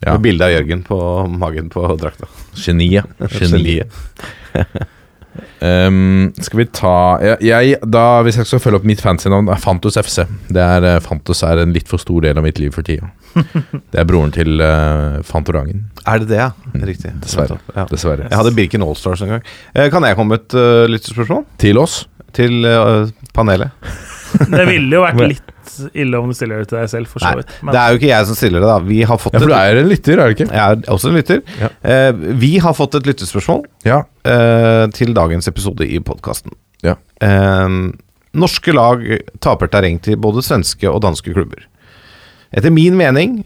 [0.00, 0.16] Ja.
[0.18, 0.98] bilde av Jørgen på
[1.28, 2.28] magen på drakta.
[2.56, 3.04] Geniet.
[3.40, 3.92] Geniet.
[5.60, 9.60] Um, skal vi ta jeg, jeg, da, Hvis jeg skal følge opp mitt fancy-navn, er
[9.60, 10.24] Fantos FC.
[10.48, 13.12] Det er, eh, Fantos er en litt for stor del av mitt liv for tida.
[13.92, 15.84] Det er broren til uh, Fantorangen.
[16.08, 16.50] Er det det, ja?
[16.74, 17.12] Riktig.
[17.22, 17.60] Dessverre.
[17.76, 17.84] Ja.
[17.90, 18.26] Dessverre.
[18.30, 19.44] Jeg hadde Birken Allstars en gang.
[19.74, 21.44] Eh, kan jeg komme med et uh, lyttespørsmål?
[21.62, 22.02] Til oss.
[22.36, 23.76] Til uh, panelet?
[24.56, 27.32] Det ville jo vært litt ille om du stiller det til deg selv, for så
[27.38, 27.52] vidt.
[27.62, 27.72] Men...
[27.74, 28.78] det er jo ikke jeg som stiller det, da.
[28.86, 30.48] Vi har fått Ja, for du er en lytter, er du ikke?
[30.50, 31.42] Jeg er også en lytter.
[31.60, 31.70] Ja.
[31.94, 34.02] Eh, vi har fått et lyttespørsmål Ja.
[34.28, 36.54] eh, til dagens episode i podkasten.
[36.86, 36.96] Ja.
[37.22, 37.68] Eh,
[38.40, 39.04] norske lag
[39.42, 41.66] taper terreng til både svenske og danske klubber.
[42.50, 43.40] Etter min mening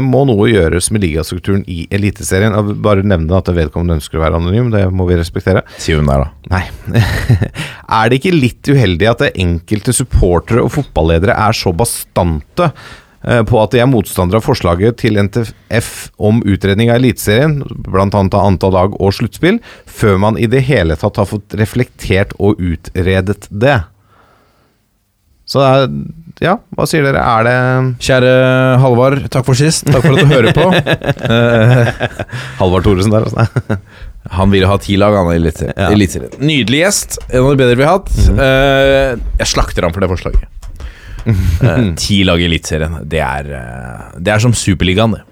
[0.00, 2.54] må noe gjøres med ligastrukturen i Eliteserien.
[2.56, 5.64] Jeg bare nevne at vedkommende ønsker å være anonym, det må vi respektere.
[5.76, 6.54] Si hun der, da.
[6.54, 6.62] Nei.
[7.98, 13.42] er det ikke litt uheldig at det enkelte supportere og fotballedere er så bastante eh,
[13.48, 15.92] på at de er motstandere av forslaget til NTF
[16.30, 18.08] om utredning av Eliteserien, bl.a.
[18.08, 22.56] av antall lag og sluttspill, før man i det hele tatt har fått reflektert og
[22.56, 23.80] utredet det?
[25.48, 25.86] Så det er,
[26.42, 27.18] ja, hva sier dere?
[27.18, 27.54] Er det
[28.04, 28.34] Kjære
[28.82, 29.88] Halvard, takk for sist.
[29.88, 30.66] Takk for at du hører på.
[31.28, 31.88] Eh,
[32.60, 33.74] Halvard Thoresen der, altså?
[34.32, 36.30] han ville ha ti lag, han, i Eliteserien.
[36.32, 36.38] Ja.
[36.44, 37.18] Nydelig gjest.
[37.28, 38.12] En av de bedre vi har hatt.
[38.32, 40.46] Eh, jeg slakter ham for det forslaget.
[41.28, 43.00] Eh, ti lag i Eliteserien.
[43.08, 43.50] Det, er,
[44.16, 45.24] det er som Superligaen, det.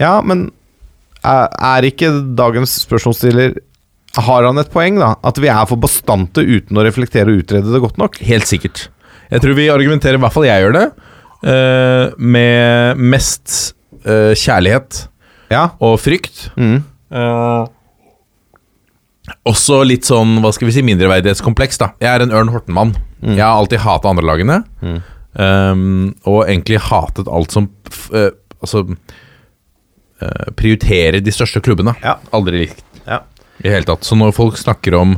[0.00, 0.46] Ja, men
[1.26, 3.58] er, er ikke dagens spørsmålsstiller
[4.16, 5.12] Har han et poeng, da?
[5.26, 8.16] At vi er for bastante uten å reflektere og utrede det godt nok?
[8.24, 8.86] Helt sikkert.
[9.30, 10.86] Jeg tror vi argumenterer, i hvert fall jeg gjør det,
[11.50, 13.74] eh, med mest
[14.04, 15.04] eh, kjærlighet
[15.50, 15.68] Ja.
[15.80, 16.48] og frykt.
[16.56, 16.82] Mm.
[17.10, 17.66] Eh,
[19.46, 21.92] også litt sånn, hva skal vi si, mindreverdighetskompleks, da.
[22.02, 22.94] Jeg er en Ørn Horten-mann.
[23.22, 24.62] Jeg har alltid hata andrelagene.
[25.38, 28.30] Um, og egentlig hatet alt som f- eh,
[28.60, 28.82] Altså
[30.20, 31.94] eh, prioriterer de største klubbene.
[32.02, 32.16] Ja.
[32.36, 33.20] Aldri likt Ja.
[33.64, 34.02] i hele tatt.
[34.04, 35.14] Så når folk snakker om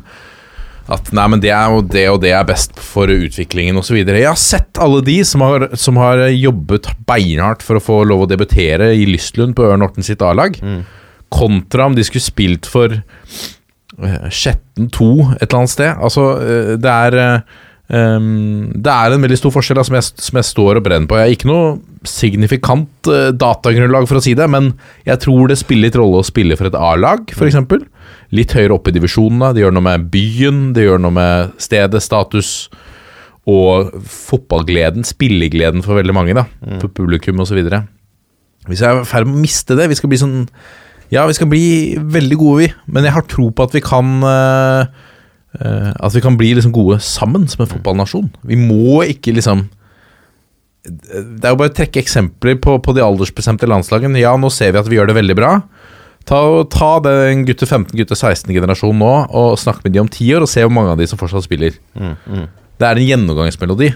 [0.93, 3.99] at nei, men det er jo det og det er best for utviklingen osv.
[4.03, 8.25] Jeg har sett alle de som har, som har jobbet beinhardt for å få lov
[8.25, 10.59] å debutere i Lystlund på Ørn Horten sitt A-lag,
[11.33, 15.93] kontra om de skulle spilt for eh, Skjetten 2 et eller annet sted.
[15.97, 17.61] Altså, eh, det er eh,
[17.93, 21.09] Um, det er en veldig stor forskjell da, som, jeg, som jeg står og brenner
[21.11, 21.19] på.
[21.19, 24.71] Jeg har ikke noe signifikant uh, datagrunnlag for å si det, men
[25.05, 27.59] jeg tror det spiller litt rolle å spille for et A-lag, f.eks.
[28.33, 29.53] Litt høyere opp i divisjonene.
[29.53, 32.71] Det gjør noe med byen, det gjør noe med stedet, status
[33.51, 36.47] og fotballgleden, spillegleden for veldig mange, da.
[36.79, 37.59] For publikum osv.
[38.71, 40.37] Hvis jeg er i ferd med å miste det Vi skal bli sånn
[41.11, 41.65] Ja, vi skal bli
[41.99, 44.87] veldig gode, vi, men jeg har tro på at vi kan uh,
[45.59, 48.31] uh, At vi kan bli liksom gode sammen som en fotballnasjon.
[48.47, 49.67] Vi må ikke liksom
[50.87, 54.23] Det er jo bare å trekke eksempler på, på de aldersbestemte landslagene.
[54.23, 55.57] Ja, nå ser vi at vi gjør det veldig bra.
[56.29, 56.39] Ta,
[56.71, 60.51] ta den gutte 15, gutte 16-generasjonen nå og snakk med de om ti år, og
[60.51, 61.79] se hvor mange av de som fortsatt spiller.
[61.93, 63.91] Det er en gjennomgangsmelodi.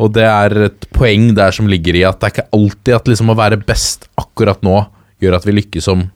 [0.00, 3.08] Og det er et poeng der som ligger i at det er ikke alltid at
[3.10, 4.78] liksom å være best akkurat nå
[5.22, 6.06] gjør at vi lykkes om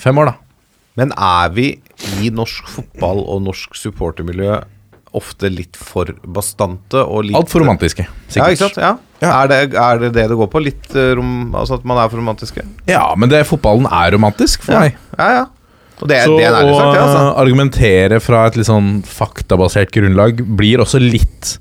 [0.00, 0.36] fem år, da.
[1.00, 1.66] Men er vi
[2.20, 4.60] i norsk fotball og norsk supportermiljø
[5.18, 8.06] ofte litt for bastante og litt Altfor romantiske.
[8.36, 8.78] Ja, ikke sant?
[8.78, 8.94] Ja.
[9.28, 10.62] Er, det, er det det det går på?
[10.64, 12.62] Litt eh, rom, Altså at man er for romantiske?
[12.88, 14.96] Ja, men det, fotballen er romantisk for Ja, meg.
[15.18, 15.30] ja.
[15.40, 15.46] ja.
[16.00, 17.24] Og det, Så det er å sagt, det, altså.
[17.42, 21.58] argumentere fra et litt sånn faktabasert grunnlag blir også litt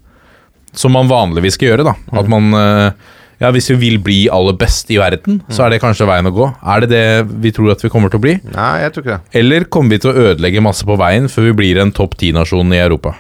[0.80, 1.96] som man vanligvis skal gjøre, da.
[2.08, 2.20] Mm.
[2.22, 3.08] At man eh,
[3.40, 6.34] Ja, hvis vi vil bli aller best i verden, så er det kanskje veien å
[6.36, 6.48] gå.
[6.64, 7.04] Er det det
[7.44, 8.34] vi tror at vi kommer til å bli?
[8.52, 9.38] Nei, jeg tror ikke det.
[9.40, 12.72] Eller kommer vi til å ødelegge masse på veien før vi blir en topp ti-nasjon
[12.76, 13.14] i Europa?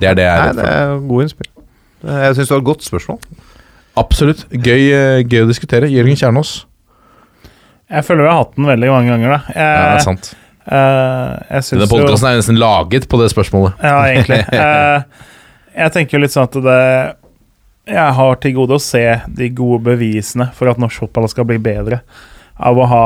[0.00, 0.56] Det er det jeg er Mm.
[0.56, 1.48] Nei, det er gode innspill.
[2.04, 3.20] Jeg syns det var et godt spørsmål.
[4.00, 4.46] Absolutt.
[4.50, 5.90] Gøy, eh, gøy å diskutere.
[5.90, 6.64] Jørgen Kjernås.
[7.90, 9.54] Jeg føler vi har hatt den veldig mange ganger, da.
[9.54, 10.30] Jeg, Ja, det er sant.
[10.64, 13.82] Uh, jeg Denne podkasten er nesten laget på det spørsmålet.
[13.84, 14.40] Ja, egentlig.
[14.48, 15.26] Uh,
[15.82, 16.78] jeg tenker jo litt sånn at det
[17.92, 21.58] Jeg har til gode å se de gode bevisene for at norsk fotball skal bli
[21.60, 22.00] bedre
[22.56, 23.04] av å ha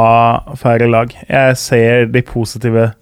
[0.61, 1.11] færre lag.
[1.27, 2.93] Jeg ser de positive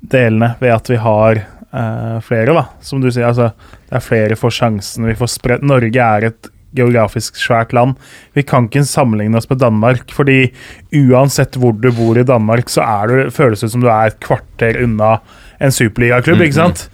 [0.00, 2.64] delene ved at vi har uh, flere, da.
[2.80, 3.50] Som du sier, altså
[3.90, 5.10] det er flere får sjansen.
[5.10, 7.96] Vi får spredt Norge er et geografisk svært land.
[8.36, 10.50] Vi kan ikke sammenligne oss med Danmark, fordi
[10.96, 14.20] uansett hvor du bor i Danmark, så er du, føles det som du er et
[14.24, 15.18] kvarter unna
[15.62, 16.86] en superligaklubb, ikke sant?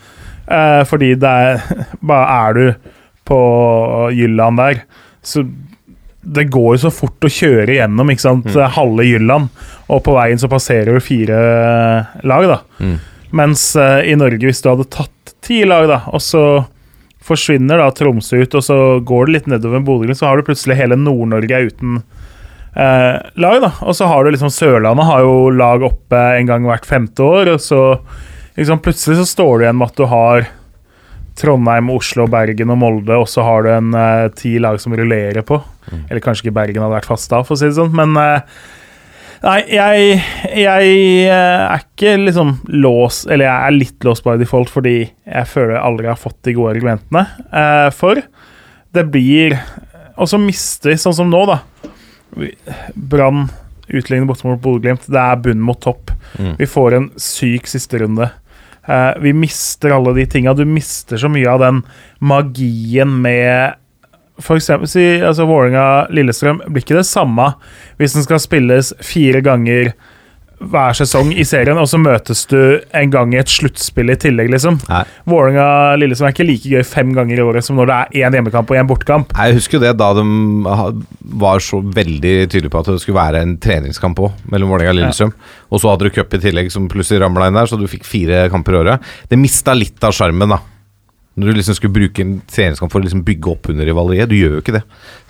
[0.47, 1.61] Eh, fordi det er
[2.13, 2.91] Bare er du
[3.27, 3.39] på
[4.13, 4.83] Jylland der,
[5.23, 5.45] så
[6.23, 8.49] det går jo så fort å kjøre gjennom ikke sant?
[8.77, 9.49] halve Jylland,
[9.91, 11.39] og på veien så passerer du fire
[12.27, 12.59] lag, da.
[13.33, 16.45] Mens eh, i Norge, hvis du hadde tatt ti lag, da, og så
[17.23, 20.79] forsvinner da Tromsø ut, og så går det litt nedover Bodø, så har du plutselig
[20.79, 22.01] hele Nord-Norge uten
[22.75, 23.73] eh, lag, da.
[23.87, 27.55] Og så har du liksom Sørlandet har jo lag oppe en gang hvert femte år,
[27.55, 27.83] og så
[28.59, 30.51] liksom, plutselig så står du igjen med at du har
[31.39, 35.47] Trondheim, Oslo, Bergen og Molde, og så har du en eh, ti lag som rullerer
[35.47, 35.63] på.
[36.09, 38.61] Eller kanskje ikke Bergen hadde vært fast da, for å si det sånn, men eh,
[39.43, 40.19] Nei, jeg,
[40.55, 40.91] jeg
[41.27, 45.75] eh, er ikke liksom låst Eller jeg er litt låst by default fordi jeg føler
[45.75, 48.21] jeg aldri har fått de gode argumentene eh, for.
[48.95, 49.57] Det blir
[50.15, 51.59] Og så mister vi, sånn som nå, da.
[52.95, 53.49] Brann
[53.93, 55.09] utligner borte mot Bodø-Glimt.
[55.11, 56.13] Det er bunn mot topp.
[56.59, 58.29] Vi får en syk siste runde.
[58.87, 60.55] Eh, vi mister alle de tinga.
[60.55, 61.83] Du mister så mye av den
[62.19, 63.79] magien med
[64.41, 67.53] for eksempel si, altså Vålerenga-Lillestrøm blir ikke det samme
[68.01, 69.93] hvis den skal spilles fire ganger
[70.63, 74.53] hver sesong i serien, og så møtes du en gang i et sluttspill i tillegg,
[74.53, 74.77] liksom.
[75.27, 78.71] Vålerenga-Lillestrøm er ikke like gøy fem ganger i året som når det er én hjemmekamp
[78.71, 79.35] og én bortekamp.
[79.35, 80.25] Jeg husker jo det da de
[81.43, 85.01] var så veldig tydelige på at det skulle være en treningskamp òg, mellom Vålerenga og
[85.01, 85.35] Lillestrøm.
[85.73, 88.07] Og så hadde du cup i tillegg som plutselig ramla inn der, så du fikk
[88.07, 89.15] fire kamper i året.
[89.33, 90.63] Det mista litt av sjarmen, da.
[91.35, 94.29] Når du liksom skulle bruke en treningskamp for å liksom bygge opp under rivaleriet.
[94.29, 94.83] Du gjør jo ikke det.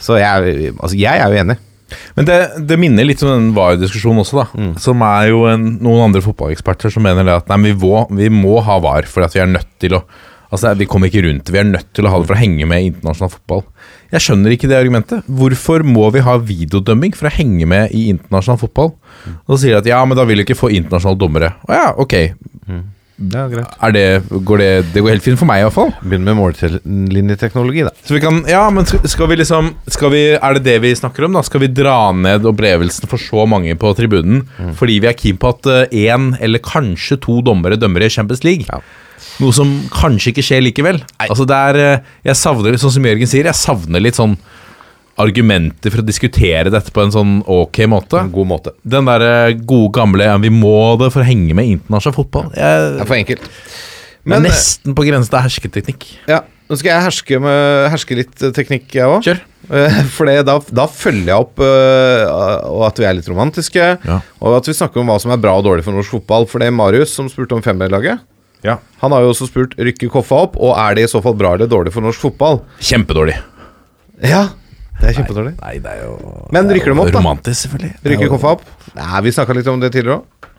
[0.02, 1.58] Så jeg, altså, jeg er jo enig.
[2.16, 2.38] Men det,
[2.68, 4.46] det minner litt om den VAR-diskusjonen også, da.
[4.56, 4.74] Mm.
[4.82, 8.30] Som er jo en, noen andre fotballeksperter som mener det at nei, vi, må, vi
[8.32, 10.04] må ha VAR at vi er nødt til å
[10.52, 11.52] Altså, Vi kommer ikke rundt det.
[11.54, 13.62] Vi er nødt til å ha det for å henge med i internasjonal fotball.
[14.12, 15.30] Jeg skjønner ikke det argumentet.
[15.40, 18.90] Hvorfor må vi ha videodømming for å henge med i internasjonal fotball?
[19.46, 21.54] Og så sier de at ja, men da vil du ikke få internasjonale dommere.
[21.64, 22.16] Å ja, ok.
[23.30, 23.74] Ja, greit.
[23.86, 24.04] Er det,
[24.48, 25.92] går det, det går helt fint for meg, i hvert fall.
[26.02, 27.92] Begynn med mållinjeteknologi, da.
[28.02, 31.28] Så vi kan, ja, men skal vi liksom skal vi, Er det det vi snakker
[31.28, 31.36] om?
[31.38, 31.44] da?
[31.46, 34.42] Skal vi dra ned opplevelsen for så mange på tribunen
[34.78, 38.66] fordi vi er keen på at én eller kanskje to dommere dømmer i Champions League?
[38.68, 38.80] Ja.
[39.42, 40.98] Noe som kanskje ikke skjer likevel.
[41.22, 44.36] Altså det er, eh, Jeg savner litt, sånn som Jørgen sier, jeg savner litt sånn
[45.20, 48.20] argumenter for å diskutere dette på en sånn ok måte.
[48.22, 48.72] En god måte.
[48.84, 52.50] Den derre gode gamle ja, 'vi må det for å henge med i internasjonal fotball'.
[52.56, 53.50] Jeg, Det er for enkelt.
[54.24, 56.06] men er nesten på grensen til hersketeknikk.
[56.28, 56.40] ja,
[56.70, 59.40] nå skal jeg herske, med, herske litt eh, teknikk, jeg òg.
[60.16, 64.20] For da, da følger jeg opp uh, og at vi er litt romantiske, Ja.
[64.40, 66.46] og at vi snakker om hva som er bra og dårlig for norsk fotball.
[66.46, 68.18] For det er Marius som spurte om femmerlaget.
[68.64, 68.78] Ja.
[69.02, 71.54] Han har jo også spurt rykker Koffa opp, og er det i så fall bra
[71.54, 72.60] eller dårlig for norsk fotball?
[72.80, 73.36] Kjempedårlig.
[74.22, 74.48] Ja,
[75.02, 75.56] det er kjempedårlig.
[75.58, 76.12] Nei, det er jo
[76.54, 77.18] Men rykker de opp, da?
[77.18, 77.96] Romantisk, selvfølgelig.
[77.98, 78.62] Er Rykker Koffa opp?
[78.94, 80.50] Nei, vi snakka litt om det tidligere òg.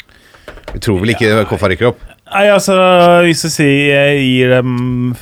[0.73, 2.03] Vi tror vel ikke Koffa rykker opp.
[2.33, 2.75] Nei, altså,
[3.23, 5.13] hvis du sier jeg gir dem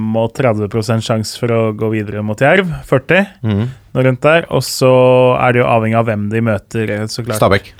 [0.00, 3.62] 35 sjanse for å gå videre mot Jerv, 40, mm.
[3.94, 4.90] noe rundt der, og så
[5.38, 7.38] er det jo avhengig av hvem de møter, så klart.
[7.38, 7.70] Stabæk.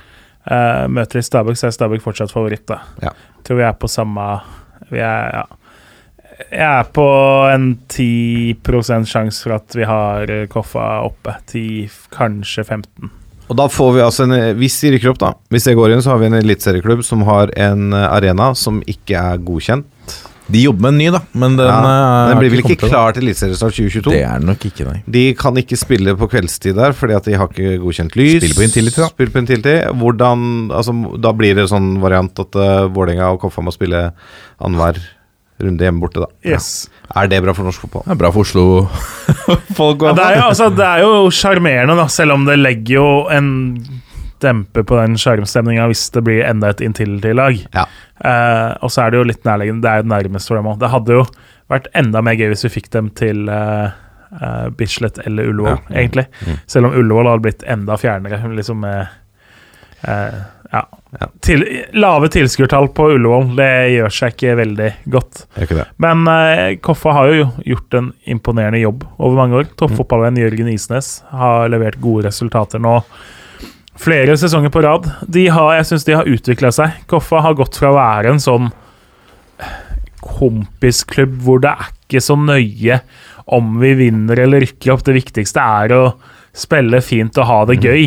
[0.45, 2.83] Uh, møter de Stabæk, så er Stabæk fortsatt favoritt, da.
[3.03, 3.15] Ja.
[3.45, 4.25] Tror vi er på samme
[4.93, 5.45] Vi er, ja.
[6.35, 7.07] Jeg er på
[7.53, 11.37] en 10% sjanse for at vi har eh, Koffa oppe.
[11.53, 13.13] 10, kanskje 15.
[13.45, 16.03] Og da får vi altså en Hvis de rykker opp, da Hvis det går inn,
[16.03, 19.91] så har vi en eliteserieklubb som har en eh, arena som ikke er godkjent.
[20.45, 22.91] De jobber med en ny, da, men den, Ja, eh, den blir vel ikke ikke
[22.91, 24.13] klar til eliteseriestart 2022.
[24.13, 24.99] Det er den nok ikke, nei.
[25.09, 28.41] De kan ikke spille på kveldstid der fordi at de har ikke godkjent lys.
[28.43, 29.11] Spiller på Intility, da.
[29.15, 29.77] Spiller på Intility.
[30.03, 34.09] Hvordan Altså, da blir det sånn variant at uh, Vålerenga og Koffa må spille
[34.59, 35.01] annenhver
[35.65, 36.29] runde hjemme borte, da.
[36.47, 36.89] Yes.
[37.15, 38.05] Er det bra for norsk fotball?
[38.07, 38.65] Det er bra for Oslo.
[39.79, 43.51] Folk Ja, det er jo altså, er sjarmerende, da, selv om det legger jo en
[44.45, 47.61] demper på den sjarmstemninga hvis det blir enda et Intility-lag.
[47.75, 47.87] Ja.
[48.21, 49.85] Eh, og så er det jo litt nærliggende.
[49.85, 50.79] Det er jo nærmest for dem òg.
[50.83, 51.27] Det hadde jo
[51.73, 53.95] vært enda mer gøy hvis vi fikk dem til eh,
[54.41, 55.97] eh, Bislett eller Ullevål, Ja.
[56.03, 56.27] egentlig.
[56.71, 59.07] Selv om Ullevål hadde blitt enda fjernere, liksom med
[60.05, 60.43] eh,
[60.75, 60.85] ja.
[61.21, 61.29] Ja.
[61.47, 61.63] Til,
[61.95, 65.45] lave tilskuertall på Ullevål, det gjør seg ikke veldig godt.
[65.63, 65.85] Ikke det.
[66.03, 69.69] Men uh, Koffa har jo gjort en imponerende jobb over mange år.
[69.79, 72.99] Toppfotballvenn Jørgen Isnes har levert gode resultater nå
[74.01, 75.07] flere sesonger på rad.
[75.31, 76.99] De har, jeg syns de har utvikla seg.
[77.11, 78.73] Koffa har gått fra å være en sånn
[80.25, 82.99] kompisklubb hvor det er ikke så nøye
[83.55, 85.05] om vi vinner eller rykker opp.
[85.07, 86.05] Det viktigste er å
[86.55, 88.05] spille fint og ha det gøy.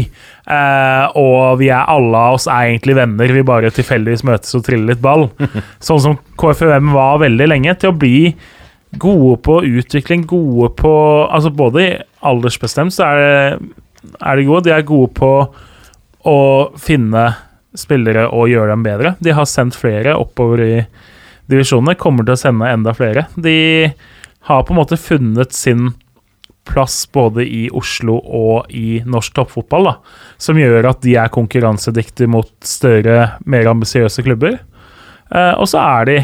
[0.48, 4.64] Eh, og vi er alle av oss er egentlig venner, vi bare tilfeldigvis møtes og
[4.68, 5.28] triller litt ball.
[5.88, 8.22] sånn som KFUM var veldig lenge, til å bli
[8.98, 10.91] gode på utvikling, gode på
[11.28, 11.90] Altså både
[12.24, 13.74] aldersbestemt så er, det,
[14.15, 15.32] er det gode, de er gode på
[16.28, 16.40] å
[16.80, 17.28] finne
[17.78, 19.14] spillere og gjøre dem bedre.
[19.19, 20.74] De har sendt flere oppover i
[21.52, 23.28] divisjonene, kommer til å sende enda flere.
[23.36, 23.91] De
[24.48, 25.91] har på en måte funnet sin
[26.68, 29.95] plass både i Oslo og i norsk toppfotball, da,
[30.41, 34.60] som gjør at de er konkurransedyktige mot større, mer ambisiøse klubber.
[35.31, 36.18] Eh, og så er de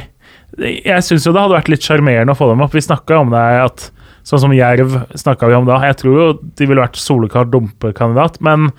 [0.54, 2.76] Jeg syns jo det hadde vært litt sjarmerende å få dem opp.
[2.76, 3.88] Vi snakka om det at
[4.24, 5.82] Sånn som Jerv snakka vi om da.
[5.84, 8.70] Jeg tror jo de ville vært soleklar dumpekandidat, men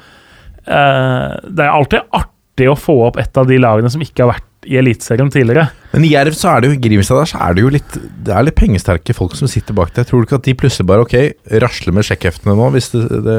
[0.65, 2.34] eh, det er alltid artig
[2.71, 5.67] å få opp et av de lagene som ikke har vært i Eliteserien tidligere.
[5.93, 8.33] Men i Jerv så er det jo Grimstad der så er det jo litt Det
[8.33, 10.07] er litt pengesterke folk som sitter bak der.
[10.09, 11.17] Tror du ikke at de plutselig bare ok,
[11.65, 13.39] rasler med sjekkheftene nå hvis, det, det,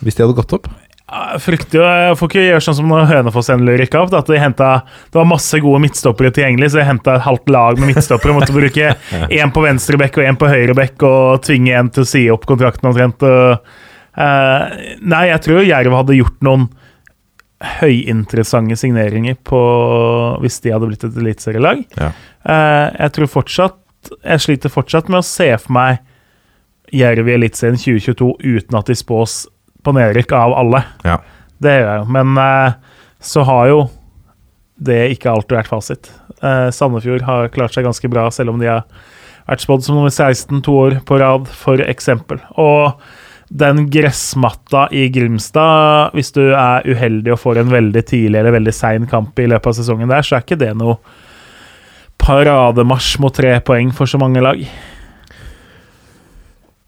[0.00, 0.68] hvis de hadde gått opp?
[1.06, 4.14] Jeg frykter jo Jeg får ikke gjøre sånn som når Hønefoss endelig rykka opp.
[4.18, 7.78] At de hentet, det var masse gode midtstoppere tilgjengelig, så jeg henta et halvt lag
[7.78, 8.34] med midtstoppere.
[8.34, 8.94] Måtte bruke
[9.38, 12.24] én på venstre bekk og én på høyre bekk og tvinge en til å si
[12.32, 13.22] opp kontrakten omtrent.
[13.22, 16.66] Eh, nei, jeg tror Jerv hadde gjort noen
[17.64, 19.60] høyinteressante signeringer på
[20.42, 21.84] hvis de hadde blitt et eliteserielag.
[21.96, 22.10] Ja.
[22.46, 25.96] Uh, jeg tror fortsatt Jeg sliter fortsatt med å se for meg
[26.94, 29.46] Jerv i Eliteserien 2022 uten at de spås
[29.82, 30.84] på nedrykk av alle.
[31.06, 31.16] Ja.
[31.62, 32.06] Det gjør jeg.
[32.14, 32.76] Men uh,
[33.18, 33.80] så har jo
[34.76, 36.10] det ikke alltid vært fasit.
[36.42, 38.84] Uh, Sandefjord har klart seg ganske bra, selv om de har
[39.46, 42.42] vært spådd som nummer 16 to år på rad, for eksempel.
[42.60, 42.92] Og
[43.48, 48.74] den gressmatta i Grimstad, hvis du er uheldig og får en veldig tidlig eller veldig
[48.74, 50.98] sein kamp i løpet av sesongen der, så er ikke det noe
[52.22, 54.60] parademarsj mot tre poeng for så mange lag.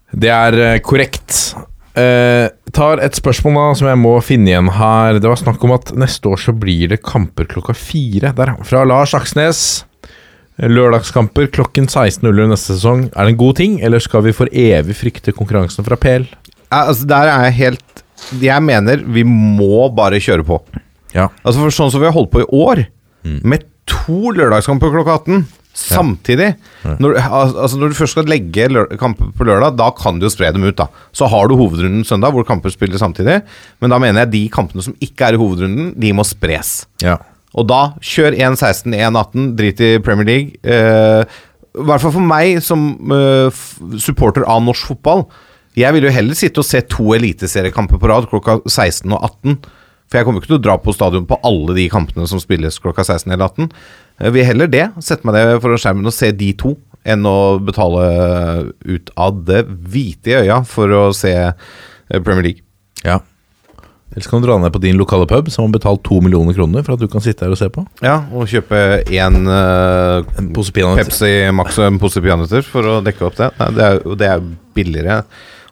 [0.09, 1.53] Det er eh, korrekt.
[1.99, 5.19] Eh, tar et spørsmål da som jeg må finne igjen her.
[5.21, 8.33] Det var snakk om at neste år så blir det kamper klokka fire.
[8.35, 9.85] Der, fra Lars Aksnes.
[10.59, 13.05] Lørdagskamper klokken 16.00 neste sesong.
[13.13, 16.27] Er det en god ting, eller skal vi for evig frykte konkurransen fra PL?
[16.69, 18.03] Ja, altså, der er jeg helt
[18.43, 20.59] Jeg mener vi må bare kjøre på.
[21.15, 21.29] Ja.
[21.43, 22.83] Altså for Sånn som vi har holdt på i år,
[23.23, 25.47] med to lørdagskamper klokka 18
[25.79, 26.49] samtidig
[26.99, 28.67] når, altså når du først skal legge
[28.99, 30.75] kamper på lørdag, da kan du jo spre dem ut.
[30.77, 33.41] da Så har du hovedrunden søndag, hvor kamper spiller samtidig.
[33.79, 36.85] Men da mener jeg de kampene som ikke er i hovedrunden, de må spres.
[37.03, 37.17] Ja.
[37.57, 40.59] Og da kjør 1-16, 1-18, drit i Premier League.
[40.63, 41.23] Eh,
[41.79, 43.61] I hvert fall for meg som eh,
[44.01, 45.25] supporter av norsk fotball.
[45.77, 49.59] Jeg vil jo heller sitte og se to eliteseriekamper på rad klokka 16 og 18.
[50.09, 52.81] For jeg kommer ikke til å dra på stadion på alle de kampene som spilles
[52.81, 53.69] klokka 16 eller 18.
[54.25, 56.73] Jeg vil heller det, sette meg ned foran skjermen og se de to,
[57.07, 58.05] enn å betale
[58.89, 62.65] ut av det hvite i øya for å se eh, Premier League.
[63.05, 63.21] Ja.
[64.09, 66.81] Ellers kan du dra ned på din lokale pub, som har betalt to millioner kroner
[66.81, 67.85] for at du kan sitte her og se på.
[68.01, 70.49] Ja, og kjøpe én uh, En.
[70.49, 73.53] Pepsi Max og en pose peanøtter for å dekke opp det.
[73.61, 75.21] Nei, det det er jo billigere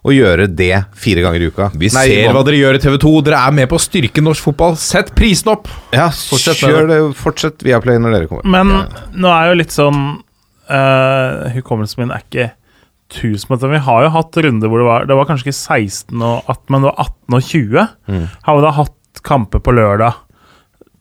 [0.08, 1.70] å gjøre det fire ganger i uka.
[1.76, 3.14] Vi Nei, ser hva dere gjør i TV 2.
[3.28, 4.78] Dere er med på å styrke norsk fotball.
[4.80, 5.68] Sett prisen opp!
[5.96, 7.00] Ja, Fortsett kjør det.
[7.20, 8.48] Fortsett via Play når dere kommer.
[8.48, 10.00] Men nå er jo litt sånn
[10.72, 12.52] uh, Hukommelsen min er ikke
[13.12, 16.50] tusen Vi har jo hatt runder hvor det var Det var kanskje ikke 16 og
[16.52, 17.92] 18, men det var 18 og 20.
[18.12, 18.26] Mm.
[18.48, 20.24] Har vi da hatt kamper på lørdag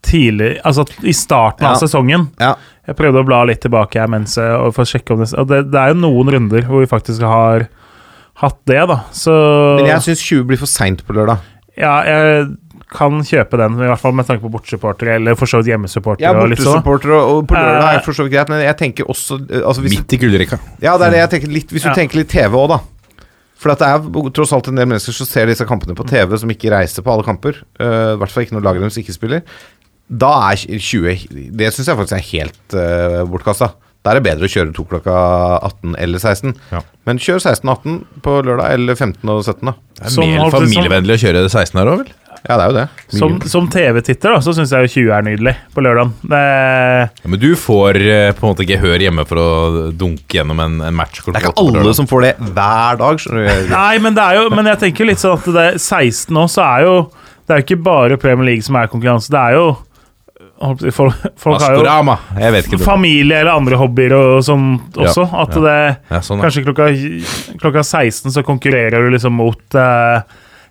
[0.06, 2.28] tidlig Altså i starten av sesongen?
[2.42, 2.54] Ja.
[2.86, 5.32] Jeg prøvde å bla litt tilbake her mens jeg, og for å sjekke om det
[5.34, 7.66] Og det, det er jo noen runder hvor vi faktisk har
[8.42, 9.00] hatt det, da.
[9.16, 9.32] Så
[9.78, 11.44] Men jeg syns 20 blir for seint på lørdag.
[11.76, 12.46] Ja, jeg
[12.92, 16.24] kan kjøpe den, i hvert fall med tanke på bortsupportere, eller for så vidt hjemmesupportere.
[16.24, 19.08] Ja, bortesupportere, og, og på lørdag er Eh, for så vidt greit, men jeg tenker
[19.10, 20.60] også eh, altså hvis, Midt i gullrekka.
[20.84, 21.96] Ja, det er det jeg tenker litt Hvis du Ja.
[21.98, 22.80] tenker litt TV òg, da.
[23.56, 26.36] For at det er tross alt en del mennesker som ser disse kampene på TV,
[26.38, 27.56] som ikke reiser på alle kamper.
[27.80, 29.42] Uh, I hvert fall ikke når laget deres ikke spiller.
[30.06, 33.72] Da er 20 Det syns jeg faktisk er helt uh, bortkasta.
[34.06, 35.14] Da er det bedre å kjøre to klokka
[35.66, 36.52] 18 eller 16.
[36.70, 36.84] Ja.
[37.08, 39.72] Men kjør 16 og 18 på lørdag, eller 15 og 17, da.
[39.96, 42.12] Det er Som mer holdt familievennlig å kjøre 16 her òg, vel?
[42.46, 42.84] Ja, det er jo det.
[42.86, 43.18] Mye.
[43.18, 46.12] Som, som TV-titter da, så syns jeg jo 20 er nydelig på lørdagen.
[46.22, 46.42] Det,
[47.24, 49.48] Ja, men du får eh, på en måte gehør hjemme for å
[49.90, 51.24] dunke gjennom en, en match.
[51.26, 53.72] det er ikke alle som får det hver dag, skjønner du.
[53.74, 56.46] nei, men det er jo Men jeg tenker litt sånn at det er 16 nå,
[56.52, 56.94] så er jo
[57.42, 59.32] Det er jo ikke bare Premier League som er konkurranse.
[59.34, 59.66] Det er jo
[60.56, 65.26] Folk, folk har jo familie eller andre hobbyer og sånn også.
[65.28, 65.76] Ja, at det
[66.14, 66.40] Ja, sånn.
[66.40, 66.86] Kanskje klokka,
[67.60, 70.22] klokka 16 så konkurrerer du liksom mot eh,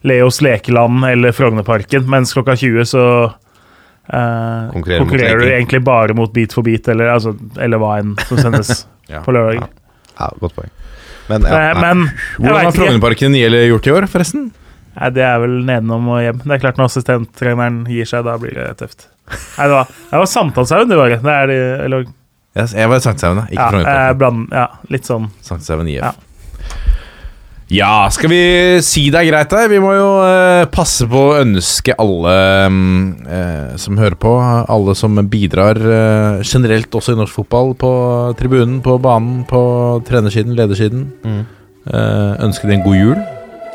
[0.10, 6.34] Leos lekeland eller Frognerparken, mens klokka 20 så eh, Konkurrerer konkurrerer du egentlig bare mot
[6.34, 9.20] Beat for beat, eller, altså, eller hva enn som sendes Ja.
[9.22, 9.68] på lørdag.
[10.18, 10.72] Ja, godt poeng.
[11.30, 12.08] Men, ja, Eh, men
[12.40, 12.72] Hvordan har.
[12.74, 14.48] Frognerparken Niele gjort i år, forresten?
[14.96, 16.44] Nei, det er vel nedenom og hjem.
[16.44, 19.10] Det er klart Når assistenttreneren gir seg, da blir det tøft.
[19.28, 21.16] Nei, det var, det var Sankthanshaugen det var.
[21.16, 22.08] Det er de, eller,
[22.56, 24.20] Yes, jeg var i Sankthanshaugen, ikke ja, eh, Frognerparken.
[24.22, 25.28] bland, ja, litt sånn.
[25.44, 26.06] Sankthanshaugen IF.
[26.06, 26.14] Ja.
[27.74, 28.42] Ja, skal vi
[28.86, 29.64] si det er greit da?
[29.68, 32.36] Vi må jo eh, passe på å ønske alle
[32.70, 34.36] mm, eh, som hører på,
[34.70, 37.92] alle som bidrar eh, generelt også i norsk fotball, på
[38.38, 39.64] tribunen, på banen, på
[40.06, 41.10] trenersiden, ledersiden.
[41.26, 41.42] Mm.
[41.90, 43.18] Eh, ønske dem en god jul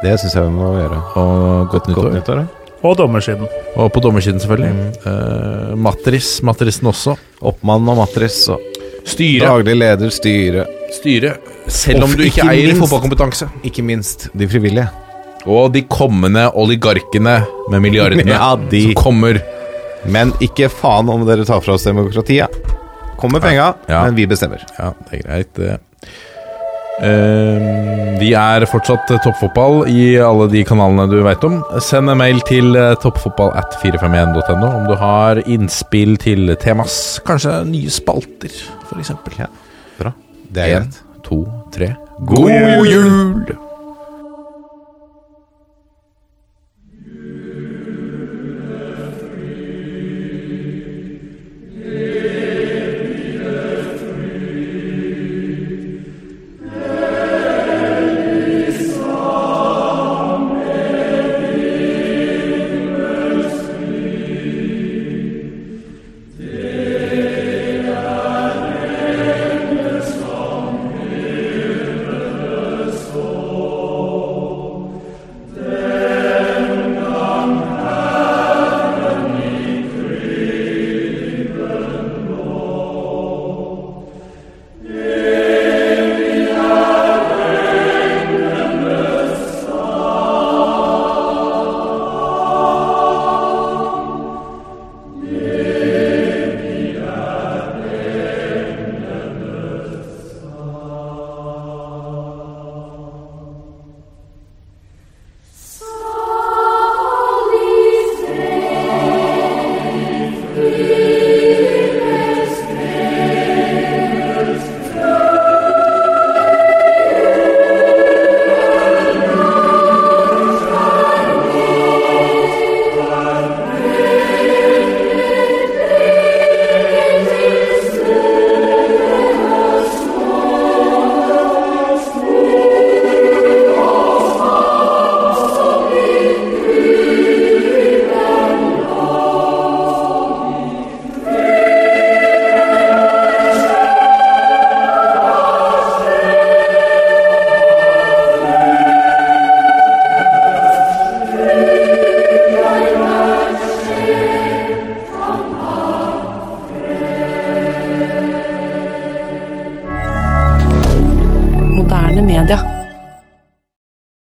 [0.03, 0.99] Det syns jeg vi må gjøre.
[1.21, 2.03] og godt nyttår.
[2.03, 2.47] Godt nyttår, ja.
[2.89, 3.49] Og dommersiden.
[3.77, 4.71] Og på dommersiden, selvfølgelig.
[5.07, 7.17] Eh, Matris, Matrisen også.
[7.43, 8.61] Oppmann og matris og
[9.05, 9.45] Styre.
[9.45, 10.65] daglig leder, styre.
[10.97, 11.35] Styre.
[11.69, 13.49] Selv om du ikke, ikke eier minst- fotballkompetanse.
[13.69, 14.89] Ikke minst de frivillige.
[15.47, 17.37] Og de kommende oligarkene
[17.71, 18.83] med milliardene Ja, de.
[18.83, 19.41] som kommer.
[20.09, 22.49] Men ikke faen om dere tar fra oss demokratiet.
[23.21, 24.05] Kommer penga, Ja.
[24.07, 24.65] men vi bestemmer.
[24.79, 25.79] Ja, det er greit, det.
[27.01, 31.61] Ehm, vi er fortsatt eh, toppfotball i alle de kanalene du veit om.
[31.81, 36.99] Send en mail til eh, toppfotball at 451.no om du har innspill til temas.
[37.27, 38.53] Kanskje nye spalter,
[38.91, 39.15] f.eks.
[39.41, 39.49] Ja,
[40.01, 40.13] bra.
[40.51, 41.03] Det er Én, greit.
[41.25, 41.95] to, tre.
[42.29, 43.70] God jul!